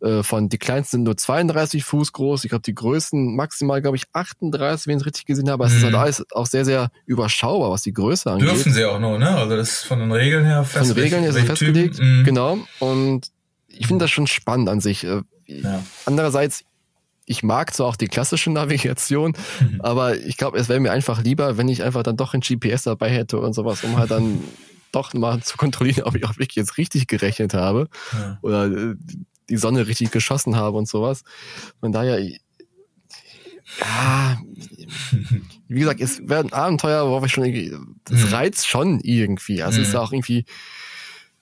Äh, 0.00 0.22
von 0.22 0.48
die 0.48 0.58
kleinsten 0.58 0.98
sind 0.98 1.02
nur 1.04 1.16
32 1.16 1.84
Fuß 1.84 2.12
groß. 2.12 2.44
Ich 2.44 2.50
glaube, 2.50 2.62
die 2.62 2.74
größten 2.74 3.34
maximal, 3.34 3.80
glaube 3.82 3.96
ich, 3.96 4.04
38, 4.12 4.86
wenn 4.86 4.96
ich 4.96 5.02
es 5.02 5.06
richtig 5.06 5.26
gesehen 5.26 5.50
habe. 5.50 5.64
Aber 5.64 5.64
mhm. 5.64 5.70
es 5.70 5.76
ist 5.78 5.84
halt 5.84 5.94
mhm. 5.94 6.00
alles 6.00 6.24
auch 6.32 6.46
sehr, 6.46 6.64
sehr 6.64 6.90
überschaubar, 7.06 7.70
was 7.70 7.82
die 7.82 7.92
Größe 7.92 8.30
angeht. 8.30 8.48
Dürfen 8.48 8.72
sie 8.72 8.84
auch 8.84 9.00
nur, 9.00 9.18
ne? 9.18 9.30
Also 9.30 9.56
das 9.56 9.70
ist 9.70 9.84
von 9.84 9.98
den 9.98 10.12
Regeln 10.12 10.44
her 10.44 10.64
festgelegt. 10.64 10.86
Von 10.86 10.96
den 10.96 11.02
Regeln 11.02 11.22
her 11.22 11.30
ist 11.30 11.36
es 11.36 11.44
festgelegt, 11.44 11.98
mhm. 11.98 12.24
genau. 12.24 12.58
Und 12.80 13.30
ich 13.68 13.86
finde 13.86 14.04
das 14.04 14.10
schon 14.10 14.26
spannend 14.26 14.68
an 14.68 14.80
sich. 14.80 15.04
Äh, 15.04 15.22
ja. 15.46 15.82
Andererseits, 16.06 16.64
ich 17.26 17.42
mag 17.42 17.72
zwar 17.74 17.86
auch 17.86 17.96
die 17.96 18.08
klassische 18.08 18.50
Navigation, 18.50 19.34
mhm. 19.60 19.80
aber 19.80 20.18
ich 20.18 20.36
glaube, 20.36 20.58
es 20.58 20.68
wäre 20.68 20.80
mir 20.80 20.92
einfach 20.92 21.22
lieber, 21.22 21.56
wenn 21.56 21.68
ich 21.68 21.82
einfach 21.82 22.02
dann 22.02 22.16
doch 22.16 22.34
ein 22.34 22.40
GPS 22.40 22.82
dabei 22.84 23.10
hätte 23.10 23.38
und 23.38 23.54
sowas, 23.54 23.82
um 23.82 23.96
halt 23.96 24.10
dann 24.10 24.40
doch 24.94 25.14
mal 25.14 25.42
zu 25.42 25.56
kontrollieren, 25.56 26.04
ob 26.04 26.14
ich 26.14 26.24
auch 26.24 26.38
wirklich 26.38 26.56
jetzt 26.56 26.78
richtig 26.78 27.06
gerechnet 27.06 27.54
habe 27.54 27.88
ja. 28.12 28.38
oder 28.42 28.66
äh, 28.66 28.94
die 29.48 29.56
Sonne 29.56 29.86
richtig 29.86 30.10
geschossen 30.10 30.56
habe 30.56 30.76
und 30.76 30.88
sowas. 30.88 31.22
Von 31.80 31.92
daher, 31.92 32.20
ja, 33.80 34.38
wie 35.68 35.80
gesagt, 35.80 36.00
es 36.00 36.20
wäre 36.26 36.40
ein 36.40 36.52
Abenteuer, 36.52 37.06
worauf 37.06 37.26
ich 37.26 37.32
schon 37.32 37.44
irgendwie, 37.44 37.76
das 38.04 38.20
mhm. 38.20 38.34
reizt 38.34 38.66
schon 38.66 39.00
irgendwie. 39.00 39.62
Also 39.62 39.78
mhm. 39.78 39.84
ist 39.84 39.92
ja 39.92 40.00
auch 40.00 40.12
irgendwie 40.12 40.44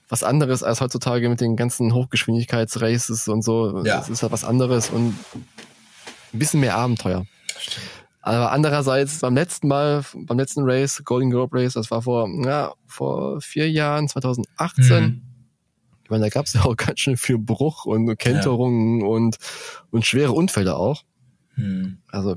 was 0.09 0.23
anderes 0.23 0.63
als 0.63 0.81
heutzutage 0.81 1.29
mit 1.29 1.41
den 1.41 1.57
ganzen 1.57 1.95
Hochgeschwindigkeitsraces 1.95 3.29
und 3.29 3.43
so. 3.43 3.83
Ja. 3.85 4.01
Es 4.01 4.09
ist 4.09 4.23
halt 4.23 4.33
was 4.33 4.45
anderes 4.45 4.91
und 4.91 5.17
ein 5.35 6.39
bisschen 6.39 6.61
mehr 6.61 6.77
Abenteuer. 6.77 7.27
Aber 8.23 8.53
andererseits 8.53 9.19
beim 9.19 9.35
letzten 9.35 9.67
Mal, 9.67 10.05
beim 10.15 10.39
letzten 10.39 10.63
Race, 10.63 11.03
Golden 11.05 11.31
Globe 11.31 11.59
Race, 11.59 11.75
das 11.75 11.91
war 11.91 12.03
vor, 12.03 12.29
ja, 12.45 12.73
vor 12.87 13.41
vier 13.41 13.69
Jahren, 13.69 14.09
2018. 14.09 15.05
Mhm. 15.05 15.23
Ich 16.05 16.11
meine, 16.11 16.25
da 16.25 16.29
gab 16.29 16.47
es 16.47 16.53
ja 16.53 16.63
auch 16.63 16.77
ganz 16.77 17.01
schön 17.01 17.17
viel 17.17 17.39
Bruch 17.39 17.85
und 17.85 18.17
Kenterungen 18.17 19.01
ja. 19.01 19.07
und, 19.07 19.39
und 19.91 20.07
schwere 20.07 20.33
Unfälle 20.33 20.77
auch. 20.77 21.03
Mhm. 21.57 21.99
Also, 22.09 22.37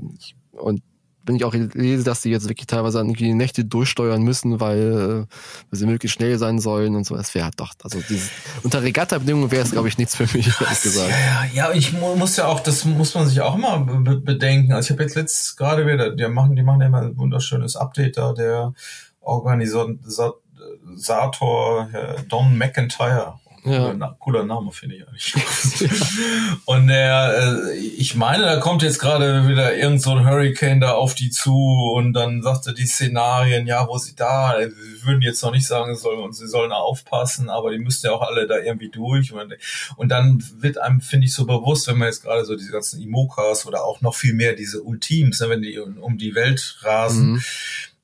und 0.50 0.82
wenn 1.26 1.36
ich 1.36 1.44
auch 1.44 1.54
lese, 1.54 2.04
dass 2.04 2.22
die 2.22 2.30
jetzt 2.30 2.48
wirklich 2.48 2.66
teilweise 2.66 2.98
irgendwie 2.98 3.24
die 3.24 3.34
Nächte 3.34 3.64
durchsteuern 3.64 4.22
müssen, 4.22 4.60
weil, 4.60 4.78
äh, 4.78 5.26
weil 5.70 5.78
sie 5.78 5.86
möglichst 5.86 6.16
schnell 6.16 6.38
sein 6.38 6.60
sollen 6.60 6.94
und 6.94 7.04
so. 7.04 7.16
Es 7.16 7.34
wäre 7.34 7.50
doch, 7.56 7.74
also 7.82 8.00
dieses, 8.08 8.30
unter 8.62 8.82
Regatta-Bedingungen 8.82 9.50
wäre 9.50 9.64
es, 9.64 9.72
glaube 9.72 9.88
ich, 9.88 9.98
nichts 9.98 10.16
für 10.16 10.24
mich, 10.24 10.48
ehrlich 10.60 10.82
gesagt. 10.82 11.10
Ja, 11.10 11.44
ja, 11.52 11.72
ich 11.72 11.92
muss 11.92 12.36
ja 12.36 12.46
auch, 12.46 12.60
das 12.60 12.84
muss 12.84 13.14
man 13.14 13.26
sich 13.26 13.40
auch 13.40 13.56
immer 13.56 13.80
bedenken. 13.80 14.72
Also 14.72 14.86
ich 14.86 14.92
habe 14.92 15.02
jetzt 15.02 15.16
letzt 15.16 15.56
gerade 15.56 15.86
wieder, 15.86 16.14
die 16.14 16.26
machen, 16.28 16.56
die 16.56 16.62
machen 16.62 16.80
ja 16.80 16.86
immer 16.86 17.02
ein 17.02 17.18
wunderschönes 17.18 17.76
Update 17.76 18.16
da, 18.16 18.32
der 18.32 18.72
Organisator 19.20 20.36
Don 22.28 22.56
McIntyre 22.56 23.38
ja. 23.66 24.16
Cooler 24.18 24.44
Name, 24.44 24.70
finde 24.72 24.96
ich 24.96 25.08
eigentlich. 25.08 25.34
und 26.64 26.86
der, 26.86 27.66
äh, 27.68 27.76
ich 27.76 28.14
meine, 28.14 28.44
da 28.44 28.56
kommt 28.58 28.82
jetzt 28.82 28.98
gerade 28.98 29.48
wieder 29.48 29.76
irgend 29.76 30.02
so 30.02 30.12
ein 30.12 30.26
Hurricane 30.26 30.80
da 30.80 30.92
auf 30.92 31.14
die 31.14 31.30
zu 31.30 31.54
und 31.94 32.12
dann 32.12 32.42
sagt 32.42 32.66
er 32.66 32.72
die 32.72 32.86
Szenarien, 32.86 33.66
ja, 33.66 33.86
wo 33.88 33.98
sie 33.98 34.14
da, 34.14 34.56
wir 34.58 34.72
würden 35.04 35.22
jetzt 35.22 35.42
noch 35.42 35.52
nicht 35.52 35.66
sagen, 35.66 35.96
sollen, 35.96 36.32
sie 36.32 36.48
sollen 36.48 36.72
aufpassen, 36.72 37.50
aber 37.50 37.70
die 37.72 37.78
müssten 37.78 38.06
ja 38.06 38.12
auch 38.12 38.22
alle 38.22 38.46
da 38.46 38.58
irgendwie 38.58 38.90
durch. 38.90 39.32
Und, 39.32 39.56
und 39.96 40.08
dann 40.08 40.42
wird 40.58 40.78
einem, 40.78 41.00
finde 41.00 41.26
ich, 41.26 41.34
so 41.34 41.44
bewusst, 41.46 41.88
wenn 41.88 41.98
man 41.98 42.08
jetzt 42.08 42.22
gerade 42.22 42.44
so 42.44 42.56
diese 42.56 42.72
ganzen 42.72 43.02
Imokas 43.02 43.66
oder 43.66 43.84
auch 43.84 44.00
noch 44.00 44.14
viel 44.14 44.34
mehr 44.34 44.54
diese 44.54 44.82
Ultims, 44.82 45.40
ne, 45.40 45.50
wenn 45.50 45.62
die 45.62 45.78
um 45.78 46.18
die 46.18 46.34
Welt 46.34 46.78
rasen, 46.82 47.32
mhm 47.32 47.44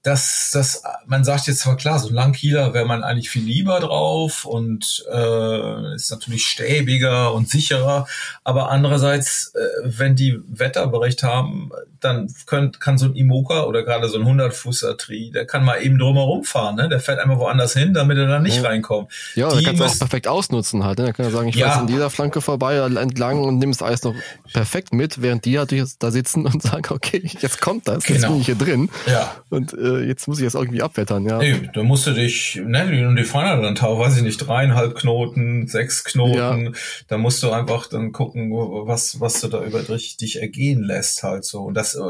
das, 0.03 0.51
das, 0.53 0.83
man 1.07 1.23
sagt 1.23 1.47
jetzt 1.47 1.61
zwar 1.61 1.77
klar, 1.77 2.01
so 2.01 2.09
ein 2.09 2.15
Langkieler 2.15 2.75
wäre 2.75 2.85
man 2.85 3.05
eigentlich 3.05 3.31
viel 3.31 3.45
lieber 3.45 3.79
drauf 3.79 4.45
und 4.45 5.05
äh, 5.13 5.95
ist 5.95 6.11
natürlich 6.11 6.45
stäbiger 6.45 7.33
und 7.33 7.49
sicherer, 7.49 8.09
aber 8.43 8.71
andererseits, 8.71 9.55
äh, 9.55 9.61
wenn 9.85 10.17
die 10.17 10.41
Wetterbericht 10.49 11.23
haben, 11.23 11.71
dann 12.01 12.35
könnt, 12.47 12.81
kann 12.81 12.99
so 12.99 13.07
ein 13.07 13.15
Imoka 13.15 13.63
oder 13.63 13.85
gerade 13.85 14.09
so 14.09 14.19
ein 14.19 14.27
100-Fußer 14.27 14.97
Tri, 14.97 15.31
der 15.31 15.47
kann 15.47 15.65
mal 15.65 15.77
eben 15.77 15.99
drumherum 15.99 16.43
fahren, 16.43 16.75
ne? 16.77 16.89
der 16.89 16.99
fährt 16.99 17.21
einfach 17.21 17.39
woanders 17.39 17.75
hin, 17.75 17.95
damit 17.95 18.19
er 18.19 18.27
da 18.27 18.41
nicht 18.41 18.57
ja. 18.57 18.63
reinkommt. 18.63 19.13
Ja, 19.37 19.55
der 19.55 19.63
kann 19.63 19.77
es 19.77 19.83
auch 19.83 19.99
perfekt 19.99 20.27
ausnutzen 20.27 20.83
halt, 20.83 20.99
ne? 20.99 21.05
der 21.05 21.15
kann 21.15 21.31
sagen, 21.31 21.47
ich 21.47 21.55
ja. 21.55 21.71
fahre 21.71 21.83
in 21.83 21.87
dieser 21.87 22.11
Flanke 22.11 22.41
vorbei, 22.41 22.77
entlang 22.77 23.39
und 23.39 23.59
nimm 23.59 23.71
das 23.71 23.83
Eis 23.83 24.03
noch 24.03 24.17
perfekt 24.53 24.93
mit, 24.93 25.23
während 25.23 25.45
die 25.45 25.55
natürlich 25.55 25.97
da 26.01 26.11
sitzen 26.11 26.45
und 26.47 26.61
sagen, 26.63 26.87
okay, 26.91 27.23
jetzt 27.39 27.61
kommt 27.61 27.87
das, 27.87 28.03
genau. 28.03 28.19
jetzt 28.19 28.29
bin 28.29 28.41
ich 28.41 28.47
hier 28.47 28.57
drin. 28.57 28.91
Ja. 29.07 29.37
Und 29.49 29.73
äh, 29.75 29.92
jetzt 29.99 30.29
muss 30.29 30.39
ich 30.39 30.45
das 30.45 30.55
irgendwie 30.55 30.83
abwettern, 30.83 31.27
ja. 31.27 31.39
Nee, 31.39 31.69
da 31.73 31.83
musst 31.83 32.07
du 32.07 32.13
dich, 32.13 32.61
ne, 32.65 33.07
und 33.07 33.17
die 33.17 33.25
fahren 33.25 33.63
dann 33.63 33.75
weiß 33.75 34.17
ich 34.17 34.23
nicht, 34.23 34.39
dreieinhalb 34.39 34.95
Knoten, 34.95 35.67
sechs 35.67 36.05
Knoten, 36.05 36.67
ja. 36.67 36.73
da 37.09 37.19
musst 37.19 37.43
du 37.43 37.51
einfach 37.51 37.87
dann 37.89 38.13
gucken, 38.13 38.51
was, 38.53 39.21
was 39.21 39.41
du 39.41 39.49
da 39.49 39.65
über 39.65 39.83
dich, 39.83 40.17
dich 40.17 40.41
ergehen 40.41 40.83
lässt 40.83 41.23
halt 41.23 41.45
so. 41.45 41.63
Und 41.63 41.75
das, 41.75 41.95
äh, 41.95 42.01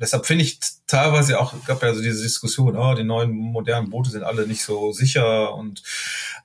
deshalb 0.00 0.26
finde 0.26 0.44
ich 0.44 0.58
teilweise 0.86 1.40
auch, 1.40 1.54
gab 1.66 1.82
ja 1.82 1.94
so 1.94 2.02
diese 2.02 2.22
Diskussion, 2.22 2.76
oh, 2.76 2.94
die 2.94 3.04
neuen 3.04 3.32
modernen 3.32 3.90
Boote 3.90 4.10
sind 4.10 4.22
alle 4.22 4.46
nicht 4.46 4.62
so 4.62 4.92
sicher 4.92 5.54
und 5.54 5.82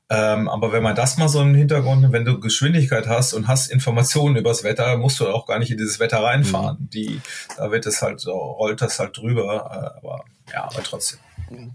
ähm, 0.09 0.49
aber 0.49 0.73
wenn 0.73 0.83
man 0.83 0.95
das 0.95 1.17
mal 1.17 1.29
so 1.29 1.41
im 1.41 1.55
Hintergrund, 1.55 2.11
wenn 2.11 2.25
du 2.25 2.39
Geschwindigkeit 2.41 3.07
hast 3.07 3.33
und 3.33 3.47
hast 3.47 3.71
Informationen 3.71 4.35
übers 4.35 4.63
Wetter, 4.65 4.97
musst 4.97 5.21
du 5.21 5.29
auch 5.29 5.47
gar 5.47 5.57
nicht 5.57 5.71
in 5.71 5.77
dieses 5.77 6.01
Wetter 6.01 6.21
reinfahren. 6.21 6.77
Mhm. 6.81 6.89
Die, 6.89 7.21
da 7.55 7.71
wird 7.71 7.85
es 7.85 8.01
halt 8.01 8.19
so, 8.19 8.33
rollt 8.33 8.81
das 8.81 8.99
halt 8.99 9.15
drüber, 9.15 9.69
äh, 9.71 9.99
aber 9.99 10.25
ja, 10.51 10.65
aber 10.65 10.83
trotzdem. 10.83 11.19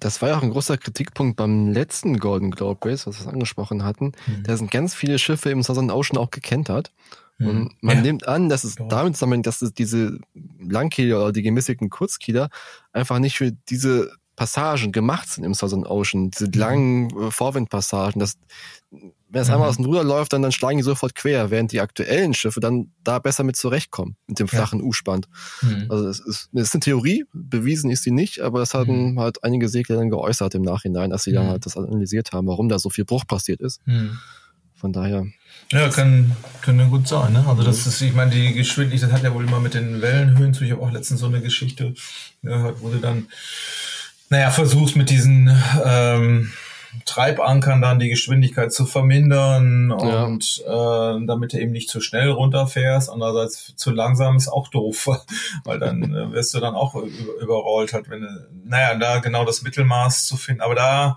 Das 0.00 0.20
war 0.20 0.30
ja 0.30 0.38
auch 0.38 0.42
ein 0.42 0.50
großer 0.50 0.76
Kritikpunkt 0.76 1.36
beim 1.36 1.68
letzten 1.68 2.18
Golden 2.18 2.50
Globe 2.50 2.88
Race, 2.88 3.06
was 3.06 3.24
wir 3.24 3.32
angesprochen 3.32 3.84
hatten. 3.84 4.12
Mhm. 4.26 4.42
Da 4.44 4.56
sind 4.56 4.70
ganz 4.70 4.94
viele 4.94 5.18
Schiffe 5.18 5.48
im 5.48 5.62
Southern 5.62 5.90
Ocean 5.90 6.18
auch 6.18 6.30
gekentert. 6.30 6.92
Mhm. 7.39 7.49
Und 7.49 7.82
man 7.82 7.97
ja. 7.97 8.03
nimmt 8.03 8.28
an, 8.28 8.49
dass 8.49 8.64
es 8.64 8.76
damit 8.89 9.14
zusammenhängt, 9.14 9.47
dass 9.47 9.62
es 9.62 9.72
diese 9.74 10.18
Langkieler 10.59 11.22
oder 11.22 11.32
die 11.32 11.43
gemäßigten 11.43 11.91
Kurzkieler 11.91 12.49
einfach 12.93 13.18
nicht 13.18 13.37
für 13.37 13.53
diese 13.68 14.11
Passagen 14.37 14.93
gemacht 14.93 15.30
sind 15.30 15.45
im 15.45 15.55
Southern 15.55 15.87
Ocean, 15.87 16.30
diese 16.30 16.47
mhm. 16.47 16.53
langen 16.53 17.11
äh, 17.18 17.30
Vorwindpassagen, 17.30 18.20
das, 18.20 18.37
wenn 18.91 19.43
es 19.43 19.49
mhm. 19.49 19.55
einmal 19.55 19.68
aus 19.70 19.76
dem 19.76 19.87
Ruder 19.87 20.05
läuft, 20.05 20.34
dann, 20.34 20.43
dann 20.43 20.53
schlagen 20.53 20.76
die 20.76 20.82
sofort 20.82 21.14
quer, 21.14 21.51
während 21.51 21.72
die 21.72 21.80
aktuellen 21.80 22.34
Schiffe 22.34 22.61
dann 22.61 22.93
da 23.03 23.18
besser 23.18 23.45
mit 23.45 23.57
zurechtkommen, 23.57 24.16
mit 24.26 24.39
dem 24.39 24.47
flachen 24.47 24.80
ja. 24.80 24.84
U-Spann. 24.84 25.22
Mhm. 25.62 25.87
Also 25.89 26.09
es 26.09 26.20
ist, 26.20 26.51
es 26.53 26.62
ist 26.62 26.74
eine 26.74 26.80
Theorie, 26.80 27.24
bewiesen 27.32 27.91
ist 27.91 28.03
sie 28.03 28.11
nicht, 28.11 28.41
aber 28.41 28.59
das 28.61 28.74
hatten 28.74 29.12
mhm. 29.12 29.20
halt 29.20 29.43
einige 29.43 29.70
Segler 29.70 29.97
dann 29.97 30.11
geäußert 30.11 30.55
im 30.55 30.62
Nachhinein, 30.62 31.12
als 31.12 31.24
sie 31.24 31.32
dann 31.32 31.47
mhm. 31.47 31.51
halt 31.51 31.66
das 31.66 31.76
analysiert 31.78 32.32
haben, 32.32 32.47
warum 32.47 32.68
da 32.68 32.78
so 32.78 32.91
viel 32.91 33.07
Bruch 33.07 33.26
passiert 33.26 33.61
ist. 33.62 33.80
Mhm. 33.87 34.18
Von 34.74 34.93
daher. 34.93 35.26
Ja, 35.72 35.88
kann, 35.88 36.36
kann 36.62 36.78
ja 36.78 36.86
gut 36.86 37.08
sein, 37.08 37.32
ne? 37.32 37.44
Also 37.48 37.62
das 37.62 37.86
ist, 37.86 38.00
ich 38.00 38.14
meine, 38.14 38.30
die 38.30 38.54
Geschwindigkeit, 38.54 39.10
das 39.10 39.16
hat 39.16 39.24
ja 39.24 39.34
wohl 39.34 39.44
immer 39.44 39.60
mit 39.60 39.74
den 39.74 40.00
Wellenhöhen 40.00 40.54
zu. 40.54 40.64
Ich 40.64 40.70
habe 40.70 40.82
auch 40.82 40.92
letztens 40.92 41.20
so 41.20 41.26
eine 41.26 41.40
Geschichte 41.40 41.94
gehört, 42.42 42.80
wo 42.80 42.90
sie 42.90 43.00
dann 43.00 43.26
naja, 44.28 44.50
versuchst 44.50 44.96
mit 44.96 45.10
diesen 45.10 45.56
ähm, 45.84 46.52
Treibankern 47.04 47.82
dann 47.82 47.98
die 47.98 48.08
Geschwindigkeit 48.08 48.72
zu 48.72 48.86
vermindern 48.86 49.92
und 49.92 50.56
ja. 50.58 51.16
äh, 51.16 51.26
damit 51.26 51.52
du 51.52 51.60
eben 51.60 51.72
nicht 51.72 51.90
zu 51.90 52.00
schnell 52.00 52.30
runterfährst. 52.30 53.10
Andererseits 53.10 53.76
zu 53.76 53.90
langsam 53.90 54.36
ist 54.36 54.48
auch 54.48 54.68
doof, 54.68 55.08
weil 55.64 55.78
dann 55.78 56.02
äh, 56.14 56.32
wirst 56.32 56.54
du 56.54 56.60
dann 56.60 56.74
auch 56.74 56.94
überrollt 56.94 57.92
halt, 57.92 58.08
wenn 58.08 58.22
du, 58.22 58.48
naja, 58.64 58.94
da 58.94 59.18
genau 59.18 59.44
das 59.44 59.62
Mittelmaß 59.62 60.26
zu 60.26 60.36
finden. 60.36 60.62
Aber 60.62 60.74
da 60.74 61.16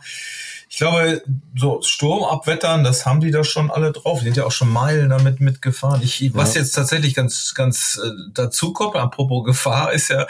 ich 0.71 0.77
glaube, 0.77 1.23
so 1.55 1.81
Sturm 1.81 2.23
abwettern, 2.23 2.83
das 2.83 3.03
haben 3.03 3.21
die 3.21 3.31
da 3.31 3.43
schon 3.43 3.71
alle 3.71 3.91
drauf. 3.91 4.19
Die 4.19 4.25
sind 4.25 4.37
ja 4.37 4.45
auch 4.45 4.51
schon 4.51 4.71
Meilen 4.71 5.09
damit 5.09 5.39
mitgefahren. 5.39 5.99
Ich, 6.03 6.19
ja. 6.19 6.29
Was 6.35 6.53
jetzt 6.53 6.73
tatsächlich 6.73 7.15
ganz, 7.15 7.55
ganz 7.55 7.99
äh, 8.01 8.11
dazu 8.35 8.71
kommt, 8.71 8.95
apropos 8.95 9.43
Gefahr, 9.45 9.91
ist 9.91 10.09
ja, 10.09 10.27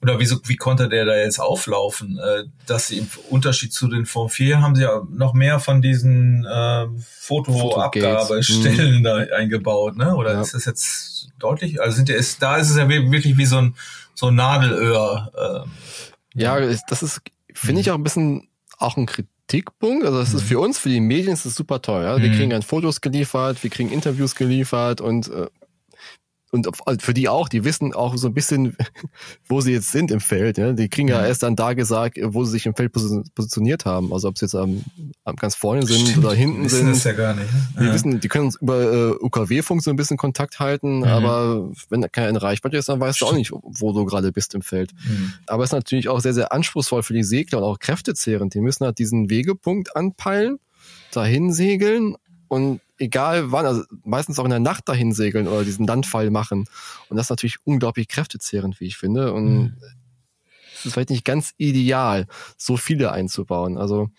oder 0.00 0.18
wieso, 0.18 0.38
wie 0.46 0.56
konnte 0.56 0.88
der 0.88 1.04
da 1.04 1.14
jetzt 1.14 1.38
auflaufen? 1.38 2.18
Äh, 2.18 2.44
dass 2.64 2.86
sie 2.86 2.96
im 2.96 3.10
Unterschied 3.28 3.74
zu 3.74 3.86
den 3.86 4.06
Form 4.06 4.30
4 4.30 4.62
haben 4.62 4.74
sie 4.74 4.84
ja 4.84 5.02
noch 5.10 5.34
mehr 5.34 5.60
von 5.60 5.82
diesen 5.82 6.46
äh, 6.46 6.86
Fotoabgabestellen 7.20 9.00
mhm. 9.00 9.04
da 9.04 9.16
eingebaut, 9.36 9.98
ne? 9.98 10.16
Oder 10.16 10.32
ja. 10.32 10.40
ist 10.40 10.54
das 10.54 10.64
jetzt 10.64 11.28
deutlich? 11.38 11.82
Also 11.82 11.96
sind 11.96 12.08
ja, 12.08 12.16
ist, 12.16 12.40
da 12.40 12.56
ist 12.56 12.70
es 12.70 12.78
ja 12.78 12.88
wirklich 12.88 13.36
wie 13.36 13.46
so 13.46 13.58
ein, 13.58 13.76
so 14.14 14.28
ein 14.28 14.34
Nadelöhr. 14.34 15.66
Äh, 16.34 16.40
ja, 16.40 16.58
das 16.88 17.02
ist, 17.02 17.20
finde 17.52 17.82
ich 17.82 17.90
auch 17.90 17.96
ein 17.96 18.02
bisschen 18.02 18.48
auch 18.78 18.96
ein 18.96 19.04
Kritik 19.04 19.33
Kritikpunkt. 19.46 20.04
Also 20.04 20.18
das 20.18 20.32
mhm. 20.32 20.38
ist 20.38 20.44
für 20.44 20.58
uns, 20.58 20.78
für 20.78 20.88
die 20.88 21.00
Medien 21.00 21.32
ist 21.32 21.44
es 21.44 21.54
super 21.54 21.82
toll. 21.82 22.02
Ja? 22.02 22.20
Wir 22.20 22.30
mhm. 22.30 22.34
kriegen 22.34 22.50
dann 22.50 22.62
Fotos 22.62 23.00
geliefert, 23.00 23.62
wir 23.62 23.70
kriegen 23.70 23.90
Interviews 23.90 24.34
geliefert 24.34 25.00
und 25.00 25.28
äh, 25.28 25.46
und 26.54 26.68
also 26.86 27.00
für 27.00 27.14
die 27.14 27.28
auch, 27.28 27.48
die 27.48 27.64
wissen 27.64 27.94
auch 27.94 28.16
so 28.16 28.28
ein 28.28 28.32
bisschen, 28.32 28.76
wo 29.48 29.60
sie 29.60 29.72
jetzt 29.72 29.90
sind 29.90 30.12
im 30.12 30.20
Feld. 30.20 30.56
Ja? 30.56 30.72
Die 30.72 30.88
kriegen 30.88 31.08
ja 31.08 31.18
mhm. 31.18 31.24
erst 31.24 31.42
dann 31.42 31.56
da 31.56 31.74
gesagt, 31.74 32.16
wo 32.22 32.44
sie 32.44 32.52
sich 32.52 32.66
im 32.66 32.76
Feld 32.76 32.92
positioniert 32.92 33.86
haben. 33.86 34.12
Also 34.12 34.28
ob 34.28 34.38
sie 34.38 34.44
jetzt 34.44 34.54
am, 34.54 34.84
am 35.24 35.34
ganz 35.34 35.56
vorne 35.56 35.84
sind 35.84 36.06
Stimmt, 36.06 36.24
oder 36.24 36.32
hinten 36.32 36.58
die 36.58 36.64
wissen 36.66 36.76
sind. 36.76 36.90
Das 36.90 37.04
ja 37.04 37.12
gar 37.12 37.34
nicht. 37.34 37.52
Ne? 37.52 37.60
Die, 37.80 37.84
ja. 37.86 37.92
wissen, 37.92 38.20
die 38.20 38.28
können 38.28 38.44
uns 38.46 38.56
über 38.60 38.80
äh, 38.80 39.10
UKW-Funk 39.20 39.82
so 39.82 39.90
ein 39.90 39.96
bisschen 39.96 40.16
Kontakt 40.16 40.60
halten, 40.60 40.98
mhm. 40.98 41.04
aber 41.04 41.72
wenn 41.88 42.02
da 42.02 42.08
keine 42.08 42.40
Reichweite 42.40 42.76
ist, 42.76 42.88
dann 42.88 43.00
weißt 43.00 43.16
Stimmt. 43.16 43.30
du 43.30 43.34
auch 43.34 43.38
nicht, 43.38 43.52
wo 43.80 43.92
du 43.92 44.04
gerade 44.04 44.30
bist 44.30 44.54
im 44.54 44.62
Feld. 44.62 44.92
Mhm. 45.08 45.32
Aber 45.48 45.64
es 45.64 45.70
ist 45.70 45.74
natürlich 45.74 46.08
auch 46.08 46.20
sehr, 46.20 46.34
sehr 46.34 46.52
anspruchsvoll 46.52 47.02
für 47.02 47.14
die 47.14 47.24
Segler 47.24 47.58
und 47.58 47.64
auch 47.64 47.80
kräftezehrend. 47.80 48.54
Die 48.54 48.60
müssen 48.60 48.84
halt 48.84 49.00
diesen 49.00 49.28
Wegepunkt 49.28 49.96
anpeilen, 49.96 50.60
dahin 51.10 51.52
segeln 51.52 52.14
und 52.46 52.80
egal 52.98 53.52
wann, 53.52 53.66
also 53.66 53.82
meistens 54.04 54.38
auch 54.38 54.44
in 54.44 54.50
der 54.50 54.60
Nacht 54.60 54.88
dahin 54.88 55.12
segeln 55.12 55.48
oder 55.48 55.64
diesen 55.64 55.86
Landfall 55.86 56.30
machen. 56.30 56.66
Und 57.08 57.16
das 57.16 57.26
ist 57.26 57.30
natürlich 57.30 57.58
unglaublich 57.64 58.08
kräftezehrend, 58.08 58.80
wie 58.80 58.86
ich 58.86 58.96
finde. 58.96 59.32
Und 59.32 59.54
mhm. 59.54 59.76
es 60.76 60.86
ist 60.86 60.92
vielleicht 60.92 61.10
nicht 61.10 61.24
ganz 61.24 61.52
ideal, 61.56 62.26
so 62.56 62.76
viele 62.76 63.12
einzubauen. 63.12 63.78
Also 63.78 64.10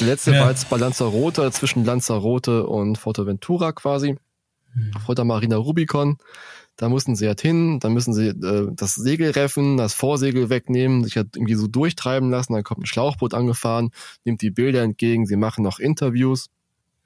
der 0.00 0.08
letzte 0.08 0.32
ja. 0.32 0.40
war 0.40 0.50
jetzt 0.50 0.68
bei 0.70 0.76
Lanzarote, 0.76 1.50
zwischen 1.52 1.84
Lanzarote 1.84 2.66
und 2.66 2.98
Forteventura 2.98 3.72
quasi. 3.72 4.16
Mhm. 4.74 5.26
Marina 5.26 5.56
Rubicon. 5.56 6.18
Da 6.76 6.88
mussten 6.88 7.14
sie 7.14 7.26
halt 7.26 7.42
hin, 7.42 7.78
dann 7.78 7.92
müssen 7.92 8.14
sie 8.14 8.28
äh, 8.28 8.68
das 8.72 8.94
Segel 8.94 9.32
reffen, 9.32 9.76
das 9.76 9.92
Vorsegel 9.92 10.48
wegnehmen, 10.48 11.04
sich 11.04 11.16
halt 11.16 11.36
irgendwie 11.36 11.54
so 11.54 11.66
durchtreiben 11.66 12.30
lassen, 12.30 12.54
dann 12.54 12.64
kommt 12.64 12.80
ein 12.80 12.86
Schlauchboot 12.86 13.34
angefahren, 13.34 13.90
nimmt 14.24 14.40
die 14.40 14.50
Bilder 14.50 14.82
entgegen, 14.82 15.26
sie 15.26 15.36
machen 15.36 15.62
noch 15.62 15.78
Interviews. 15.78 16.46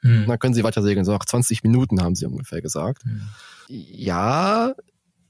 Hm. 0.05 0.23
Und 0.23 0.29
dann 0.29 0.39
können 0.39 0.55
sie 0.55 0.63
weiter 0.63 0.83
segeln. 0.83 1.05
So 1.05 1.13
nach 1.13 1.25
20 1.25 1.63
Minuten 1.63 2.03
haben 2.03 2.15
sie 2.15 2.27
ungefähr 2.27 2.61
gesagt. 2.61 3.03
Hm. 3.05 3.23
Ja, 3.69 4.75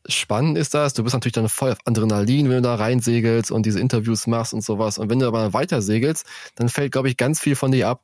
spannend 0.07 0.59
ist 0.59 0.75
das. 0.75 0.93
Du 0.95 1.03
bist 1.03 1.14
natürlich 1.14 1.33
dann 1.33 1.49
voll 1.49 1.72
auf 1.72 1.79
Adrenalin, 1.85 2.51
wenn 2.51 2.57
du 2.57 2.62
da 2.62 2.75
reinsegelst 2.75 3.51
und 3.51 3.64
diese 3.64 3.81
Interviews 3.81 4.27
machst 4.27 4.53
und 4.53 4.62
sowas. 4.62 4.99
Und 4.99 5.09
wenn 5.11 5.20
du 5.20 5.27
aber 5.27 5.53
weiter 5.53 5.81
segelst, 5.81 6.27
dann 6.57 6.68
fällt, 6.68 6.93
glaube 6.93 7.09
ich, 7.09 7.16
ganz 7.16 7.41
viel 7.41 7.57
von 7.57 7.72
dir 7.72 7.89
ab. 7.89 8.03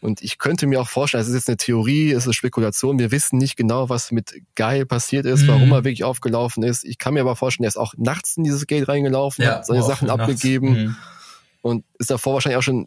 Und 0.00 0.22
ich 0.22 0.38
könnte 0.38 0.66
mir 0.66 0.80
auch 0.80 0.88
vorstellen, 0.88 1.22
es 1.22 1.28
ist 1.28 1.34
jetzt 1.34 1.48
eine 1.48 1.56
Theorie, 1.56 2.12
es 2.12 2.26
ist 2.26 2.36
Spekulation. 2.36 3.00
Wir 3.00 3.10
wissen 3.10 3.36
nicht 3.36 3.56
genau, 3.56 3.88
was 3.88 4.12
mit 4.12 4.32
Guy 4.54 4.84
passiert 4.84 5.26
ist, 5.26 5.42
mhm. 5.42 5.48
warum 5.48 5.72
er 5.72 5.84
wirklich 5.84 6.04
aufgelaufen 6.04 6.62
ist. 6.62 6.84
Ich 6.84 6.98
kann 6.98 7.14
mir 7.14 7.20
aber 7.20 7.34
vorstellen, 7.34 7.64
er 7.64 7.68
ist 7.68 7.76
auch 7.76 7.94
nachts 7.96 8.36
in 8.36 8.44
dieses 8.44 8.66
Gate 8.66 8.86
reingelaufen, 8.86 9.44
ja, 9.44 9.56
hat 9.56 9.66
seine 9.66 9.82
Sachen 9.82 10.08
abgegeben 10.08 10.70
mhm. 10.70 10.96
und 11.62 11.84
ist 11.98 12.10
davor 12.10 12.34
wahrscheinlich 12.34 12.58
auch 12.58 12.62
schon 12.62 12.86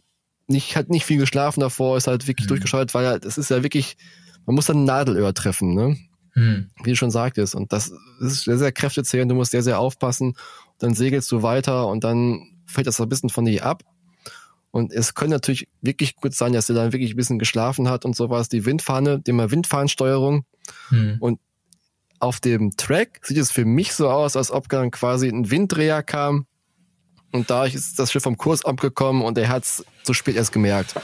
nicht, 0.52 0.76
hat 0.76 0.90
nicht 0.90 1.06
viel 1.06 1.18
geschlafen 1.18 1.62
davor, 1.62 1.98
ist 1.98 2.08
halt 2.08 2.28
wirklich 2.28 2.46
mhm. 2.46 2.50
durchgeschaltet, 2.50 2.94
weil 2.94 3.20
das 3.20 3.38
ist 3.38 3.50
ja 3.50 3.64
wirklich, 3.64 3.98
man 4.46 4.56
muss 4.56 4.66
dann 4.66 4.84
ein 4.84 4.86
Nadelöhr 4.86 5.34
treffen, 5.34 5.74
ne? 5.74 5.98
Mhm. 6.34 6.70
Wie 6.84 6.92
du 6.92 6.96
schon 6.96 7.12
sagtest. 7.12 7.56
Und 7.56 7.74
das 7.74 7.92
ist 8.22 8.44
sehr, 8.44 8.58
sehr 8.58 8.72
kräftezehrend, 8.72 9.30
du 9.32 9.36
musst 9.36 9.52
sehr, 9.52 9.64
sehr 9.64 9.80
aufpassen. 9.80 10.36
Dann 10.80 10.94
segelst 10.94 11.32
du 11.32 11.44
weiter 11.44 11.88
und 11.88 12.04
dann 12.04 12.48
fällt 12.66 12.88
das 12.88 13.02
ein 13.02 13.10
bisschen 13.10 13.30
von 13.30 13.46
dir 13.46 13.66
ab. 13.66 13.84
Und 14.72 14.94
es 14.94 15.14
könnte 15.14 15.36
natürlich 15.36 15.68
wirklich 15.82 16.16
gut 16.16 16.34
sein, 16.34 16.54
dass 16.54 16.70
er 16.70 16.76
dann 16.76 16.94
wirklich 16.94 17.14
ein 17.14 17.18
bisschen 17.18 17.40
geschlafen 17.40 17.90
hat 17.90 18.06
und 18.06 18.16
sowas. 18.16 18.48
Die 18.48 18.66
Windfahne, 18.66 19.20
die 19.20 19.34
mal 19.34 19.52
Windfahnensteuerung. 19.52 20.46
Hm. 20.88 21.18
Und 21.20 21.40
auf 22.20 22.40
dem 22.40 22.78
Track 22.78 23.20
sieht 23.24 23.38
es 23.38 23.52
für 23.52 23.66
mich 23.66 23.94
so 23.94 24.10
aus, 24.10 24.38
als 24.38 24.50
ob 24.50 24.70
dann 24.70 24.92
quasi 24.92 25.28
ein 25.28 25.52
Winddreher 25.52 26.04
kam. 26.04 26.46
Und 27.32 27.50
da 27.50 27.66
ist 27.66 27.98
das 27.98 28.12
Schiff 28.12 28.24
vom 28.24 28.38
Kurs 28.38 28.66
abgekommen 28.66 29.22
und 29.22 29.38
er 29.38 29.50
hat 29.50 29.64
es 29.64 29.86
zu 30.04 30.14
spät 30.14 30.36
erst 30.36 30.52
gemerkt, 30.52 30.96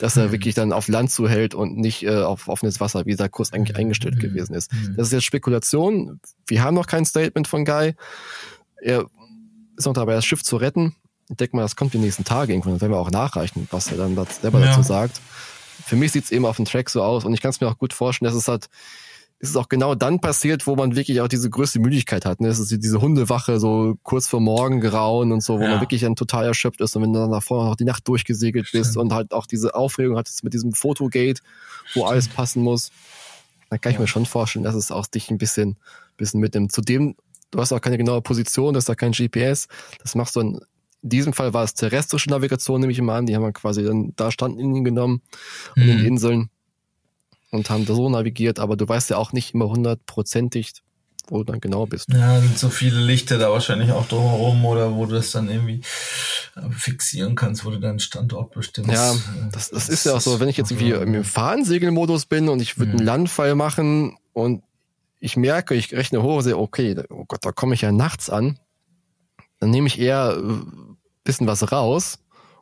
dass 0.00 0.16
er 0.16 0.28
mhm. 0.28 0.32
wirklich 0.32 0.54
dann 0.54 0.72
auf 0.72 0.88
Land 0.88 1.10
zuhält 1.10 1.54
und 1.54 1.76
nicht 1.76 2.02
äh, 2.02 2.22
auf 2.22 2.48
offenes 2.48 2.80
Wasser, 2.80 3.06
wie 3.06 3.14
der 3.14 3.28
Kurs 3.28 3.52
eigentlich 3.52 3.76
eingestellt 3.76 4.16
mhm. 4.16 4.20
gewesen 4.20 4.54
ist. 4.54 4.72
Mhm. 4.72 4.94
Das 4.96 5.08
ist 5.08 5.12
jetzt 5.12 5.24
Spekulation. 5.24 6.20
Wir 6.46 6.62
haben 6.62 6.74
noch 6.74 6.86
kein 6.86 7.04
Statement 7.04 7.46
von 7.46 7.64
Guy. 7.64 7.94
Er 8.82 9.06
ist 9.76 9.86
noch 9.86 9.92
dabei, 9.92 10.14
das 10.14 10.24
Schiff 10.24 10.42
zu 10.42 10.56
retten 10.56 10.96
ich 11.28 11.36
denke 11.36 11.56
mal, 11.56 11.62
das 11.62 11.76
kommt 11.76 11.92
die 11.92 11.98
nächsten 11.98 12.24
Tage 12.24 12.52
irgendwann, 12.52 12.74
dann 12.74 12.80
werden 12.82 12.92
wir 12.92 12.98
auch 12.98 13.10
nachreichen, 13.10 13.66
was 13.70 13.90
er 13.90 13.98
dann 13.98 14.16
selber 14.40 14.60
ja. 14.60 14.66
dazu 14.66 14.82
sagt. 14.82 15.20
Für 15.84 15.96
mich 15.96 16.12
sieht 16.12 16.24
es 16.24 16.30
eben 16.30 16.46
auf 16.46 16.56
dem 16.56 16.64
Track 16.64 16.88
so 16.88 17.02
aus 17.02 17.24
und 17.24 17.34
ich 17.34 17.40
kann 17.40 17.50
es 17.50 17.60
mir 17.60 17.68
auch 17.68 17.78
gut 17.78 17.92
vorstellen, 17.92 18.30
dass 18.30 18.40
es 18.40 18.48
halt, 18.48 18.68
ist 19.38 19.50
es 19.50 19.56
auch 19.56 19.68
genau 19.68 19.94
dann 19.94 20.20
passiert, 20.20 20.66
wo 20.66 20.76
man 20.76 20.96
wirklich 20.96 21.20
auch 21.20 21.28
diese 21.28 21.50
größte 21.50 21.78
Müdigkeit 21.78 22.24
hat. 22.24 22.40
Ne? 22.40 22.48
Das 22.48 22.58
ist 22.58 22.70
diese 22.70 23.00
Hundewache 23.00 23.60
so 23.60 23.96
kurz 24.02 24.28
vor 24.28 24.40
Morgen 24.40 24.80
grauen 24.80 25.30
und 25.30 25.42
so, 25.42 25.58
wo 25.58 25.62
ja. 25.62 25.70
man 25.70 25.80
wirklich 25.80 26.00
dann 26.00 26.16
total 26.16 26.46
erschöpft 26.46 26.80
ist 26.80 26.96
und 26.96 27.02
wenn 27.02 27.12
du 27.12 27.18
dann 27.18 27.30
davor 27.30 27.66
noch 27.66 27.76
die 27.76 27.84
Nacht 27.84 28.08
durchgesegelt 28.08 28.68
bist 28.72 28.92
Stimmt. 28.92 29.04
und 29.04 29.12
halt 29.12 29.32
auch 29.32 29.46
diese 29.46 29.74
Aufregung 29.74 30.16
hattest 30.16 30.42
mit 30.42 30.54
diesem 30.54 30.72
Fotogate, 30.72 31.42
wo 31.88 32.00
Stimmt. 32.00 32.06
alles 32.06 32.28
passen 32.28 32.62
muss, 32.62 32.90
dann 33.68 33.80
kann 33.80 33.90
ich 33.90 33.96
ja. 33.96 34.02
mir 34.02 34.08
schon 34.08 34.24
vorstellen, 34.24 34.64
dass 34.64 34.74
es 34.74 34.90
auch 34.90 35.06
dich 35.06 35.30
ein 35.30 35.38
bisschen, 35.38 35.76
bisschen 36.16 36.40
mitnimmt. 36.40 36.72
Zudem, 36.72 37.14
du 37.50 37.60
hast 37.60 37.72
auch 37.72 37.80
keine 37.80 37.98
genaue 37.98 38.22
Position, 38.22 38.72
das 38.72 38.82
ist 38.82 38.88
da 38.88 38.94
kein 38.94 39.12
GPS, 39.12 39.68
das 40.02 40.14
machst 40.14 40.36
du 40.36 40.40
dann 40.40 40.60
in 41.02 41.10
diesem 41.10 41.32
Fall 41.34 41.54
war 41.54 41.62
es 41.62 41.74
terrestrische 41.74 42.30
Navigation, 42.30 42.80
nehme 42.80 42.90
ich 42.90 42.98
immer 42.98 43.12
an. 43.12 43.26
Die 43.26 43.36
haben 43.36 43.42
wir 43.42 43.52
quasi 43.52 43.84
dann 43.84 44.12
da 44.16 44.32
Standlinien 44.32 44.82
genommen 44.82 45.22
mhm. 45.76 45.82
an 45.82 45.88
den. 45.88 46.04
Inseln 46.04 46.50
und 47.56 47.70
haben 47.70 47.86
so 47.86 48.08
navigiert. 48.08 48.58
Aber 48.58 48.76
du 48.76 48.88
weißt 48.88 49.10
ja 49.10 49.16
auch 49.16 49.32
nicht 49.32 49.54
immer 49.54 49.68
hundertprozentig, 49.68 50.72
wo 51.28 51.38
du 51.38 51.44
dann 51.44 51.60
genau 51.60 51.86
bist. 51.86 52.12
Ja, 52.12 52.40
sind 52.40 52.58
so 52.58 52.70
viele 52.70 53.00
Lichter 53.00 53.38
da 53.38 53.50
wahrscheinlich 53.50 53.90
auch 53.92 54.06
drumherum 54.06 54.64
oder 54.64 54.94
wo 54.94 55.06
du 55.06 55.14
das 55.14 55.32
dann 55.32 55.48
irgendwie 55.48 55.80
äh, 56.54 56.70
fixieren 56.70 57.34
kannst, 57.34 57.64
wo 57.64 57.70
du 57.70 57.80
deinen 57.80 57.98
Standort 57.98 58.52
bestimmst. 58.52 58.92
Ja, 58.92 59.14
das, 59.50 59.70
das, 59.70 59.70
das 59.70 59.88
ist 59.88 60.06
ja 60.06 60.14
auch 60.14 60.20
so, 60.20 60.38
wenn 60.40 60.48
ich 60.48 60.56
jetzt 60.56 60.70
irgendwie 60.70 60.92
im 60.92 61.24
Fahnensegelmodus 61.24 62.26
bin 62.26 62.48
und 62.48 62.60
ich 62.60 62.78
würde 62.78 62.92
mhm. 62.92 62.98
einen 62.98 63.06
Landfall 63.06 63.54
machen 63.54 64.16
und 64.32 64.62
ich 65.18 65.36
merke, 65.36 65.74
ich 65.74 65.92
rechne 65.92 66.22
hoch 66.22 66.36
und 66.36 66.42
sehe, 66.42 66.56
okay, 66.56 66.96
oh 67.10 67.24
Gott, 67.26 67.44
da 67.44 67.52
komme 67.52 67.74
ich 67.74 67.80
ja 67.80 67.90
nachts 67.90 68.30
an, 68.30 68.58
dann 69.58 69.70
nehme 69.70 69.88
ich 69.88 69.98
eher 69.98 70.36
ein 70.36 70.60
äh, 70.60 70.96
bisschen 71.24 71.46
was 71.46 71.72
raus, 71.72 72.18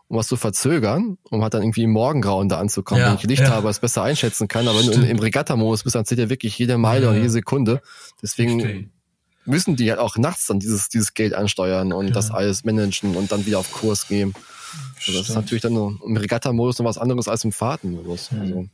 um 0.08 0.18
was 0.18 0.26
zu 0.26 0.36
verzögern, 0.36 1.18
um 1.30 1.42
halt 1.42 1.54
dann 1.54 1.62
irgendwie 1.62 1.84
im 1.84 1.90
Morgengrauen 1.90 2.48
da 2.48 2.58
anzukommen, 2.58 3.02
ja, 3.02 3.08
wenn 3.10 3.16
ich 3.16 3.24
Licht 3.24 3.42
ja. 3.42 3.50
habe, 3.50 3.68
es 3.68 3.78
besser 3.78 4.02
einschätzen 4.02 4.48
kann. 4.48 4.68
Aber 4.68 4.78
wenn 4.78 4.86
du 4.86 5.06
im 5.06 5.18
Regatta-Modus 5.18 5.84
bist, 5.84 5.96
dann 5.96 6.04
zählt 6.04 6.20
ja 6.20 6.28
wirklich 6.28 6.58
jede 6.58 6.78
Meile 6.78 7.06
ja, 7.06 7.10
und 7.10 7.16
jede 7.16 7.30
Sekunde. 7.30 7.80
Deswegen 8.22 8.60
Verstehe. 8.60 8.90
müssen 9.44 9.76
die 9.76 9.90
halt 9.90 10.00
auch 10.00 10.16
nachts 10.16 10.46
dann 10.46 10.60
dieses, 10.60 10.88
dieses 10.88 11.14
Geld 11.14 11.34
ansteuern 11.34 11.92
und 11.92 12.14
das 12.14 12.30
alles 12.30 12.64
managen 12.64 13.16
und 13.16 13.32
dann 13.32 13.46
wieder 13.46 13.58
auf 13.58 13.72
Kurs 13.72 14.06
gehen. 14.06 14.34
Also 14.98 15.18
das 15.18 15.28
ist 15.28 15.34
natürlich 15.34 15.62
dann 15.62 15.74
im 15.74 16.16
Regatta-Modus 16.16 16.78
noch 16.78 16.86
was 16.86 16.98
anderes 16.98 17.28
als 17.28 17.44
im 17.44 17.52
Fahrtenmodus. 17.52 18.30
Also. 18.38 18.68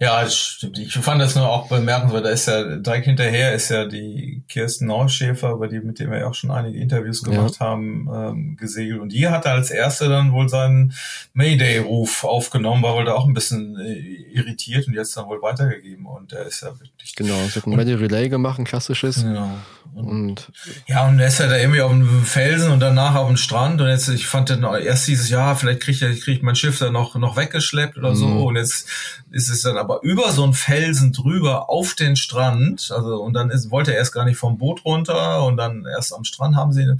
Ja, 0.00 0.28
stimmt. 0.28 0.78
Ich 0.78 0.94
fand 0.94 1.20
das 1.20 1.36
nur 1.36 1.48
auch 1.48 1.68
bemerkenswert. 1.68 2.24
Da 2.24 2.30
ist 2.30 2.46
ja 2.46 2.76
direkt 2.76 3.06
hinterher 3.06 3.54
ist 3.54 3.68
ja 3.70 3.84
die 3.84 4.42
Kirsten 4.48 4.86
Neuschäfer, 4.86 5.52
über 5.52 5.68
die, 5.68 5.80
mit 5.80 5.98
dem 5.98 6.10
wir 6.10 6.18
ja 6.18 6.26
auch 6.26 6.34
schon 6.34 6.50
einige 6.50 6.78
Interviews 6.78 7.22
gemacht 7.22 7.56
ja. 7.60 7.66
haben, 7.66 8.08
ähm, 8.12 8.56
gesegelt. 8.56 9.00
Und 9.00 9.12
die 9.12 9.28
hatte 9.28 9.50
als 9.50 9.70
erste 9.70 10.08
dann 10.08 10.32
wohl 10.32 10.48
seinen 10.48 10.92
Mayday-Ruf 11.34 12.24
aufgenommen, 12.24 12.82
war 12.82 12.94
wohl 12.94 13.04
da 13.04 13.14
auch 13.14 13.26
ein 13.26 13.34
bisschen 13.34 13.78
äh, 13.78 13.92
irritiert 14.32 14.88
und 14.88 14.94
hat 14.94 15.02
es 15.02 15.12
dann 15.12 15.26
wohl 15.26 15.40
weitergegeben. 15.40 16.06
Und 16.06 16.32
der 16.32 16.46
ist 16.46 16.62
ja 16.62 16.68
wirklich. 16.80 17.14
Genau, 17.14 17.38
es 17.46 17.54
hat 17.54 17.66
ein 17.66 17.76
Mayday 17.76 17.94
Relay 17.94 18.28
gemacht, 18.28 18.58
ein 18.58 18.64
klassisches. 18.64 19.22
Genau. 19.22 19.50
Und, 19.94 20.50
ja, 20.88 21.06
und 21.06 21.20
er 21.20 21.28
ist 21.28 21.38
ja 21.38 21.46
da 21.46 21.56
irgendwie 21.56 21.80
auf 21.80 21.92
dem 21.92 22.24
Felsen 22.24 22.72
und 22.72 22.80
danach 22.80 23.14
auf 23.14 23.28
dem 23.28 23.36
Strand. 23.36 23.80
Und 23.80 23.88
jetzt, 23.88 24.08
ich 24.08 24.26
fand 24.26 24.50
dann 24.50 24.64
erst 24.64 25.06
dieses 25.06 25.28
Jahr, 25.28 25.54
vielleicht 25.54 25.80
kriegt 25.80 26.02
er, 26.02 26.12
kriegt 26.14 26.42
mein 26.42 26.56
Schiff 26.56 26.80
da 26.80 26.90
noch, 26.90 27.14
noch 27.14 27.36
weggeschleppt 27.36 27.96
oder 27.96 28.16
so. 28.16 28.26
Mhm. 28.26 28.42
Und 28.42 28.56
jetzt 28.56 28.88
ist 29.30 29.43
es 29.50 29.62
dann 29.62 29.76
aber 29.76 30.02
über 30.02 30.32
so 30.32 30.44
einen 30.44 30.54
Felsen 30.54 31.12
drüber 31.12 31.70
auf 31.70 31.94
den 31.94 32.16
Strand. 32.16 32.90
Also, 32.94 33.22
und 33.22 33.34
dann 33.34 33.50
ist, 33.50 33.70
wollte 33.70 33.92
er 33.92 33.98
erst 33.98 34.12
gar 34.12 34.24
nicht 34.24 34.36
vom 34.36 34.58
Boot 34.58 34.84
runter 34.84 35.44
und 35.44 35.56
dann 35.56 35.86
erst 35.86 36.14
am 36.14 36.24
Strand 36.24 36.56
haben 36.56 36.72
sie, 36.72 36.96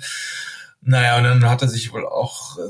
naja, 0.82 1.16
und 1.18 1.24
dann 1.24 1.48
hat 1.48 1.62
er 1.62 1.68
sich 1.68 1.92
wohl 1.92 2.06
auch, 2.06 2.58
äh, 2.58 2.62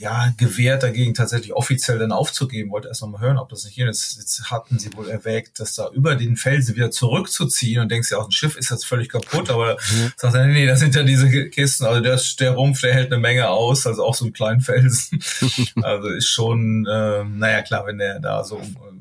ja, 0.00 0.32
gewährt 0.38 0.82
dagegen 0.82 1.12
tatsächlich 1.12 1.52
offiziell 1.52 1.98
dann 1.98 2.10
aufzugeben, 2.10 2.70
wollte 2.70 2.88
erst 2.88 3.02
noch 3.02 3.08
mal 3.08 3.20
hören, 3.20 3.36
ob 3.36 3.50
das 3.50 3.64
nicht 3.64 3.74
hier 3.74 3.88
ist. 3.88 4.16
Jetzt 4.16 4.50
hatten 4.50 4.78
sie 4.78 4.94
wohl 4.96 5.08
erwägt, 5.10 5.60
das 5.60 5.74
da 5.74 5.90
über 5.90 6.16
den 6.16 6.36
Felsen 6.36 6.74
wieder 6.74 6.90
zurückzuziehen 6.90 7.82
und 7.82 7.90
denkst 7.90 8.10
ja, 8.10 8.18
auch 8.18 8.26
ein 8.26 8.32
Schiff 8.32 8.56
ist 8.56 8.70
jetzt 8.70 8.86
völlig 8.86 9.10
kaputt, 9.10 9.50
aber 9.50 9.76
mhm. 9.92 10.12
sagt 10.16 10.34
er, 10.34 10.46
nee, 10.46 10.66
das 10.66 10.80
sind 10.80 10.94
ja 10.94 11.02
diese 11.02 11.50
Kisten, 11.50 11.84
also 11.84 12.00
der, 12.00 12.18
der 12.38 12.52
Rumpf, 12.52 12.80
der 12.80 12.94
hält 12.94 13.12
eine 13.12 13.20
Menge 13.20 13.50
aus, 13.50 13.86
also 13.86 14.04
auch 14.04 14.14
so 14.14 14.24
einen 14.24 14.32
kleinen 14.32 14.60
Felsen. 14.60 15.22
also 15.82 16.08
ist 16.08 16.28
schon, 16.28 16.86
äh, 16.86 17.24
naja, 17.24 17.60
klar, 17.62 17.86
wenn 17.86 17.98
der 17.98 18.20
da 18.20 18.42
so, 18.42 18.60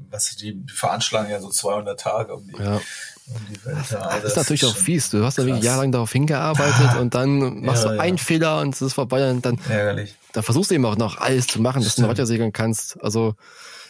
was 0.09 0.35
die 0.35 0.61
veranschlagen 0.67 1.31
ja 1.31 1.39
so 1.39 1.49
200 1.49 1.97
Tage 1.97 2.35
um 2.35 2.45
die, 2.45 2.61
ja. 2.61 2.81
Das, 3.63 4.23
ist 4.23 4.37
natürlich 4.37 4.65
auch 4.65 4.75
fies. 4.75 5.09
Du 5.09 5.23
hast 5.23 5.37
ja 5.37 5.45
wirklich 5.45 5.63
jahrelang 5.63 5.91
darauf 5.91 6.11
hingearbeitet 6.11 6.89
ah, 6.89 6.99
und 6.99 7.13
dann 7.13 7.61
machst 7.61 7.85
ja, 7.85 7.93
du 7.93 7.99
einen 7.99 8.17
ja. 8.17 8.23
Fehler 8.23 8.61
und 8.61 8.73
es 8.73 8.81
ist 8.81 8.93
vorbei 8.93 9.29
und 9.29 9.45
dann, 9.45 9.59
Ärgerlich. 9.69 10.15
dann 10.33 10.43
versuchst 10.43 10.71
du 10.71 10.75
eben 10.75 10.85
auch 10.85 10.97
noch 10.97 11.17
alles 11.17 11.47
zu 11.47 11.61
machen, 11.61 11.83
dass 11.83 11.93
Stimmt. 11.93 12.07
du 12.07 12.11
weiter 12.11 12.25
segeln 12.25 12.53
kannst. 12.53 13.01
Also. 13.03 13.35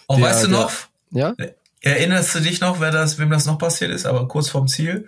Und 0.07 0.19
der, 0.19 0.29
weißt 0.29 0.45
du 0.45 0.47
noch? 0.49 0.71
Der, 1.11 1.35
ja? 1.37 1.45
Erinnerst 1.81 2.35
du 2.35 2.39
dich 2.41 2.59
noch, 2.59 2.81
wer 2.81 2.91
das, 2.91 3.17
wem 3.17 3.29
das 3.29 3.45
noch 3.45 3.57
passiert 3.57 3.91
ist, 3.91 4.05
aber 4.05 4.27
kurz 4.27 4.49
vorm 4.49 4.67
Ziel? 4.67 5.05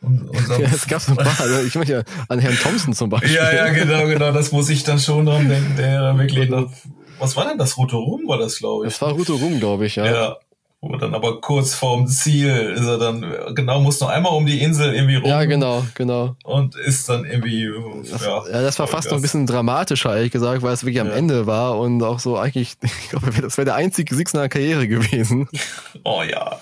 Und, 0.00 0.30
ja, 0.48 0.58
es 0.72 0.86
gab 0.86 1.00
so 1.00 1.12
ein 1.12 1.16
paar, 1.18 1.40
also 1.40 1.60
ich 1.60 1.74
möchte 1.74 1.92
ja 1.92 2.02
an 2.28 2.38
Herrn 2.38 2.56
Thompson 2.56 2.94
zum 2.94 3.10
Beispiel. 3.10 3.34
Ja, 3.34 3.52
ja, 3.52 3.68
genau, 3.68 4.06
genau, 4.06 4.32
das 4.32 4.52
muss 4.52 4.68
ich 4.70 4.84
dann 4.84 4.98
schon 4.98 5.26
dran 5.26 5.48
denken, 5.48 5.76
der 5.76 6.16
wirklich 6.16 6.48
noch, 6.48 6.70
was 7.18 7.36
war 7.36 7.46
denn 7.46 7.58
das? 7.58 7.76
Rote 7.76 7.96
Rum 7.96 8.22
war 8.26 8.38
das, 8.38 8.58
glaube 8.58 8.86
ich. 8.86 8.92
Das 8.92 9.02
war 9.02 9.10
Rote 9.12 9.32
Rum, 9.32 9.58
glaube 9.58 9.86
ich, 9.86 9.96
ja. 9.96 10.06
Ja, 10.06 10.36
wo 10.82 10.96
dann 10.96 11.14
aber 11.14 11.42
kurz 11.42 11.74
vorm 11.74 12.06
Ziel 12.06 12.48
ist 12.48 12.86
er 12.86 12.96
dann, 12.96 13.54
genau, 13.54 13.80
muss 13.80 14.00
noch 14.00 14.08
einmal 14.08 14.32
um 14.32 14.46
die 14.46 14.62
Insel 14.62 14.94
irgendwie 14.94 15.16
rum. 15.16 15.28
Ja, 15.28 15.44
genau, 15.44 15.84
genau. 15.94 16.36
Und 16.42 16.74
ist 16.74 17.06
dann 17.06 17.26
irgendwie, 17.26 17.68
das, 18.10 18.24
ja. 18.24 18.42
Ja, 18.50 18.62
das 18.62 18.78
war 18.78 18.86
fast 18.86 19.10
noch 19.10 19.18
ein 19.18 19.22
bisschen 19.22 19.46
dramatischer, 19.46 20.16
ehrlich 20.16 20.32
gesagt, 20.32 20.62
weil 20.62 20.72
es 20.72 20.82
wirklich 20.82 21.02
am 21.02 21.08
ja. 21.08 21.16
Ende 21.16 21.46
war 21.46 21.78
und 21.78 22.02
auch 22.02 22.18
so 22.18 22.38
eigentlich, 22.38 22.76
ich 22.82 23.10
glaube, 23.10 23.30
das 23.42 23.58
wäre 23.58 23.66
der 23.66 23.74
einzige 23.74 24.14
Sieg 24.14 24.30
seiner 24.30 24.48
Karriere 24.48 24.88
gewesen. 24.88 25.48
Oh 26.04 26.22
ja. 26.22 26.58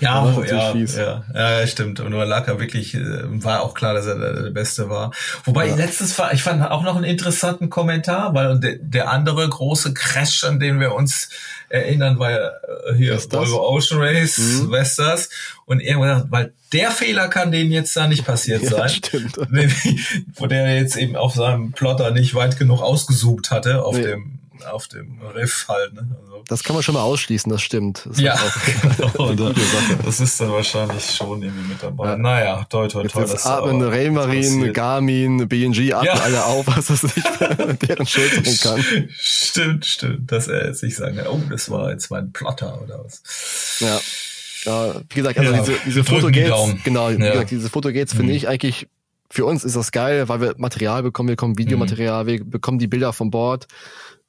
Ja, 0.00 0.24
oh, 0.24 0.42
ja, 0.44 0.72
ja, 0.74 1.24
ja, 1.34 1.66
stimmt. 1.66 2.00
Und 2.00 2.10
nur 2.10 2.24
er 2.24 2.58
wirklich, 2.58 2.94
äh, 2.94 3.00
war 3.44 3.62
auch 3.62 3.74
klar, 3.74 3.92
dass 3.92 4.06
er 4.06 4.18
der, 4.18 4.50
Beste 4.50 4.88
war. 4.88 5.12
Wobei 5.44 5.68
ja. 5.68 5.74
letztes 5.74 6.18
war, 6.18 6.32
ich 6.32 6.42
fand 6.42 6.62
auch 6.62 6.82
noch 6.82 6.96
einen 6.96 7.04
interessanten 7.04 7.68
Kommentar, 7.68 8.34
weil 8.34 8.58
der, 8.60 8.76
der 8.80 9.10
andere 9.10 9.46
große 9.46 9.92
Crash, 9.92 10.44
an 10.44 10.58
den 10.58 10.80
wir 10.80 10.94
uns 10.94 11.28
erinnern, 11.68 12.18
war 12.18 12.30
ja 12.30 12.50
äh, 12.88 12.94
hier 13.44 13.52
Volvo 13.52 13.76
Ocean 13.76 14.00
Race, 14.00 14.38
mhm. 14.38 14.70
Westers. 14.70 15.28
Und 15.64 15.80
irgendwann, 15.80 16.26
weil 16.30 16.52
der 16.72 16.90
Fehler 16.90 17.28
kann 17.28 17.52
denen 17.52 17.70
jetzt 17.70 17.96
da 17.96 18.08
nicht 18.08 18.24
passiert 18.24 18.64
sein. 18.66 18.78
Ja, 18.78 18.88
stimmt. 18.88 19.36
Wo 20.34 20.46
der 20.46 20.76
jetzt 20.76 20.96
eben 20.96 21.16
auf 21.16 21.34
seinem 21.34 21.72
Plotter 21.72 22.10
nicht 22.10 22.34
weit 22.34 22.58
genug 22.58 22.80
ausgesucht 22.80 23.50
hatte 23.50 23.84
auf 23.84 23.96
nee. 23.96 24.02
dem 24.02 24.41
auf 24.66 24.88
dem 24.88 25.20
Riff 25.34 25.66
halt. 25.68 25.92
Ne? 25.94 26.08
Also, 26.20 26.42
Das 26.48 26.62
kann 26.62 26.74
man 26.74 26.82
schon 26.82 26.94
mal 26.94 27.02
ausschließen, 27.02 27.50
das 27.50 27.62
stimmt. 27.62 28.06
Das 28.08 28.18
ja, 28.20 28.38
genau, 29.12 29.32
das 30.04 30.20
ist 30.20 30.40
dann 30.40 30.52
wahrscheinlich 30.52 31.04
schon 31.14 31.42
irgendwie 31.42 31.68
mit 31.68 31.82
dabei. 31.82 32.10
Ja. 32.10 32.16
Naja, 32.16 32.64
toi, 32.68 32.88
toi, 32.88 33.02
Jetzt, 33.02 33.12
toi. 33.12 33.20
jetzt 33.22 33.46
atmen 33.46 33.80
passiert. 34.60 34.74
Garmin, 34.74 35.48
BNG 35.48 35.92
atmen 35.92 36.06
Ja. 36.06 36.14
alle 36.22 36.44
auf, 36.44 36.66
was 36.66 36.86
das 36.86 37.02
nicht 37.02 37.16
deren 37.88 38.06
Schuld 38.06 38.46
sein 38.46 38.76
kann. 38.76 39.08
Stimmt, 39.18 39.86
stimmt, 39.86 40.30
dass 40.32 40.48
er 40.48 40.66
jetzt 40.66 40.82
nicht 40.82 40.96
sagen 40.96 41.16
kann, 41.16 41.26
oh, 41.28 41.40
das 41.50 41.70
war 41.70 41.90
jetzt 41.90 42.10
mein 42.10 42.32
Plotter 42.32 42.80
oder 42.82 43.04
was. 43.04 43.22
Ja. 43.80 44.00
Ja, 44.64 44.94
wie 45.08 45.14
gesagt, 45.16 45.38
also 45.38 45.52
Ja, 45.52 45.58
diese, 45.60 45.72
diese 45.84 46.02
die 46.02 46.08
Fotogates, 46.14 46.48
Daumen. 46.50 46.80
genau, 46.84 47.10
wie 47.10 47.14
Ja. 47.24 47.32
gesagt, 47.32 47.50
diese 47.50 47.68
Fotogates 47.68 48.12
finde 48.14 48.30
Mhm. 48.32 48.36
ich 48.36 48.48
eigentlich, 48.48 48.86
für 49.28 49.44
uns 49.44 49.64
ist 49.64 49.74
das 49.74 49.90
geil, 49.90 50.28
weil 50.28 50.40
wir 50.40 50.54
Material 50.58 51.02
bekommen, 51.02 51.28
wir 51.30 51.36
bekommen 51.36 51.58
Videomaterial, 51.58 52.26
wir 52.26 52.44
bekommen 52.44 52.78
die 52.78 52.86
Bilder 52.86 53.12
von 53.12 53.30
Bord. 53.32 53.66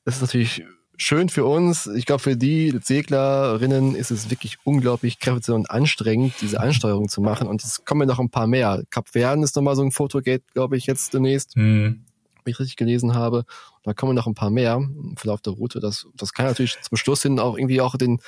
Das 0.06 0.16
ist 0.16 0.22
natürlich 0.22 0.64
schön 0.98 1.30
für 1.30 1.46
uns. 1.46 1.88
Ich 1.88 2.06
glaube, 2.06 2.22
für 2.22 2.38
die 2.38 2.78
Seglerinnen 2.84 3.96
ist 3.96 4.12
es 4.12 4.30
wirklich 4.30 4.58
unglaublich 4.64 5.20
kräftig 5.20 5.54
und 5.54 5.70
anstrengend, 5.70 6.34
diese 6.42 6.60
Ansteuerung 6.60 7.10
zu 7.10 7.22
machen. 7.22 7.48
Und 7.48 7.64
es 7.64 7.84
kommen 7.86 8.02
ja 8.02 8.08
noch 8.08 8.20
ein 8.20 8.30
paar 8.30 8.48
mehr. 8.48 8.84
Kap 8.90 9.10
Verden 9.10 9.44
ist 9.44 9.56
nochmal 9.56 9.76
so 9.76 9.82
ein 9.84 9.92
Fotogate, 9.92 10.44
glaube 10.54 10.78
ich, 10.78 10.86
jetzt 10.86 11.14
demnächst, 11.14 11.56
Hm. 11.56 12.04
wenn 12.44 12.52
ich 12.52 12.60
richtig 12.60 12.76
gelesen 12.76 13.16
habe. 13.16 13.46
Da 13.84 13.94
kommen 13.94 14.16
noch 14.16 14.28
ein 14.28 14.36
paar 14.36 14.50
mehr 14.50 14.76
im 14.76 15.16
Verlauf 15.18 15.42
der 15.42 15.54
Route. 15.54 15.80
Das, 15.80 16.06
das 16.16 16.34
kann 16.34 16.46
natürlich 16.46 16.78
zum 16.82 16.98
Schluss 16.98 17.22
hin 17.22 17.40
auch 17.40 17.58
irgendwie 17.58 17.82
auch 17.82 17.96
den, 17.98 18.20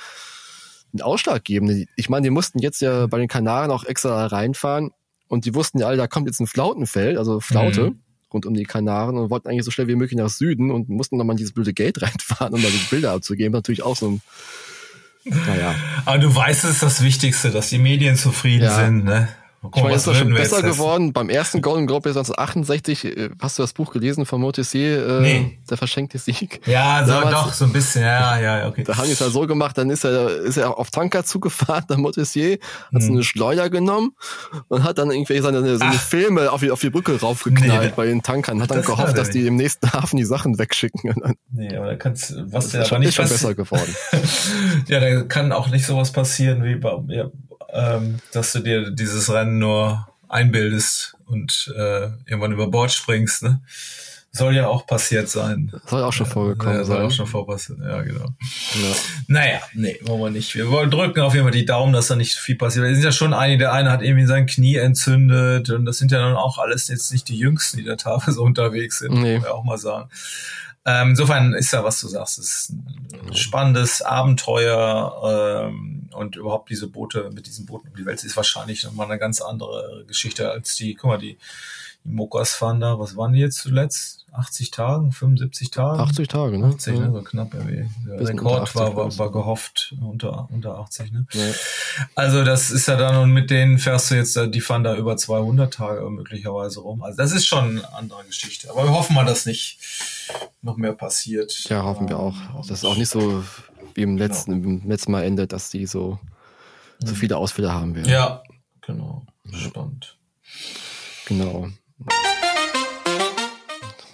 den 0.92 1.02
Ausschlag 1.02 1.44
geben. 1.44 1.86
Ich 1.96 2.08
meine, 2.08 2.24
die 2.24 2.30
mussten 2.30 2.58
jetzt 2.58 2.80
ja 2.80 3.06
bei 3.06 3.18
den 3.18 3.28
Kanaren 3.28 3.70
auch 3.70 3.84
extra 3.84 4.26
reinfahren 4.26 4.90
und 5.28 5.44
die 5.44 5.54
wussten 5.54 5.78
ja 5.78 5.86
alle, 5.86 5.96
da 5.96 6.06
kommt 6.08 6.26
jetzt 6.26 6.40
ein 6.40 6.46
Flautenfeld, 6.46 7.16
also 7.16 7.40
Flaute. 7.40 7.90
Mhm. 7.90 8.00
Rund 8.36 8.46
um 8.46 8.54
die 8.54 8.64
Kanaren 8.64 9.16
und 9.18 9.30
wollten 9.30 9.48
eigentlich 9.48 9.64
so 9.64 9.70
schnell 9.70 9.88
wie 9.88 9.96
möglich 9.96 10.16
nach 10.18 10.28
Süden 10.28 10.70
und 10.70 10.88
mussten 10.88 11.16
nochmal 11.16 11.34
in 11.34 11.38
dieses 11.38 11.52
blöde 11.52 11.72
Gate 11.72 12.00
reinfahren, 12.02 12.54
um 12.54 12.62
da 12.62 12.68
die 12.68 12.86
Bilder 12.90 13.12
abzugeben. 13.12 13.52
Natürlich 13.52 13.82
auch 13.82 13.96
so 13.96 14.08
ein, 14.10 14.20
naja. 15.24 15.74
Aber 16.04 16.18
du 16.18 16.32
weißt, 16.34 16.64
es 16.64 16.70
ist 16.70 16.82
das 16.82 17.02
Wichtigste, 17.02 17.50
dass 17.50 17.68
die 17.70 17.78
Medien 17.78 18.16
zufrieden 18.16 18.64
Ja. 18.64 18.84
sind, 18.84 19.04
ne? 19.04 19.28
Guck 19.62 19.76
Ich 19.78 19.82
meine, 19.82 19.94
es 19.96 20.02
ist 20.02 20.06
doch 20.06 20.14
schon 20.14 20.32
besser 20.32 20.62
das- 20.62 20.72
geworden. 20.76 21.12
Beim 21.12 21.28
ersten 21.28 21.60
Golden 21.62 21.86
Globe 21.86 22.10
1968, 22.10 23.04
äh, 23.04 23.30
hast 23.40 23.58
du 23.58 23.62
das 23.62 23.72
Buch 23.72 23.92
gelesen 23.92 24.24
von 24.26 24.40
Montessier, 24.40 25.06
äh, 25.06 25.20
Nee. 25.20 25.58
der 25.68 25.76
verschenkte 25.76 26.18
Sieg? 26.18 26.60
Ja, 26.66 27.04
so, 27.04 27.12
Damals- 27.12 27.30
doch, 27.32 27.52
so 27.52 27.64
ein 27.64 27.72
bisschen, 27.72 28.02
ja, 28.02 28.38
ja, 28.38 28.68
okay. 28.68 28.84
Da 28.84 28.96
haben 28.96 29.06
die 29.06 29.12
es 29.12 29.18
ja 29.18 29.28
so 29.28 29.46
gemacht, 29.46 29.76
dann 29.78 29.90
ist 29.90 30.04
er, 30.04 30.28
ist 30.42 30.56
er 30.56 30.78
auf 30.78 30.90
Tanker 30.90 31.24
zugefahren, 31.24 31.84
der 31.90 31.96
Montessier, 31.98 32.58
hat 32.92 33.02
so 33.02 33.08
Mhm. 33.08 33.14
eine 33.16 33.24
Schleuder 33.24 33.68
genommen 33.70 34.12
und 34.68 34.84
hat 34.84 34.98
dann 34.98 35.10
irgendwelche 35.10 35.42
seine, 35.42 35.76
seine. 35.78 35.92
Filme 35.94 36.52
auf 36.52 36.60
die, 36.60 36.70
auf 36.70 36.80
die 36.80 36.90
Brücke 36.90 37.18
raufgeknallt 37.20 37.82
Nee, 37.82 37.92
bei 37.96 38.06
den 38.06 38.22
Tankern, 38.22 38.62
hat 38.62 38.70
dann 38.70 38.78
das 38.78 38.86
gehofft, 38.86 39.16
dass 39.18 39.30
die 39.30 39.46
im 39.46 39.56
nächsten 39.56 39.90
Hafen 39.92 40.16
die 40.18 40.24
Sachen 40.24 40.58
wegschicken. 40.58 41.14
Nee, 41.50 41.74
aber 41.76 41.86
da 41.86 41.96
kannst, 41.96 42.34
was 42.52 42.66
ist 42.66 42.74
ja 42.74 42.80
aber 42.80 42.88
schon, 42.88 42.98
nicht 43.00 43.08
ist 43.08 43.14
schon 43.16 43.28
besser 43.28 43.54
geworden. 43.54 43.94
ja, 44.88 45.00
da 45.00 45.22
kann 45.22 45.50
auch 45.52 45.68
nicht 45.70 45.86
sowas 45.86 46.12
passieren, 46.12 46.62
wie 46.64 46.76
bei, 46.76 46.92
ja, 47.08 47.24
ähm, 47.72 48.18
dass 48.32 48.52
du 48.52 48.60
dir 48.60 48.90
dieses 48.90 49.32
Rennen 49.32 49.58
nur 49.58 50.08
einbildest 50.28 51.16
und 51.26 51.72
äh, 51.76 52.06
irgendwann 52.26 52.52
über 52.52 52.68
Bord 52.68 52.92
springst, 52.92 53.42
ne? 53.42 53.60
Soll 54.32 54.54
ja 54.54 54.66
auch 54.66 54.86
passiert 54.86 55.30
sein. 55.30 55.72
Soll 55.86 56.02
auch 56.02 56.12
schon 56.12 56.26
vorgekommen 56.26 56.74
ja, 56.76 56.84
soll 56.84 56.96
sein. 56.98 57.06
auch 57.06 57.10
schon 57.10 57.26
vorpassieren, 57.26 57.82
ja, 57.82 58.02
genau. 58.02 58.26
Ja. 58.74 58.94
Naja, 59.28 59.60
nee, 59.72 59.98
wollen 60.02 60.20
wir 60.20 60.30
nicht. 60.30 60.54
Wir 60.54 60.70
wollen 60.70 60.90
drücken 60.90 61.20
auf 61.20 61.32
jeden 61.32 61.46
Fall 61.46 61.52
die 61.52 61.64
Daumen, 61.64 61.94
dass 61.94 62.08
da 62.08 62.16
nicht 62.16 62.34
viel 62.34 62.56
passiert. 62.56 62.84
Es 62.84 62.96
sind 62.96 63.04
ja 63.04 63.12
schon 63.12 63.32
einige, 63.32 63.60
der 63.60 63.72
eine 63.72 63.90
hat 63.90 64.02
irgendwie 64.02 64.26
sein 64.26 64.44
Knie 64.44 64.76
entzündet 64.76 65.70
und 65.70 65.86
das 65.86 65.96
sind 65.96 66.12
ja 66.12 66.18
dann 66.18 66.36
auch 66.36 66.58
alles 66.58 66.88
jetzt 66.88 67.10
nicht 67.12 67.28
die 67.28 67.38
Jüngsten, 67.38 67.78
die 67.78 67.84
da 67.84 67.96
teilweise 67.96 68.42
unterwegs 68.42 68.98
sind, 68.98 69.14
Nee. 69.14 69.36
muss 69.36 69.42
man 69.42 69.50
ja 69.50 69.56
auch 69.56 69.64
mal 69.64 69.78
sagen. 69.78 70.10
Ähm, 70.86 71.10
insofern 71.10 71.52
ist 71.52 71.72
ja, 71.72 71.82
was 71.82 72.00
du 72.00 72.06
sagst, 72.06 72.38
es 72.38 72.46
ist 72.46 72.70
ein 72.70 73.34
spannendes 73.34 74.02
Abenteuer 74.02 75.68
ähm, 75.68 76.08
und 76.12 76.36
überhaupt 76.36 76.70
diese 76.70 76.86
Boote, 76.86 77.30
mit 77.34 77.48
diesen 77.48 77.66
Booten 77.66 77.88
um 77.88 77.96
die 77.96 78.06
Welt 78.06 78.22
ist 78.22 78.36
wahrscheinlich 78.36 78.84
nochmal 78.84 79.06
eine 79.06 79.18
ganz 79.18 79.40
andere 79.40 80.04
Geschichte 80.06 80.48
als 80.48 80.76
die, 80.76 80.94
guck 80.94 81.10
mal, 81.10 81.18
die, 81.18 81.38
die 82.06 82.12
Mokas 82.12 82.54
fahren 82.54 82.80
da, 82.80 82.98
was 82.98 83.16
waren 83.16 83.32
die 83.32 83.40
jetzt 83.40 83.58
zuletzt? 83.58 84.24
80 84.32 84.70
Tagen, 84.70 85.12
75 85.12 85.70
Tagen? 85.70 85.98
80 85.98 86.28
Tage, 86.28 86.58
ne? 86.58 86.66
80, 86.66 86.98
ne? 86.98 87.10
So 87.10 87.22
knapp 87.22 87.54
irgendwie. 87.54 87.88
Der 88.06 88.20
Rekord 88.28 88.62
80 88.64 88.74
war, 88.80 88.96
war, 88.96 89.18
war 89.18 89.32
gehofft 89.32 89.94
unter, 90.00 90.48
unter 90.50 90.78
80, 90.78 91.10
ne? 91.12 91.26
Ja. 91.32 91.52
Also 92.14 92.44
das 92.44 92.70
ist 92.70 92.86
ja 92.86 92.96
dann, 92.96 93.16
und 93.16 93.30
mit 93.32 93.50
denen 93.50 93.78
fährst 93.78 94.10
du 94.10 94.14
jetzt, 94.14 94.38
die 94.54 94.60
fahren 94.60 94.84
da 94.84 94.94
über 94.94 95.16
200 95.16 95.72
Tage 95.72 96.08
möglicherweise 96.10 96.80
rum. 96.80 97.02
Also 97.02 97.16
das 97.16 97.32
ist 97.32 97.46
schon 97.46 97.78
eine 97.78 97.92
andere 97.94 98.24
Geschichte. 98.24 98.68
Aber 98.70 98.84
wir 98.84 98.90
hoffen 98.92 99.14
mal, 99.14 99.24
dass 99.24 99.46
nicht 99.46 99.78
noch 100.60 100.76
mehr 100.76 100.92
passiert. 100.92 101.64
ja, 101.70 101.82
hoffen 101.82 102.08
wir 102.08 102.18
auch. 102.18 102.34
Dass 102.58 102.70
es 102.70 102.84
auch 102.84 102.96
nicht 102.96 103.08
so 103.08 103.42
wie 103.94 104.02
im 104.02 104.18
letzten, 104.18 104.52
im 104.52 104.86
letzten 104.88 105.12
Mal 105.12 105.22
endet, 105.24 105.52
dass 105.52 105.70
die 105.70 105.86
so, 105.86 106.18
so 106.98 107.12
Mhm. 107.12 107.16
viele 107.16 107.36
Ausfälle 107.38 107.72
haben 107.72 107.94
werden. 107.94 108.10
Ja, 108.10 108.42
genau. 108.82 109.24
Spannend. 109.50 110.18
Genau. 111.26 111.68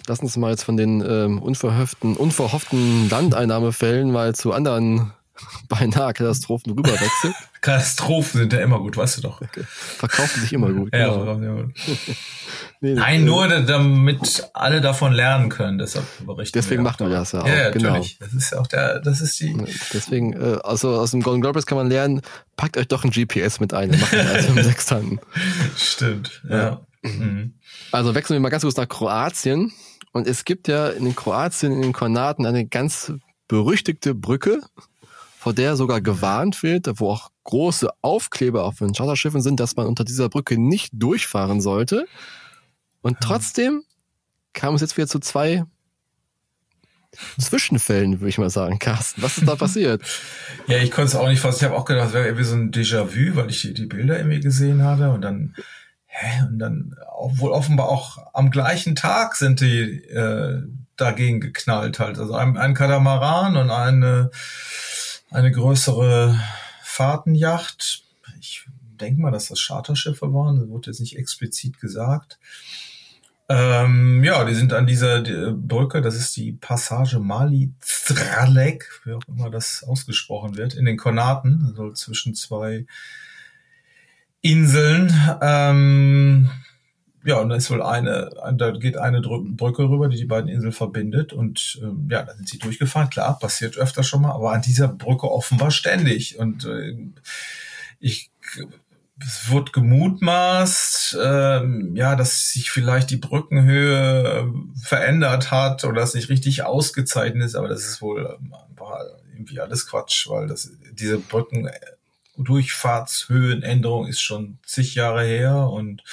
Lass 0.07 0.19
uns 0.19 0.35
mal 0.35 0.51
jetzt 0.51 0.63
von 0.63 0.75
den 0.75 1.01
ähm, 1.01 1.41
unverhofften, 1.41 2.17
unverhofften 2.17 3.09
Landeinnahmefällen 3.09 4.11
mal 4.11 4.35
zu 4.35 4.51
anderen 4.51 5.13
beinahe 5.69 6.13
Katastrophen 6.13 6.73
rüberwechseln. 6.73 7.33
Katastrophen 7.61 8.41
sind 8.41 8.51
ja 8.53 8.59
immer 8.59 8.79
gut, 8.79 8.97
weißt 8.97 9.17
du 9.17 9.21
doch. 9.21 9.41
Verkaufen 9.67 10.41
sich 10.41 10.51
immer 10.51 10.69
gut. 10.73 10.93
Ja, 10.93 11.07
genau. 11.07 11.39
ja 11.39 11.61
gut. 11.63 11.73
Nee, 12.81 12.93
Nein, 12.95 13.21
äh, 13.21 13.23
nur 13.23 13.47
da- 13.47 13.61
damit 13.61 14.49
alle 14.53 14.81
davon 14.81 15.13
lernen 15.13 15.47
können. 15.47 15.77
Deshalb 15.77 16.05
berichten 16.25 16.57
Deswegen 16.59 16.83
wir 16.83 16.89
machen 16.91 17.07
wir 17.07 17.15
das 17.15 17.31
ja 17.31 17.41
auch. 17.41 17.47
Ja, 17.47 17.55
ja, 17.55 17.69
genau. 17.69 17.91
natürlich. 17.91 18.19
Das 18.19 18.33
ist 18.33 18.51
ja 18.51 18.59
auch 18.59 18.67
der, 18.67 18.99
das 18.99 19.21
ist 19.21 19.39
die, 19.39 19.55
Deswegen, 19.93 20.33
äh, 20.33 20.57
also 20.65 20.93
aus 20.95 21.11
dem 21.11 21.21
Golden 21.21 21.41
Globus 21.41 21.65
kann 21.65 21.77
man 21.77 21.87
lernen, 21.87 22.21
packt 22.57 22.75
euch 22.75 22.89
doch 22.89 23.05
ein 23.05 23.11
GPS 23.11 23.61
mit 23.61 23.73
ein. 23.73 23.91
Macht 23.91 24.11
das 24.11 24.27
alles 24.27 24.49
mit 24.49 24.65
sechs 24.65 24.85
Tannen. 24.87 25.21
stimmt. 25.77 26.41
Ja. 26.49 26.81
Mhm. 27.03 27.53
Also 27.91 28.15
wechseln 28.15 28.35
wir 28.35 28.41
mal 28.41 28.49
ganz 28.49 28.63
kurz 28.63 28.77
nach 28.77 28.89
Kroatien. 28.89 29.71
Und 30.11 30.27
es 30.27 30.45
gibt 30.45 30.67
ja 30.67 30.89
in 30.89 31.05
den 31.05 31.15
Kroatien, 31.15 31.71
in 31.71 31.81
den 31.81 31.93
Kornaten 31.93 32.45
eine 32.45 32.65
ganz 32.65 33.13
berüchtigte 33.47 34.15
Brücke, 34.15 34.61
vor 35.37 35.53
der 35.53 35.75
sogar 35.75 36.01
gewarnt 36.01 36.63
wird, 36.63 36.87
wo 36.95 37.09
auch 37.09 37.31
große 37.43 37.89
Aufkleber 38.01 38.63
auf 38.63 38.77
den 38.77 38.93
Charterschiffen 38.93 39.41
sind, 39.41 39.59
dass 39.59 39.75
man 39.75 39.87
unter 39.87 40.05
dieser 40.05 40.29
Brücke 40.29 40.57
nicht 40.57 40.91
durchfahren 40.93 41.61
sollte. 41.61 42.05
Und 43.01 43.17
trotzdem 43.19 43.83
kam 44.53 44.75
es 44.75 44.81
jetzt 44.81 44.95
wieder 44.95 45.07
zu 45.07 45.19
zwei 45.19 45.65
Zwischenfällen, 47.39 48.19
würde 48.19 48.29
ich 48.29 48.37
mal 48.37 48.49
sagen. 48.49 48.79
Carsten, 48.79 49.21
was 49.21 49.37
ist 49.37 49.47
da 49.47 49.55
passiert? 49.55 50.01
Ja, 50.67 50.77
ich 50.77 50.91
konnte 50.91 51.09
es 51.09 51.15
auch 51.15 51.27
nicht 51.27 51.41
fassen. 51.41 51.57
Ich 51.57 51.63
habe 51.65 51.75
auch 51.75 51.83
gedacht, 51.83 52.07
es 52.07 52.13
wäre 52.13 52.25
irgendwie 52.25 52.45
so 52.45 52.55
ein 52.55 52.71
Déjà-vu, 52.71 53.35
weil 53.35 53.49
ich 53.49 53.61
die, 53.61 53.73
die 53.73 53.85
Bilder 53.85 54.17
irgendwie 54.17 54.39
gesehen 54.39 54.81
hatte 54.81 55.09
und 55.09 55.21
dann, 55.21 55.55
hä, 56.13 56.43
und 56.47 56.59
dann 56.59 56.95
auch, 57.11 57.37
wohl 57.39 57.51
offenbar 57.51 57.89
auch 57.89 58.19
am 58.33 58.51
gleichen 58.51 58.95
Tag 58.95 59.35
sind 59.35 59.61
die 59.61 60.03
äh, 60.05 60.61
dagegen 60.95 61.41
geknallt 61.41 61.99
halt. 61.99 62.19
Also 62.19 62.35
ein, 62.35 62.55
ein 62.57 62.75
Katamaran 62.75 63.57
und 63.57 63.71
eine, 63.71 64.29
eine 65.31 65.51
größere 65.51 66.39
Fahrtenjacht. 66.83 68.03
Ich 68.39 68.65
denke 68.79 69.21
mal, 69.21 69.31
dass 69.31 69.47
das 69.47 69.65
Charterschiffe 69.65 70.33
waren. 70.33 70.59
Das 70.59 70.69
wurde 70.69 70.91
jetzt 70.91 70.99
nicht 70.99 71.17
explizit 71.17 71.79
gesagt. 71.79 72.39
Ähm, 73.49 74.23
ja, 74.23 74.45
die 74.45 74.53
sind 74.53 74.71
an 74.71 74.87
dieser 74.87 75.21
die, 75.21 75.51
Brücke, 75.53 76.01
das 76.01 76.15
ist 76.15 76.37
die 76.37 76.53
Passage 76.53 77.19
Mali 77.19 77.73
Stralek, 77.83 79.01
wie 79.03 79.13
auch 79.13 79.27
immer 79.27 79.49
das 79.49 79.83
ausgesprochen 79.83 80.55
wird, 80.55 80.75
in 80.75 80.85
den 80.85 80.95
Kornaten, 80.95 81.65
also 81.67 81.91
zwischen 81.91 82.35
zwei 82.35 82.85
Inseln. 84.43 85.11
Ähm, 85.41 86.51
ja, 87.25 87.39
und 87.39 87.49
da 87.49 87.55
ist 87.55 87.71
wohl 87.71 87.81
eine, 87.81 88.29
da 88.53 88.71
geht 88.71 88.97
eine 88.97 89.21
Brücke 89.21 89.89
rüber, 89.89 90.09
die 90.09 90.17
die 90.17 90.25
beiden 90.25 90.49
Inseln 90.49 90.73
verbindet. 90.73 91.33
Und 91.33 91.79
ähm, 91.81 92.07
ja, 92.11 92.21
da 92.21 92.35
sind 92.35 92.47
sie 92.47 92.59
durchgefahren. 92.59 93.09
Klar, 93.09 93.39
passiert 93.39 93.77
öfter 93.77 94.03
schon 94.03 94.21
mal, 94.21 94.33
aber 94.33 94.51
an 94.51 94.61
dieser 94.61 94.89
Brücke 94.89 95.31
offenbar 95.31 95.71
ständig. 95.71 96.37
Und 96.37 96.65
äh, 96.65 96.95
ich 97.99 98.29
es 99.19 99.49
wird 99.49 99.73
gemutmaßt, 99.73 101.17
ähm, 101.23 101.95
ja, 101.95 102.15
dass 102.15 102.51
sich 102.51 102.71
vielleicht 102.71 103.09
die 103.09 103.17
Brückenhöhe 103.17 104.39
äh, 104.39 104.79
verändert 104.81 105.51
hat 105.51 105.85
oder 105.85 106.01
es 106.01 106.13
nicht 106.13 106.29
richtig 106.29 106.63
ausgezeichnet 106.63 107.43
ist, 107.43 107.55
aber 107.55 107.67
das 107.67 107.85
ist 107.85 108.01
wohl 108.01 108.37
ähm, 108.39 108.53
irgendwie 109.33 109.59
alles 109.59 109.87
Quatsch, 109.87 110.27
weil 110.29 110.47
das 110.47 110.71
diese 110.91 111.17
Brücken 111.17 111.69
Durchfahrtshöhenänderung 112.37 114.07
ist 114.07 114.21
schon 114.21 114.59
zig 114.65 114.95
Jahre 114.95 115.23
her 115.23 115.69
und 115.69 116.03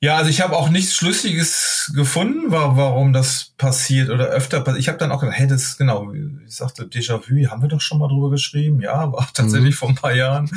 ja, 0.00 0.16
also 0.16 0.30
ich 0.30 0.40
habe 0.40 0.56
auch 0.56 0.68
nichts 0.68 0.94
Schlüssiges 0.96 1.92
gefunden, 1.94 2.50
wa- 2.50 2.76
warum 2.76 3.12
das 3.12 3.51
passiert 3.62 4.10
oder 4.10 4.26
öfter 4.26 4.60
passiert. 4.60 4.80
Ich 4.80 4.88
habe 4.88 4.98
dann 4.98 5.12
auch 5.12 5.20
gedacht, 5.20 5.38
hey, 5.38 5.46
das 5.46 5.78
genau, 5.78 6.12
ich 6.12 6.56
sagte 6.56 6.82
Déjà-vu, 6.82 7.48
haben 7.48 7.62
wir 7.62 7.68
doch 7.68 7.80
schon 7.80 8.00
mal 8.00 8.08
drüber 8.08 8.28
geschrieben. 8.28 8.80
Ja, 8.80 9.12
war 9.12 9.30
tatsächlich 9.32 9.76
mhm. 9.76 9.78
vor 9.78 9.88
ein 9.90 9.94
paar 9.94 10.16
Jahren. 10.16 10.50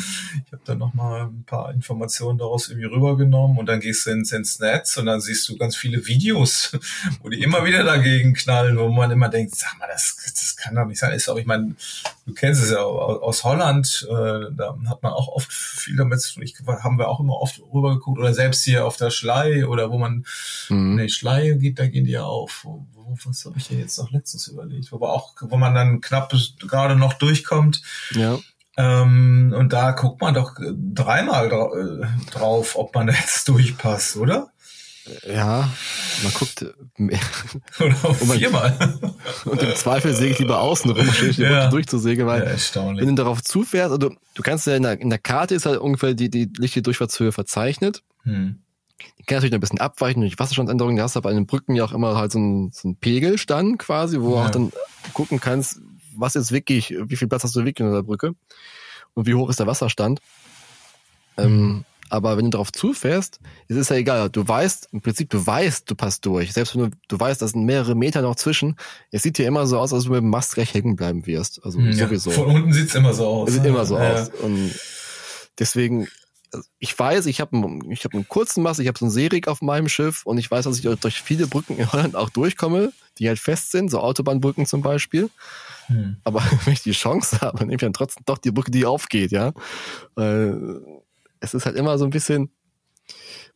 Ich 0.44 0.52
habe 0.52 0.64
dann 0.66 0.80
noch 0.80 0.96
mal 0.96 1.26
ein 1.26 1.44
paar 1.46 1.72
Informationen 1.72 2.40
daraus 2.40 2.68
irgendwie 2.68 2.88
rübergenommen 2.88 3.60
und 3.60 3.68
dann 3.68 3.80
gehst 3.80 4.08
du 4.08 4.10
ins, 4.10 4.32
ins 4.32 4.60
Netz 4.60 4.98
und 4.98 5.06
dann 5.06 5.22
siehst 5.22 5.48
du 5.48 5.56
ganz 5.56 5.76
viele 5.76 6.08
Videos, 6.08 6.76
wo 7.22 7.30
die 7.30 7.44
immer 7.44 7.64
wieder 7.64 7.84
dagegen 7.84 8.34
knallen, 8.34 8.76
wo 8.80 8.90
man 8.90 9.12
immer 9.12 9.30
denkt, 9.30 9.56
sag 9.56 9.78
mal, 9.78 9.88
das, 9.88 10.18
das 10.26 10.56
kann 10.56 10.74
doch 10.74 10.88
nicht 10.88 10.98
sein. 10.98 11.14
Ist 11.14 11.30
auch, 11.30 11.38
ich 11.38 11.46
meine, 11.46 11.76
du 12.26 12.34
kennst 12.34 12.64
es 12.64 12.72
ja 12.72 12.80
aus 12.80 13.44
Holland, 13.44 14.08
äh, 14.10 14.52
da 14.52 14.76
hat 14.88 15.04
man 15.04 15.14
auch 15.14 15.28
oft 15.28 15.54
viel 15.54 15.96
damit 15.96 16.22
zu 16.22 16.34
tun. 16.34 16.44
Ich, 16.44 16.56
haben 16.66 16.98
wir 16.98 17.08
auch 17.08 17.20
immer 17.20 17.40
oft 17.40 17.62
rübergeguckt 17.72 18.18
oder 18.18 18.34
selbst 18.34 18.64
hier 18.64 18.84
auf 18.84 18.98
der 18.98 19.12
Schlei 19.12 19.68
oder 19.68 19.92
wo 19.92 20.00
man, 20.00 20.26
mhm. 20.70 20.96
nee, 20.96 21.10
Schlei 21.10 21.52
geht, 21.52 21.78
da 21.78 21.86
gehen 21.86 22.06
die 22.06 22.14
ja 22.14 22.24
auf. 22.24 22.66
Was 23.26 23.46
habe 23.46 23.58
ich 23.58 23.68
hier 23.68 23.80
jetzt 23.80 23.98
noch 23.98 24.12
letztens 24.12 24.48
überlegt? 24.48 24.92
Wo, 24.92 25.06
auch, 25.06 25.36
wo 25.42 25.58
man 25.58 25.76
dann 25.76 26.02
knapp 26.02 26.34
gerade 26.60 26.96
noch 26.96 27.14
durchkommt. 27.14 27.82
Ja. 28.12 28.40
Ähm, 28.78 29.54
und 29.56 29.72
da 29.74 29.92
guckt 29.92 30.22
man 30.22 30.34
doch 30.34 30.56
dreimal 30.60 31.50
dra 31.50 31.70
äh, 31.78 32.32
drauf, 32.32 32.76
ob 32.76 32.94
man 32.96 33.08
jetzt 33.10 33.48
durchpasst, 33.48 34.18
oder? 34.18 34.52
Ja, 35.28 35.70
man 36.24 36.34
guckt 36.34 36.66
mehr. 36.98 37.20
Oder 37.80 38.14
viermal. 38.16 39.00
Und 39.46 39.62
im 39.62 39.76
Zweifel 39.76 40.16
säge 40.16 40.32
ich 40.32 40.40
lieber 40.40 40.60
außen 40.60 40.90
rum, 40.90 41.12
statt 41.12 41.38
die 41.38 41.44
ja. 41.44 41.70
durchzusägen, 41.70 42.26
weil 42.26 42.44
ja, 42.44 42.98
wenn 42.98 43.10
du 43.10 43.14
darauf 43.14 43.44
zufährst, 43.44 43.92
also 43.92 44.10
du 44.10 44.42
kannst 44.42 44.66
ja 44.66 44.76
in 44.76 44.82
der, 44.82 45.00
in 45.00 45.12
der 45.12 45.20
Karte 45.20 45.54
ist 45.54 45.68
halt 45.68 45.80
ungefähr 45.80 46.16
die, 46.16 46.32
die 46.32 46.50
lichte 46.58 46.82
Durchfahrtshöhe 46.82 47.32
verzeichnet. 47.32 48.02
Hm. 48.24 48.64
Die 49.20 49.24
kann 49.24 49.38
natürlich 49.38 49.52
noch 49.52 49.58
ein 49.58 49.62
bisschen 49.62 49.80
abweichen 49.80 50.22
durch 50.22 50.40
Wasserstandsänderungen. 50.40 50.98
Da 50.98 51.04
hast 51.04 51.16
du 51.16 51.22
bei 51.22 51.34
den 51.34 51.46
Brücken 51.46 51.76
ja 51.76 51.84
auch 51.84 51.92
immer 51.92 52.18
halt 52.18 52.32
so 52.32 52.40
einen, 52.40 52.72
so 52.72 52.88
einen 52.88 52.98
Pegelstand 52.98 53.80
quasi, 53.80 54.20
wo 54.20 54.32
du 54.32 54.38
auch 54.38 54.50
dann 54.50 54.72
gucken 55.14 55.40
kannst, 55.40 55.82
was 56.16 56.34
jetzt 56.34 56.52
wirklich, 56.52 56.96
wie 56.98 57.16
viel 57.16 57.28
Platz 57.28 57.44
hast 57.44 57.56
du 57.56 57.66
wirklich 57.66 57.86
in 57.86 57.94
der 57.94 58.04
Brücke 58.04 58.36
und 59.14 59.28
wie 59.28 59.34
hoch 59.34 59.50
ist 59.50 59.60
der 59.60 59.68
Wasserstand. 59.68 60.22
Hm. 61.38 61.46
Ähm, 61.46 61.86
aber 62.10 62.38
wenn 62.38 62.46
du 62.46 62.52
darauf 62.52 62.72
zufährst, 62.72 63.40
es 63.68 63.78
ist 63.78 63.90
ja 63.90 63.96
egal. 63.96 64.30
Du 64.30 64.48
weißt, 64.48 64.90
im 64.92 65.02
Prinzip, 65.02 65.30
du 65.32 65.46
weißt, 65.46 65.90
du 65.90 65.96
passt 65.96 66.26
durch. 66.26 66.54
Selbst 66.54 66.76
wenn 66.76 66.92
du, 66.92 66.98
du 67.08 67.20
weißt, 67.20 67.42
da 67.42 67.48
sind 67.48 67.66
mehrere 67.66 67.96
Meter 67.96 68.22
noch 68.22 68.36
zwischen. 68.36 68.76
Es 69.12 69.24
sieht 69.24 69.38
dir 69.38 69.48
immer 69.48 69.66
so 69.66 69.80
aus, 69.80 69.92
als 69.92 70.04
du 70.04 70.12
mit 70.12 70.22
dem 70.22 70.30
Mast 70.30 70.54
gleich 70.54 70.74
hängen 70.74 70.96
bleiben 70.96 71.26
wirst. 71.26 71.64
Also 71.64 71.80
hm, 71.80 71.92
ja, 71.92 72.08
sowieso. 72.08 72.32
Von 72.32 72.48
unten 72.48 72.74
sieht's 72.74 72.94
immer 72.94 73.14
so 73.14 73.26
aus. 73.26 73.50
Es 73.50 73.56
sieht 73.56 73.66
immer 73.66 73.86
so 73.86 73.98
ja. 73.98 74.14
aus. 74.14 74.30
Und 74.30 74.76
deswegen, 75.58 76.08
ich 76.80 76.98
weiß, 76.98 77.26
ich 77.28 77.42
habe 77.42 77.56
einen, 77.56 77.92
ich 77.92 78.04
hab 78.06 78.14
einen 78.14 78.28
kurzen 78.28 78.64
Mast, 78.64 78.80
ich 78.80 78.88
habe 78.88 78.98
so 78.98 79.06
einen 79.06 79.12
Seerig 79.12 79.48
auf 79.48 79.62
meinem 79.62 79.90
Schiff 79.90 80.26
und 80.26 80.38
ich 80.38 80.50
weiß, 80.50 80.66
dass 80.66 80.80
ich 80.80 81.00
durch 81.00 81.22
viele 81.22 81.48
Brücken 81.48 81.78
in 81.78 81.92
Holland 81.92 82.16
auch 82.16 82.30
durchkomme, 82.30 82.92
die 83.18 83.28
halt 83.28 83.40
fest 83.40 83.72
sind, 83.72 83.90
so 83.90 84.00
Autobahnbrücken 84.00 84.66
zum 84.66 84.82
Beispiel. 84.82 85.30
Hm. 85.88 86.18
Aber 86.24 86.42
wenn 86.66 86.74
ich 86.74 86.84
die 86.84 86.92
Chance 86.92 87.42
habe, 87.42 87.60
nehme 87.60 87.74
ich 87.74 87.82
dann 87.82 87.94
trotzdem 87.94 88.24
doch 88.26 88.38
die 88.38 88.52
Brücke, 88.52 88.72
die 88.72 88.86
aufgeht, 88.86 89.32
ja. 89.32 89.54
Weil 90.16 90.82
es 91.40 91.54
ist 91.54 91.66
halt 91.66 91.76
immer 91.76 91.98
so 91.98 92.06
ein 92.06 92.12
bisschen, 92.12 92.50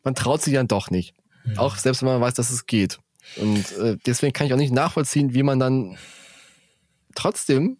man 0.03 0.15
traut 0.15 0.41
sich 0.41 0.53
dann 0.53 0.67
doch 0.67 0.89
nicht. 0.89 1.13
Mhm. 1.45 1.57
Auch 1.57 1.77
selbst 1.77 2.01
wenn 2.01 2.09
man 2.09 2.21
weiß, 2.21 2.35
dass 2.35 2.51
es 2.51 2.65
geht. 2.65 2.99
Und 3.37 3.71
äh, 3.77 3.97
deswegen 4.05 4.33
kann 4.33 4.47
ich 4.47 4.53
auch 4.53 4.57
nicht 4.57 4.73
nachvollziehen, 4.73 5.33
wie 5.33 5.43
man 5.43 5.59
dann 5.59 5.97
trotzdem 7.15 7.77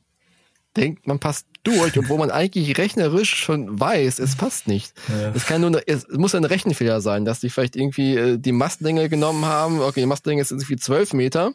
denkt, 0.80 1.08
man 1.08 1.20
passt 1.20 1.48
durch 1.64 1.98
und 1.98 2.10
wo 2.10 2.18
man 2.18 2.32
eigentlich 2.32 2.78
rechnerisch 2.78 3.36
schon 3.36 3.80
weiß, 3.80 4.20
es 4.20 4.36
passt 4.36 4.68
nicht. 4.68 4.94
Ja. 5.10 5.32
Es 5.36 5.46
kann 5.46 5.62
nur, 5.62 5.82
es 5.88 6.08
muss 6.10 6.36
ein 6.36 6.46
Rechenfehler 6.46 7.02
sein, 7.02 7.26
dass 7.26 7.40
die 7.40 7.50
vielleicht 7.50 7.76
irgendwie 7.76 8.16
äh, 8.16 8.38
die 8.38 8.52
Mastlänge 8.52 9.10
genommen 9.10 9.46
haben. 9.46 9.82
Okay, 9.82 10.00
die 10.02 10.06
Mastlänge 10.06 10.42
ist 10.42 10.52
irgendwie 10.52 10.78
zwölf 10.78 11.14
Meter, 11.14 11.54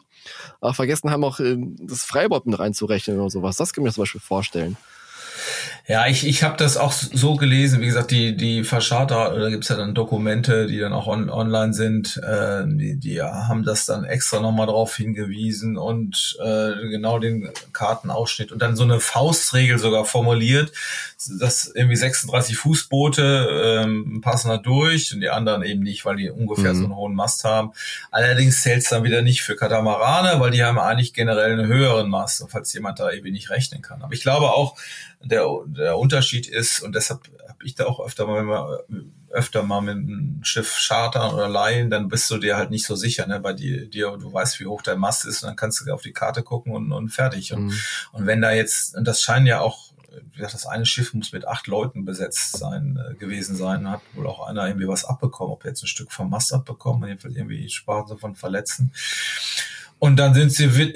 aber 0.61 0.73
vergessen 0.73 1.11
haben 1.11 1.23
auch 1.23 1.39
äh, 1.39 1.57
das 1.79 2.03
Freibord 2.03 2.45
mit 2.45 2.57
reinzurechnen 2.59 3.19
oder 3.19 3.29
sowas. 3.29 3.57
Das 3.57 3.73
kann 3.73 3.83
ich 3.83 3.87
mir 3.87 3.93
zum 3.93 4.03
Beispiel 4.03 4.21
vorstellen. 4.21 4.77
Ja, 5.87 6.07
ich, 6.07 6.25
ich 6.25 6.41
habe 6.41 6.57
das 6.57 6.77
auch 6.77 6.91
so 6.91 7.35
gelesen. 7.35 7.79
Wie 7.79 7.85
gesagt, 7.85 8.09
die, 8.09 8.35
die 8.35 8.63
Verscharter, 8.63 9.37
da 9.37 9.49
gibt's 9.49 9.69
ja 9.69 9.75
dann 9.75 9.93
Dokumente, 9.93 10.65
die 10.65 10.79
dann 10.79 10.93
auch 10.93 11.05
on, 11.05 11.29
online 11.29 11.73
sind, 11.75 12.17
äh, 12.17 12.63
die, 12.65 12.97
die 12.99 13.21
haben 13.21 13.63
das 13.63 13.85
dann 13.85 14.03
extra 14.03 14.39
nochmal 14.39 14.65
drauf 14.65 14.95
hingewiesen 14.95 15.77
und 15.77 16.37
äh, 16.43 16.89
genau 16.89 17.19
den 17.19 17.51
Kartenausschnitt 17.71 18.51
und 18.51 18.63
dann 18.63 18.75
so 18.75 18.83
eine 18.83 18.99
Faustregel 18.99 19.77
sogar 19.77 20.05
formuliert, 20.05 20.71
dass 21.39 21.67
irgendwie 21.67 21.95
36 21.95 22.57
Fußboote 22.57 23.83
ähm, 23.83 24.21
passen 24.21 24.49
da 24.49 24.57
durch 24.57 25.13
und 25.13 25.21
die 25.21 25.29
anderen 25.29 25.61
eben 25.61 25.83
nicht, 25.83 26.03
weil 26.03 26.15
die 26.15 26.31
ungefähr 26.31 26.73
mhm. 26.73 26.77
so 26.77 26.83
einen 26.85 26.95
hohen 26.95 27.15
Mast 27.15 27.43
haben. 27.43 27.73
Allerdings 28.09 28.61
zählt's 28.61 28.89
dann 28.89 29.03
wieder 29.03 29.21
nicht 29.21 29.43
für 29.43 29.55
Katamarane, 29.55 30.39
weil 30.39 30.49
die 30.49 30.63
haben 30.63 30.79
eigentlich 30.79 31.13
generell 31.13 31.53
einen 31.53 31.67
höheren 31.67 32.09
Mast, 32.09 32.43
falls 32.49 32.73
jemand 32.73 32.99
da 32.99 33.11
irgendwie 33.11 33.31
nicht 33.31 33.51
rechnen 33.51 33.83
kann. 33.83 34.01
Aber 34.01 34.13
ich 34.13 34.21
glaube 34.21 34.51
auch, 34.51 34.75
der, 35.35 35.47
der 35.65 35.97
Unterschied 35.97 36.47
ist, 36.47 36.81
und 36.81 36.95
deshalb 36.95 37.21
habe 37.47 37.63
ich 37.63 37.75
da 37.75 37.85
auch 37.85 37.99
öfter 37.99 38.25
mal, 38.25 38.37
wenn 38.37 38.47
wir 38.47 38.85
öfter 39.35 39.63
mal 39.63 39.81
mit 39.81 39.95
einem 39.95 40.39
Schiff 40.43 40.77
chartern 40.87 41.33
oder 41.33 41.49
leihen, 41.49 41.89
dann 41.89 42.07
bist 42.07 42.31
du 42.31 42.37
dir 42.37 42.55
halt 42.55 42.71
nicht 42.71 42.85
so 42.85 42.95
sicher, 42.95 43.27
ne? 43.27 43.43
Weil 43.43 43.55
die, 43.55 43.89
dir, 43.89 44.17
du 44.17 44.31
weißt, 44.31 44.59
wie 44.59 44.65
hoch 44.65 44.81
dein 44.81 44.99
Mast 44.99 45.25
ist 45.25 45.43
und 45.43 45.49
dann 45.49 45.55
kannst 45.55 45.85
du 45.85 45.93
auf 45.93 46.01
die 46.01 46.13
Karte 46.13 46.41
gucken 46.41 46.73
und, 46.73 46.91
und 46.91 47.09
fertig. 47.09 47.53
Und, 47.53 47.65
mhm. 47.65 47.79
und 48.13 48.25
wenn 48.25 48.41
da 48.41 48.51
jetzt, 48.51 48.95
und 48.95 49.05
das 49.05 49.21
scheinen 49.21 49.45
ja 49.45 49.59
auch, 49.59 49.91
wie 50.31 50.37
gesagt, 50.37 50.53
das 50.53 50.65
eine 50.65 50.85
Schiff 50.85 51.13
muss 51.13 51.33
mit 51.33 51.45
acht 51.45 51.67
Leuten 51.67 52.05
besetzt 52.05 52.57
sein, 52.57 52.97
äh, 52.97 53.15
gewesen 53.15 53.55
sein, 53.57 53.89
hat 53.89 54.01
wohl 54.13 54.27
auch 54.27 54.47
einer 54.47 54.65
irgendwie 54.67 54.87
was 54.87 55.03
abbekommen, 55.03 55.53
ob 55.53 55.65
jetzt 55.65 55.83
ein 55.83 55.87
Stück 55.87 56.11
vom 56.11 56.29
Mast 56.29 56.53
abbekommen, 56.53 57.07
jedenfalls 57.07 57.35
irgendwie 57.35 57.69
sparen 57.69 58.07
sie 58.07 58.17
von 58.17 58.35
Verletzen. 58.35 58.93
Und 59.97 60.17
dann 60.17 60.33
sind 60.33 60.51
sie, 60.51 60.75
wird, 60.75 60.95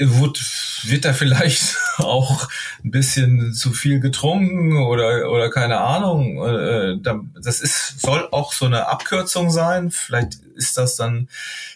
wird, 0.84 1.06
da 1.06 1.14
vielleicht 1.14 1.78
auch 1.97 2.50
ein 2.84 2.91
bisschen 2.91 3.54
zu 3.54 3.72
viel 3.72 4.00
getrunken 4.00 4.78
oder, 4.78 5.32
oder 5.32 5.50
keine 5.50 5.80
Ahnung. 5.80 6.45
Äh, 6.45 6.97
das 7.41 7.62
ist, 7.62 8.02
soll 8.02 8.28
auch 8.32 8.54
so 8.54 8.66
eine 8.66 8.88
Abkürzung 8.88 9.50
sein. 9.50 9.89
Vielleicht 9.91 10.36
ist 10.56 10.78
das 10.78 10.95
dann, 10.95 11.30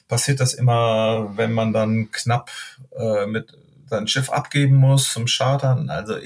passiert 0.08 0.42
das 0.42 0.54
immer, 0.54 1.32
wenn 1.36 1.54
man 1.54 1.74
dann 1.74 2.12
knapp 2.12 2.52
äh, 2.98 3.26
mit 3.26 3.58
sein 3.88 4.08
Schiff 4.08 4.30
abgeben 4.30 4.76
muss 4.76 5.12
zum 5.12 5.26
Chartern. 5.26 5.90
Also 5.90 6.18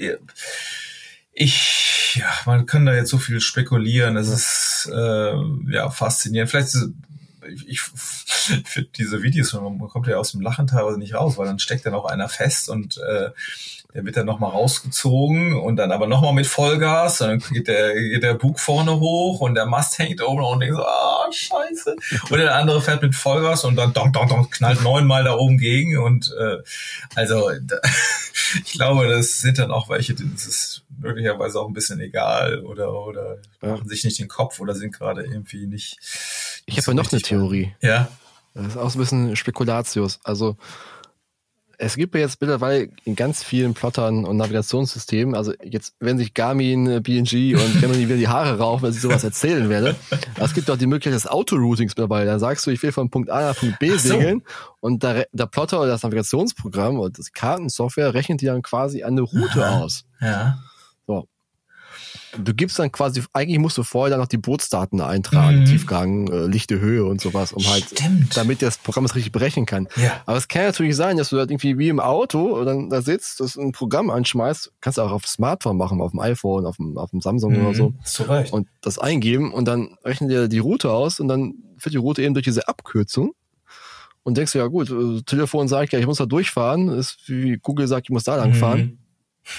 ich, 1.32 2.14
ja, 2.14 2.28
man 2.46 2.66
kann 2.66 2.86
da 2.86 2.94
jetzt 2.94 3.10
so 3.10 3.18
viel 3.18 3.40
spekulieren. 3.40 4.16
Es 4.16 4.28
ist 4.28 4.90
äh, 4.92 5.32
ja 5.70 5.90
faszinierend. 5.90 6.50
Vielleicht 6.50 6.76
ich, 7.48 7.68
ich 7.68 7.80
finde 8.64 8.90
diese 8.96 9.22
Videos, 9.22 9.52
man 9.52 9.78
kommt 9.78 10.06
ja 10.06 10.16
aus 10.16 10.32
dem 10.32 10.40
Lachen 10.40 10.66
teilweise 10.66 10.98
nicht 10.98 11.14
raus, 11.14 11.38
weil 11.38 11.46
dann 11.46 11.58
steckt 11.58 11.86
dann 11.86 11.94
auch 11.94 12.04
einer 12.04 12.28
fest 12.28 12.68
und 12.68 12.98
äh, 12.98 13.30
der 13.94 14.04
wird 14.04 14.16
dann 14.16 14.26
nochmal 14.26 14.50
rausgezogen 14.50 15.54
und 15.54 15.76
dann 15.76 15.92
aber 15.92 16.06
nochmal 16.06 16.34
mit 16.34 16.46
Vollgas 16.46 17.20
und 17.22 17.28
dann 17.28 17.38
geht 17.52 17.68
der, 17.68 17.94
geht 17.94 18.22
der 18.22 18.34
Bug 18.34 18.60
vorne 18.60 19.00
hoch 19.00 19.40
und 19.40 19.54
der 19.54 19.66
Mast 19.66 19.98
hängt 19.98 20.22
oben 20.22 20.44
und 20.44 20.60
denkt 20.60 20.76
so, 20.76 20.84
ah, 20.84 21.26
scheiße. 21.30 21.96
Und 22.30 22.38
der 22.38 22.54
andere 22.54 22.80
fährt 22.80 23.02
mit 23.02 23.14
Vollgas 23.14 23.64
und 23.64 23.76
dann 23.76 23.92
dong, 23.92 24.12
dong, 24.12 24.28
dong, 24.28 24.50
knallt 24.50 24.82
neunmal 24.82 25.24
da 25.24 25.34
oben 25.34 25.58
gegen 25.58 25.98
und 25.98 26.34
äh, 26.38 26.58
also 27.14 27.50
da, 27.60 27.76
ich 28.64 28.72
glaube, 28.72 29.08
das 29.08 29.38
sind 29.38 29.58
dann 29.58 29.70
auch 29.70 29.88
welche, 29.88 30.14
das 30.14 30.46
ist 30.46 30.84
möglicherweise 30.98 31.60
auch 31.60 31.68
ein 31.68 31.74
bisschen 31.74 32.00
egal 32.00 32.64
oder, 32.64 32.92
oder 32.92 33.38
ja. 33.62 33.70
machen 33.70 33.88
sich 33.88 34.04
nicht 34.04 34.18
den 34.18 34.28
Kopf 34.28 34.60
oder 34.60 34.74
sind 34.74 34.94
gerade 34.94 35.24
irgendwie 35.24 35.66
nicht. 35.66 35.98
Ich 36.66 36.78
habe 36.78 36.94
noch 36.94 37.10
eine 37.10 37.20
Theorie. 37.20 37.74
Ja. 37.80 38.08
Das 38.54 38.66
ist 38.66 38.76
auch 38.76 38.90
so 38.90 38.98
ein 38.98 39.00
bisschen 39.00 39.36
Spekulatius. 39.36 40.20
Also 40.24 40.56
es 41.80 41.94
gibt 41.94 42.16
ja 42.16 42.20
jetzt 42.20 42.40
mittlerweile 42.40 42.88
in 43.04 43.14
ganz 43.14 43.44
vielen 43.44 43.72
Plottern 43.72 44.24
und 44.24 44.36
Navigationssystemen, 44.36 45.36
also 45.36 45.52
jetzt, 45.62 45.94
wenn 46.00 46.18
sich 46.18 46.34
Garmin, 46.34 47.02
BNG 47.04 47.54
und 47.54 47.80
Gemini 47.80 48.06
wieder 48.06 48.16
die 48.16 48.26
Haare 48.26 48.58
raufen, 48.58 48.88
wenn 48.88 48.92
ich 48.92 49.00
sowas 49.00 49.22
erzählen 49.22 49.68
werde. 49.68 49.94
Es 50.40 50.54
gibt 50.54 50.70
auch 50.70 50.76
die 50.76 50.86
Möglichkeit 50.86 51.14
des 51.14 51.26
Autoroutings 51.26 51.92
mittlerweile. 51.92 52.26
Da 52.26 52.38
sagst 52.38 52.66
du, 52.66 52.70
ich 52.70 52.82
will 52.82 52.92
von 52.92 53.10
Punkt 53.10 53.30
A 53.30 53.40
nach 53.40 53.56
Punkt 53.56 53.78
B 53.78 53.90
so. 53.90 54.08
segeln 54.08 54.42
und 54.80 55.02
der, 55.02 55.26
der 55.32 55.46
Plotter 55.46 55.80
oder 55.80 55.90
das 55.90 56.02
Navigationsprogramm 56.02 56.98
oder 56.98 57.10
das 57.10 57.32
Kartensoftware 57.32 58.14
rechnet 58.14 58.40
dir 58.40 58.52
dann 58.52 58.62
quasi 58.62 59.02
eine 59.02 59.20
Route 59.22 59.64
Aha. 59.64 59.80
aus. 59.80 60.04
Ja 60.20 60.58
du 62.36 62.54
gibst 62.54 62.78
dann 62.78 62.92
quasi, 62.92 63.22
eigentlich 63.32 63.58
musst 63.58 63.78
du 63.78 63.82
vorher 63.82 64.10
dann 64.10 64.20
noch 64.20 64.28
die 64.28 64.38
Bootsdaten 64.38 65.00
eintragen, 65.00 65.60
mhm. 65.60 65.64
Tiefgang, 65.64 66.28
äh, 66.28 66.46
lichte 66.46 66.80
Höhe 66.80 67.04
und 67.04 67.20
sowas, 67.20 67.52
um 67.52 67.66
halt, 67.66 67.84
Stimmt. 67.84 68.36
damit 68.36 68.62
das 68.62 68.78
Programm 68.78 69.04
es 69.04 69.14
richtig 69.14 69.32
berechnen 69.32 69.66
kann. 69.66 69.88
Ja. 69.96 70.22
Aber 70.26 70.36
es 70.36 70.48
kann 70.48 70.64
natürlich 70.64 70.96
sein, 70.96 71.16
dass 71.16 71.30
du 71.30 71.38
halt 71.38 71.50
irgendwie 71.50 71.78
wie 71.78 71.88
im 71.88 72.00
Auto 72.00 72.64
dann 72.64 72.90
da 72.90 73.02
sitzt, 73.02 73.40
das 73.40 73.56
ein 73.56 73.72
Programm 73.72 74.10
anschmeißt, 74.10 74.72
kannst 74.80 74.98
du 74.98 75.02
auch 75.02 75.12
auf 75.12 75.26
Smartphone 75.26 75.76
machen, 75.76 76.00
auf 76.00 76.12
dem 76.12 76.20
iPhone, 76.20 76.66
auf 76.66 76.76
dem, 76.76 76.96
auf 76.98 77.10
dem 77.10 77.20
Samsung 77.20 77.52
mhm. 77.52 77.66
oder 77.66 77.74
so. 77.74 77.94
So 78.04 78.24
recht. 78.24 78.52
Und 78.52 78.68
das 78.80 78.98
eingeben 78.98 79.52
und 79.52 79.66
dann 79.66 79.96
rechnet 80.04 80.30
dir 80.30 80.48
die 80.48 80.58
Route 80.58 80.90
aus 80.90 81.20
und 81.20 81.28
dann 81.28 81.54
führt 81.78 81.94
die 81.94 81.98
Route 81.98 82.22
eben 82.22 82.34
durch 82.34 82.44
diese 82.44 82.68
Abkürzung 82.68 83.32
und 84.22 84.36
denkst 84.36 84.52
du, 84.52 84.58
ja 84.58 84.66
gut, 84.66 84.90
äh, 84.90 85.22
Telefon 85.22 85.68
sagt 85.68 85.92
ja, 85.92 85.98
ich 85.98 86.06
muss 86.06 86.18
da 86.18 86.26
durchfahren, 86.26 86.88
ist 86.88 87.18
wie 87.26 87.58
Google 87.62 87.86
sagt, 87.86 88.06
ich 88.06 88.10
muss 88.10 88.24
da 88.24 88.36
lang 88.36 88.52
fahren. 88.54 88.80
Mhm. 88.80 88.98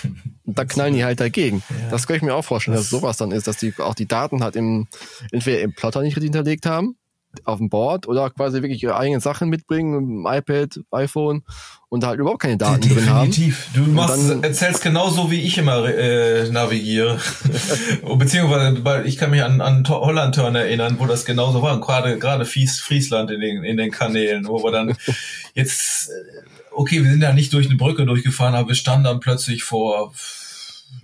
Und 0.04 0.34
da 0.58 0.66
knallen 0.66 0.94
die 0.94 1.04
halt 1.04 1.20
dagegen. 1.20 1.64
Ja. 1.70 1.90
Das 1.92 2.08
kann 2.08 2.16
ich 2.16 2.22
mir 2.22 2.36
auch 2.36 2.44
vorstellen, 2.44 2.78
dass 2.78 2.90
sowas 2.90 3.18
dann 3.18 3.32
ist, 3.32 3.48
dass 3.48 3.58
die 3.58 3.74
auch 3.80 3.96
die 3.96 4.08
Daten 4.08 4.44
halt 4.44 4.56
im, 4.56 4.88
entweder 5.32 5.62
im 5.62 5.74
Plotter 5.74 6.02
nicht 6.02 6.16
richtig 6.16 6.28
hinterlegt 6.28 6.66
haben 6.66 6.96
auf 7.44 7.60
dem 7.60 7.70
Board 7.70 8.08
oder 8.08 8.30
quasi 8.32 8.62
wirklich 8.62 8.82
ihre 8.82 8.98
eigenen 8.98 9.22
Sachen 9.22 9.50
mitbringen, 9.50 10.26
iPad, 10.26 10.80
iPhone 10.92 11.44
und 11.90 12.06
halt 12.06 12.20
überhaupt 12.20 12.42
keine 12.42 12.58
Daten 12.58 12.82
Definitiv. 12.82 13.70
drin 13.74 13.80
haben. 13.80 13.84
Du 13.84 13.84
Und 13.84 13.94
machst, 13.96 14.30
dann- 14.30 14.44
erzählst 14.44 14.82
genauso, 14.84 15.32
wie 15.32 15.42
ich 15.42 15.58
immer 15.58 15.86
äh, 15.86 16.50
navigiere. 16.52 17.20
Beziehungsweise, 18.18 18.84
weil 18.86 19.08
ich 19.08 19.18
kann 19.18 19.32
mich 19.32 19.44
an, 19.44 19.60
an 19.62 19.84
Holland-Turn 19.88 20.56
erinnern, 20.56 20.96
wo 21.00 21.06
das 21.06 21.26
genauso 21.26 21.62
war. 21.62 21.80
Gerade, 21.82 22.18
gerade 22.20 22.46
Fies, 22.46 22.80
Friesland 22.80 23.32
in 23.32 23.42
den, 23.42 23.64
in 23.64 23.78
den 23.78 23.92
Kanälen, 23.92 24.48
wo 24.48 24.64
wir 24.64 24.72
dann 24.72 24.96
jetzt, 25.56 26.10
äh, 26.10 26.14
okay, 26.72 27.04
wir 27.04 27.10
sind 27.12 27.22
ja 27.22 27.34
nicht 27.34 27.54
durch 27.54 27.68
eine 27.68 27.76
Brücke 27.76 28.06
durchgefahren, 28.06 28.56
aber 28.56 28.70
wir 28.70 28.76
standen 28.76 29.06
dann 29.06 29.20
plötzlich 29.20 29.64
vor, 29.64 30.14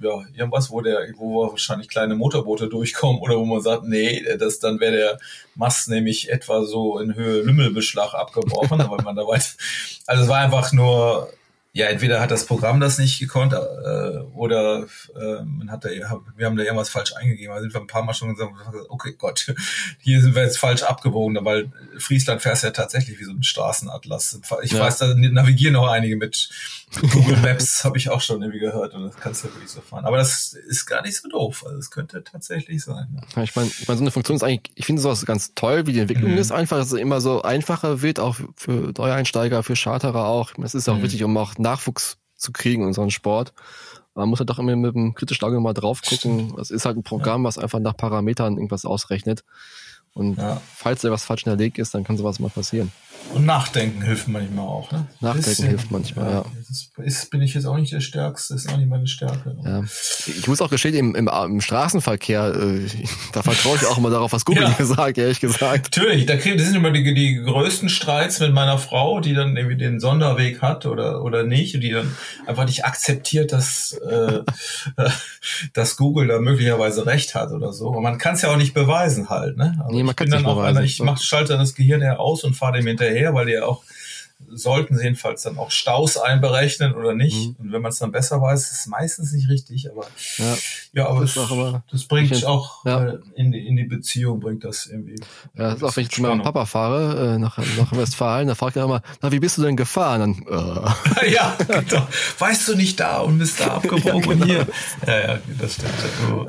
ja, 0.01 0.23
irgendwas, 0.33 0.71
wo 0.71 0.81
der, 0.81 1.07
wo 1.17 1.49
wahrscheinlich 1.49 1.87
kleine 1.87 2.15
Motorboote 2.15 2.67
durchkommen 2.67 3.21
oder 3.21 3.37
wo 3.37 3.45
man 3.45 3.61
sagt, 3.61 3.83
nee, 3.83 4.23
das, 4.37 4.59
dann 4.59 4.79
wäre 4.79 4.95
der 4.95 5.19
Mast 5.55 5.89
nämlich 5.89 6.29
etwa 6.29 6.63
so 6.63 6.99
in 6.99 7.15
Höhe 7.15 7.41
Lümmelbeschlag 7.41 8.13
abgebrochen, 8.13 8.79
weil 8.89 9.03
man 9.03 9.15
da 9.15 9.27
weit, 9.27 9.55
also 10.05 10.23
es 10.23 10.29
war 10.29 10.39
einfach 10.39 10.71
nur, 10.71 11.29
ja, 11.77 11.87
entweder 11.87 12.21
hat 12.21 12.31
das 12.31 12.45
Programm 12.45 12.79
das 12.79 12.97
nicht 12.97 13.19
gekonnt 13.19 13.51
äh, 13.51 13.57
oder 14.33 14.85
äh, 15.13 15.43
man 15.43 15.69
hat 15.69 15.83
da, 15.83 15.89
wir 15.89 16.45
haben 16.45 16.55
da 16.55 16.63
irgendwas 16.63 16.87
falsch 16.87 17.13
eingegeben. 17.17 17.53
Da 17.53 17.59
sind 17.59 17.73
wir 17.73 17.81
ein 17.81 17.87
paar 17.87 18.03
Mal 18.03 18.13
schon 18.13 18.33
gesagt, 18.33 18.53
okay, 18.87 19.13
Gott, 19.17 19.53
hier 19.99 20.21
sind 20.21 20.35
wir 20.35 20.43
jetzt 20.43 20.57
falsch 20.57 20.83
abgewogen, 20.83 21.37
weil 21.43 21.69
Friesland 21.97 22.41
fährst 22.41 22.63
ja 22.63 22.71
tatsächlich 22.71 23.19
wie 23.19 23.25
so 23.25 23.31
ein 23.31 23.43
Straßenatlas. 23.43 24.39
Ich 24.63 24.71
Ja. 24.71 24.79
weiß, 24.79 24.99
da 24.99 25.13
navigieren 25.15 25.75
auch 25.75 25.89
einige 25.89 26.15
mit 26.15 26.49
Google 27.11 27.35
Maps, 27.41 27.83
habe 27.83 27.97
ich 27.97 28.09
auch 28.09 28.21
schon 28.21 28.41
irgendwie 28.41 28.59
gehört 28.61 28.93
und 28.93 29.03
das 29.03 29.17
kannst 29.17 29.43
du 29.43 29.49
wirklich 29.49 29.69
so 29.69 29.81
fahren. 29.81 30.05
Aber 30.05 30.15
das 30.15 30.53
ist 30.53 30.85
gar 30.85 31.01
nicht 31.01 31.17
so 31.21 31.27
doof. 31.27 31.65
Also 31.67 31.77
es 31.77 31.91
könnte 31.91 32.23
tatsächlich 32.23 32.83
sein. 32.85 33.07
Ja. 33.15 33.21
Ja, 33.35 33.43
Ich 33.43 33.53
meine, 33.55 33.69
ich 33.77 33.85
mein, 33.87 33.97
so 33.97 34.03
eine 34.03 34.11
Funktion 34.11 34.37
ist 34.37 34.43
eigentlich, 34.43 34.71
ich 34.75 34.85
finde 34.85 35.01
sowas 35.01 35.25
ganz 35.25 35.53
toll, 35.55 35.87
wie 35.87 35.91
die 35.93 35.99
Entwicklung 35.99 36.31
Mhm. 36.31 36.37
ist 36.37 36.53
einfach, 36.53 36.77
dass 36.77 36.93
es 36.93 36.99
immer 36.99 37.19
so 37.19 37.41
einfacher 37.41 38.01
wird, 38.01 38.21
auch 38.21 38.37
für 38.55 38.93
Neueinsteiger, 38.97 39.61
für 39.63 39.75
Charterer 39.75 40.25
auch. 40.25 40.51
Es 40.63 40.73
ist 40.73 40.87
auch 40.87 40.97
Mhm. 40.99 41.03
wichtig, 41.03 41.23
um 41.25 41.35
auch 41.37 41.57
Nachwuchs 41.65 42.17
zu 42.35 42.51
kriegen 42.51 42.83
in 42.83 42.87
unserem 42.89 43.09
Sport. 43.09 43.53
Man 44.13 44.29
muss 44.29 44.39
halt 44.39 44.49
doch 44.49 44.59
immer 44.59 44.75
mit 44.75 44.95
einem 44.95 45.13
kritischen 45.13 45.45
Auge 45.45 45.59
mal 45.59 45.73
drauf 45.73 46.01
gucken. 46.01 46.55
Es 46.59 46.71
ist 46.71 46.85
halt 46.85 46.95
ein 46.97 47.03
Programm, 47.03 47.43
was 47.43 47.57
einfach 47.57 47.79
nach 47.79 47.97
Parametern 47.97 48.53
irgendwas 48.55 48.85
ausrechnet. 48.85 49.43
Und 50.15 50.37
Ja. 50.37 50.59
falls 50.75 51.01
da 51.01 51.11
was 51.11 51.23
falsch 51.25 51.43
hinterlegt 51.43 51.77
ist, 51.77 51.93
dann 51.93 52.03
kann 52.03 52.17
sowas 52.17 52.39
mal 52.39 52.49
passieren. 52.49 52.91
Und 53.33 53.45
Nachdenken 53.45 54.01
hilft 54.03 54.27
manchmal 54.27 54.65
auch. 54.65 54.91
Ne? 54.91 55.07
Nachdenken 55.19 55.49
Bisschen. 55.49 55.67
hilft 55.69 55.89
manchmal, 55.91 56.29
ja. 56.31 56.45
Das 56.69 56.89
ist, 57.05 57.31
bin 57.31 57.41
ich 57.41 57.53
jetzt 57.55 57.65
auch 57.65 57.75
nicht 57.75 57.91
der 57.91 57.99
Stärkste, 58.01 58.53
ist 58.53 58.71
auch 58.71 58.77
nicht 58.77 58.87
meine 58.87 59.07
Stärke. 59.07 59.57
Ja. 59.65 59.83
Ich 60.27 60.47
muss 60.47 60.61
auch 60.61 60.69
gestehen, 60.69 60.93
im, 60.95 61.15
im, 61.15 61.27
im 61.27 61.59
Straßenverkehr, 61.59 62.53
äh, 62.55 62.87
da 63.33 63.41
vertraue 63.41 63.77
ich 63.77 63.85
auch 63.87 63.97
immer 63.97 64.09
darauf, 64.11 64.31
was 64.31 64.45
Google 64.45 64.63
Ja. 64.63 64.75
mir 64.77 64.85
sagt, 64.85 65.17
ehrlich 65.17 65.39
gesagt. 65.41 65.97
Natürlich, 65.97 66.27
da 66.27 66.37
kriegen, 66.37 66.57
das 66.57 66.67
sind 66.67 66.75
immer 66.75 66.91
die, 66.91 67.13
die 67.13 67.35
größten 67.43 67.89
Streits 67.89 68.39
mit 68.39 68.53
meiner 68.53 68.77
Frau, 68.77 69.19
die 69.19 69.33
dann 69.33 69.57
irgendwie 69.57 69.77
den 69.77 69.99
Sonderweg 69.99 70.61
hat 70.61 70.85
oder, 70.85 71.23
oder 71.23 71.43
nicht, 71.43 71.73
und 71.75 71.81
die 71.81 71.91
dann 71.91 72.15
einfach 72.45 72.65
nicht 72.65 72.85
akzeptiert, 72.85 73.51
dass, 73.51 73.93
äh, 74.07 74.41
dass 75.73 75.97
Google 75.97 76.27
da 76.27 76.39
möglicherweise 76.39 77.05
recht 77.05 77.33
hat 77.35 77.51
oder 77.51 77.73
so. 77.73 77.89
Und 77.89 78.03
man 78.03 78.17
kann 78.17 78.35
es 78.35 78.43
ja 78.43 78.51
auch 78.51 78.57
nicht 78.57 78.73
beweisen 78.73 79.29
halt, 79.29 79.57
ne? 79.57 79.75
Aber 79.79 79.91
Nee, 79.91 80.03
man 80.05 80.15
bin 80.15 80.29
dann 80.29 80.45
auch 80.45 80.59
einer, 80.61 80.81
ich 80.81 80.99
mach, 81.01 81.21
schalte 81.21 81.49
dann 81.53 81.59
das 81.59 81.75
Gehirn 81.75 82.01
eher 82.01 82.19
aus 82.19 82.43
und 82.43 82.53
fahre 82.55 82.77
dem 82.77 82.87
hinterher, 82.87 83.33
weil 83.33 83.45
die 83.47 83.53
ja 83.53 83.65
auch 83.65 83.83
sollten 84.51 84.97
sie 84.97 85.03
jedenfalls 85.05 85.43
dann 85.43 85.57
auch 85.57 85.71
Staus 85.71 86.17
einberechnen 86.17 86.93
oder 86.93 87.13
nicht. 87.15 87.35
Mhm. 87.35 87.55
Und 87.57 87.71
wenn 87.71 87.81
man 87.81 87.91
es 87.91 87.99
dann 87.99 88.11
besser 88.11 88.41
weiß, 88.41 88.63
ist 88.69 88.79
es 88.81 88.85
meistens 88.87 89.31
nicht 89.31 89.49
richtig, 89.49 89.89
aber 89.89 90.05
Ja. 90.37 90.57
ja, 90.91 91.07
aber 91.07 91.21
Das 91.21 91.35
immer- 91.37 91.83
das 91.89 92.03
bringt 92.03 92.43
auch 92.45 92.83
ja. 92.85 93.05
äh, 93.13 93.17
in, 93.35 93.53
die, 93.53 93.65
in 93.65 93.77
die 93.77 93.85
Beziehung, 93.85 94.41
bringt 94.41 94.65
das 94.65 94.87
irgendwie. 94.87 95.15
Ja, 95.57 95.69
das 95.69 95.75
ist 95.77 95.83
auch, 95.83 95.95
wenn 95.95 96.03
ich 96.03 96.09
zu 96.11 96.21
meinem. 96.21 96.41
Papa 96.43 96.65
fahre, 96.65 97.35
äh, 97.35 97.37
nach, 97.39 97.57
nach 97.77 97.91
Westfalen, 97.95 98.49
da 98.49 98.55
fragt 98.55 98.75
er 98.75 98.83
immer, 98.83 99.01
na, 99.21 99.31
wie 99.31 99.39
bist 99.39 99.57
du 99.57 99.61
denn 99.63 99.77
gefahren? 99.77 100.43
Dann, 100.45 100.83
äh, 101.23 101.31
ja, 101.33 101.55
genau. 101.65 102.05
Weißt 102.37 102.67
du 102.67 102.75
nicht 102.75 102.99
da 102.99 103.19
und 103.21 103.39
bist 103.39 103.61
da 103.61 103.67
abgebogen 103.77 104.13
Ja, 104.13 104.19
genau. 104.33 104.45
hier. 104.45 104.67
Ja, 105.07 105.19
ja, 105.33 105.39
das 105.59 105.73
stimmt. 105.75 105.91
Oh. 106.33 106.45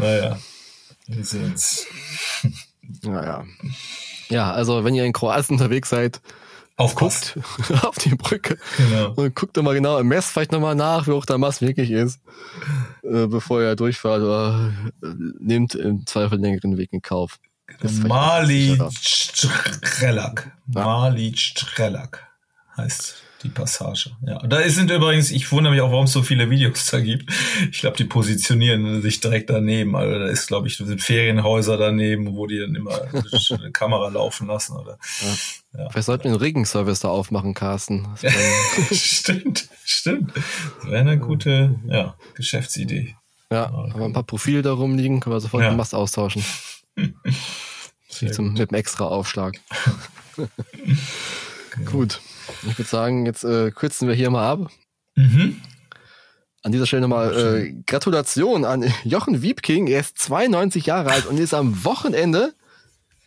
Naja, 0.00 0.38
wir 1.06 1.24
sehen's. 1.24 1.86
naja. 3.02 3.44
Ja, 4.28 4.52
also 4.52 4.84
wenn 4.84 4.94
ihr 4.94 5.04
in 5.04 5.12
Kroatien 5.12 5.56
unterwegs 5.56 5.88
seid, 5.90 6.20
Aufpasst. 6.76 7.34
guckt 7.34 7.84
auf 7.84 7.98
die 7.98 8.14
Brücke 8.14 8.56
Genau. 8.78 9.10
und 9.12 9.34
guckt 9.34 9.56
doch 9.56 9.62
mal 9.62 9.74
genau 9.74 9.98
im 9.98 10.08
Mess 10.08 10.30
vielleicht 10.30 10.52
nochmal 10.52 10.74
nach, 10.74 11.06
wie 11.06 11.12
hoch 11.12 11.26
der 11.26 11.36
Mast 11.38 11.60
wirklich 11.60 11.90
ist, 11.90 12.20
äh, 13.02 13.26
bevor 13.26 13.60
ihr 13.60 13.76
durchfahrt 13.76 14.22
oder 14.22 14.72
äh, 15.02 15.06
nehmt 15.38 15.74
im 15.74 16.06
Zweifel 16.06 16.38
längeren 16.40 16.78
Weg 16.78 16.92
in 16.92 17.02
Kauf. 17.02 17.38
Das 17.80 17.92
ist 17.92 17.98
vielleicht 17.98 18.08
Mali. 18.08 18.78
Strelak. 19.00 20.50
Mali 20.66 21.32
Strelak 21.36 22.26
heißt 22.76 23.21
die 23.42 23.48
Passage. 23.48 24.10
Ja, 24.26 24.38
da 24.38 24.68
sind 24.68 24.90
übrigens, 24.90 25.30
ich 25.30 25.50
wundere 25.52 25.72
mich 25.72 25.82
auch, 25.82 25.90
warum 25.90 26.04
es 26.04 26.12
so 26.12 26.22
viele 26.22 26.48
Videos 26.50 26.86
da 26.90 27.00
gibt. 27.00 27.30
Ich 27.70 27.80
glaube, 27.80 27.96
die 27.96 28.04
positionieren 28.04 29.02
sich 29.02 29.20
direkt 29.20 29.50
daneben. 29.50 29.96
Also 29.96 30.18
da 30.18 30.26
ist, 30.26 30.46
glaube 30.46 30.68
ich, 30.68 30.76
sind 30.76 31.02
Ferienhäuser 31.02 31.76
daneben, 31.76 32.36
wo 32.36 32.46
die 32.46 32.58
dann 32.58 32.74
immer 32.74 33.00
eine 33.02 33.70
Kamera 33.72 34.08
laufen 34.08 34.46
lassen. 34.46 34.76
Oder 34.76 34.98
Vielleicht 35.90 36.06
sollten 36.06 36.24
wir 36.24 36.30
einen 36.32 36.40
Regenservice 36.40 37.00
da 37.00 37.08
aufmachen, 37.08 37.54
Carsten. 37.54 38.06
Stimmt, 38.92 39.68
stimmt. 39.84 40.32
Das 40.36 40.90
wäre 40.90 41.00
eine 41.00 41.18
gute 41.18 41.74
ja, 41.88 42.16
Geschäftsidee. 42.34 43.16
ja, 43.50 43.70
haben 43.72 43.98
wir 43.98 44.04
ein 44.04 44.12
paar 44.12 44.22
Profile 44.22 44.62
da 44.62 44.72
rumliegen, 44.72 45.20
können 45.20 45.34
wir 45.34 45.40
sofort 45.40 45.62
Ja. 45.64 45.70
den 45.70 45.76
Mast 45.76 45.94
austauschen. 45.94 46.44
Zum, 48.08 48.52
mit 48.52 48.70
einem 48.70 48.78
extra 48.78 49.04
Aufschlag. 49.06 49.54
Gut. 51.86 52.20
Ich 52.66 52.78
würde 52.78 52.88
sagen, 52.88 53.26
jetzt 53.26 53.44
äh, 53.44 53.70
kürzen 53.70 54.08
wir 54.08 54.14
hier 54.14 54.30
mal 54.30 54.48
ab. 54.48 54.70
Mhm. 55.16 55.60
An 56.62 56.72
dieser 56.72 56.86
Stelle 56.86 57.02
nochmal 57.02 57.36
äh, 57.36 57.82
Gratulation 57.86 58.64
an 58.64 58.84
Jochen 59.04 59.42
Wiebking. 59.42 59.88
Er 59.88 60.00
ist 60.00 60.18
92 60.18 60.86
Jahre 60.86 61.10
alt 61.10 61.26
und 61.26 61.38
ist 61.38 61.54
am 61.54 61.84
Wochenende 61.84 62.54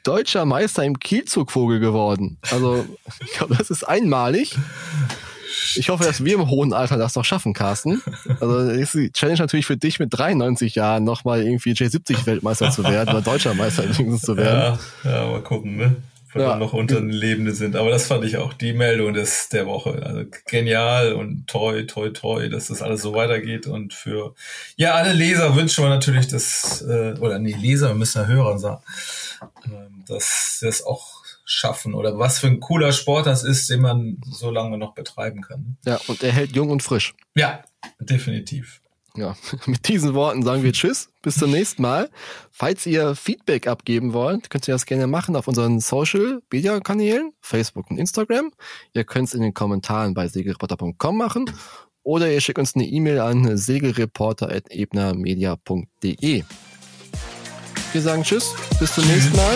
deutscher 0.03 0.45
Meister 0.45 0.83
im 0.85 0.99
Kielzugvogel 0.99 1.79
geworden. 1.79 2.37
Also, 2.51 2.85
ich 3.21 3.31
glaube, 3.31 3.55
das 3.55 3.69
ist 3.69 3.83
einmalig. 3.83 4.55
Ich 5.75 5.89
hoffe, 5.89 6.03
dass 6.03 6.23
wir 6.23 6.35
im 6.35 6.49
hohen 6.49 6.73
Alter 6.73 6.97
das 6.97 7.15
noch 7.15 7.25
schaffen, 7.25 7.53
Carsten. 7.53 8.01
Also 8.39 8.59
ist 8.69 8.93
die 8.93 9.11
Challenge 9.11 9.39
natürlich 9.39 9.65
für 9.65 9.77
dich 9.77 9.99
mit 9.99 10.09
93 10.11 10.75
Jahren 10.75 11.03
nochmal 11.03 11.43
irgendwie 11.43 11.71
J70-Weltmeister 11.71 12.71
zu 12.71 12.83
werden 12.83 13.09
oder 13.09 13.21
deutscher 13.21 13.53
Meister 13.53 13.83
zu 13.91 14.37
werden. 14.37 14.79
Ja, 15.03 15.11
ja, 15.11 15.31
mal 15.31 15.41
gucken, 15.41 15.77
ne? 15.77 15.95
Wenn 16.35 16.41
Ja. 16.43 16.55
noch 16.57 16.73
unter 16.73 16.95
den 16.99 17.11
Lebenden 17.11 17.55
sind. 17.55 17.77
Aber 17.77 17.89
das 17.89 18.07
fand 18.07 18.25
ich 18.25 18.35
auch 18.35 18.51
die 18.51 18.73
Meldung 18.73 19.13
des, 19.13 19.47
der 19.47 19.65
Woche. 19.67 20.01
Also 20.05 20.25
genial 20.45 21.13
und 21.13 21.47
toi, 21.47 21.83
toi, 21.83 22.09
toi, 22.09 22.49
dass 22.49 22.67
das 22.67 22.81
alles 22.81 23.01
so 23.01 23.13
weitergeht. 23.13 23.67
Und 23.67 23.93
für 23.93 24.35
ja, 24.75 24.95
alle 24.95 25.13
Leser 25.13 25.55
wünschen 25.55 25.83
wir 25.85 25.89
natürlich, 25.89 26.27
dass, 26.27 26.81
äh, 26.81 27.13
oder 27.21 27.39
nee, 27.39 27.55
Leser, 27.57 27.87
wir 27.87 27.95
müssen 27.95 28.21
ja 28.21 28.27
Hörern 28.27 28.59
sagen, 28.59 28.83
ähm, 29.65 30.03
dass 30.09 30.59
das 30.61 30.83
auch 30.85 31.23
schaffen. 31.45 31.93
Oder 31.93 32.19
was 32.19 32.39
für 32.39 32.47
ein 32.47 32.59
cooler 32.59 32.91
Sport 32.91 33.27
das 33.27 33.43
ist, 33.45 33.69
den 33.69 33.79
man 33.79 34.17
so 34.29 34.51
lange 34.51 34.77
noch 34.77 34.93
betreiben 34.93 35.41
kann. 35.41 35.77
Ja, 35.85 35.99
und 36.07 36.21
er 36.21 36.33
hält 36.33 36.53
jung 36.53 36.69
und 36.69 36.83
frisch. 36.83 37.13
Ja, 37.35 37.63
definitiv. 37.99 38.81
Ja, 39.15 39.35
mit 39.65 39.87
diesen 39.87 40.13
Worten 40.13 40.43
sagen 40.43 40.61
wir 40.63 40.73
Tschüss, 40.73 41.09
bis 41.21 41.35
zum 41.35 41.51
nächsten 41.51 41.81
Mal. 41.81 42.09
Falls 42.51 42.85
ihr 42.85 43.15
Feedback 43.15 43.67
abgeben 43.67 44.13
wollt, 44.13 44.49
könnt 44.49 44.67
ihr 44.67 44.73
das 44.73 44.85
gerne 44.85 45.07
machen 45.07 45.35
auf 45.35 45.47
unseren 45.47 45.79
Social 45.79 46.41
Media 46.51 46.79
Kanälen, 46.79 47.31
Facebook 47.41 47.89
und 47.89 47.97
Instagram. 47.97 48.51
Ihr 48.93 49.05
könnt 49.05 49.29
es 49.29 49.33
in 49.33 49.41
den 49.41 49.53
Kommentaren 49.53 50.13
bei 50.13 50.27
segelreporter.com 50.27 51.17
machen 51.17 51.49
oder 52.03 52.31
ihr 52.31 52.41
schickt 52.41 52.59
uns 52.59 52.75
eine 52.75 52.85
E-Mail 52.85 53.19
an 53.19 53.57
segelreporter.ebnermedia.de. 53.57 56.43
Wir 57.91 58.01
sagen 58.01 58.23
Tschüss, 58.23 58.53
bis 58.79 58.93
zum 58.93 59.05
nächsten 59.07 59.35
Mal. 59.37 59.55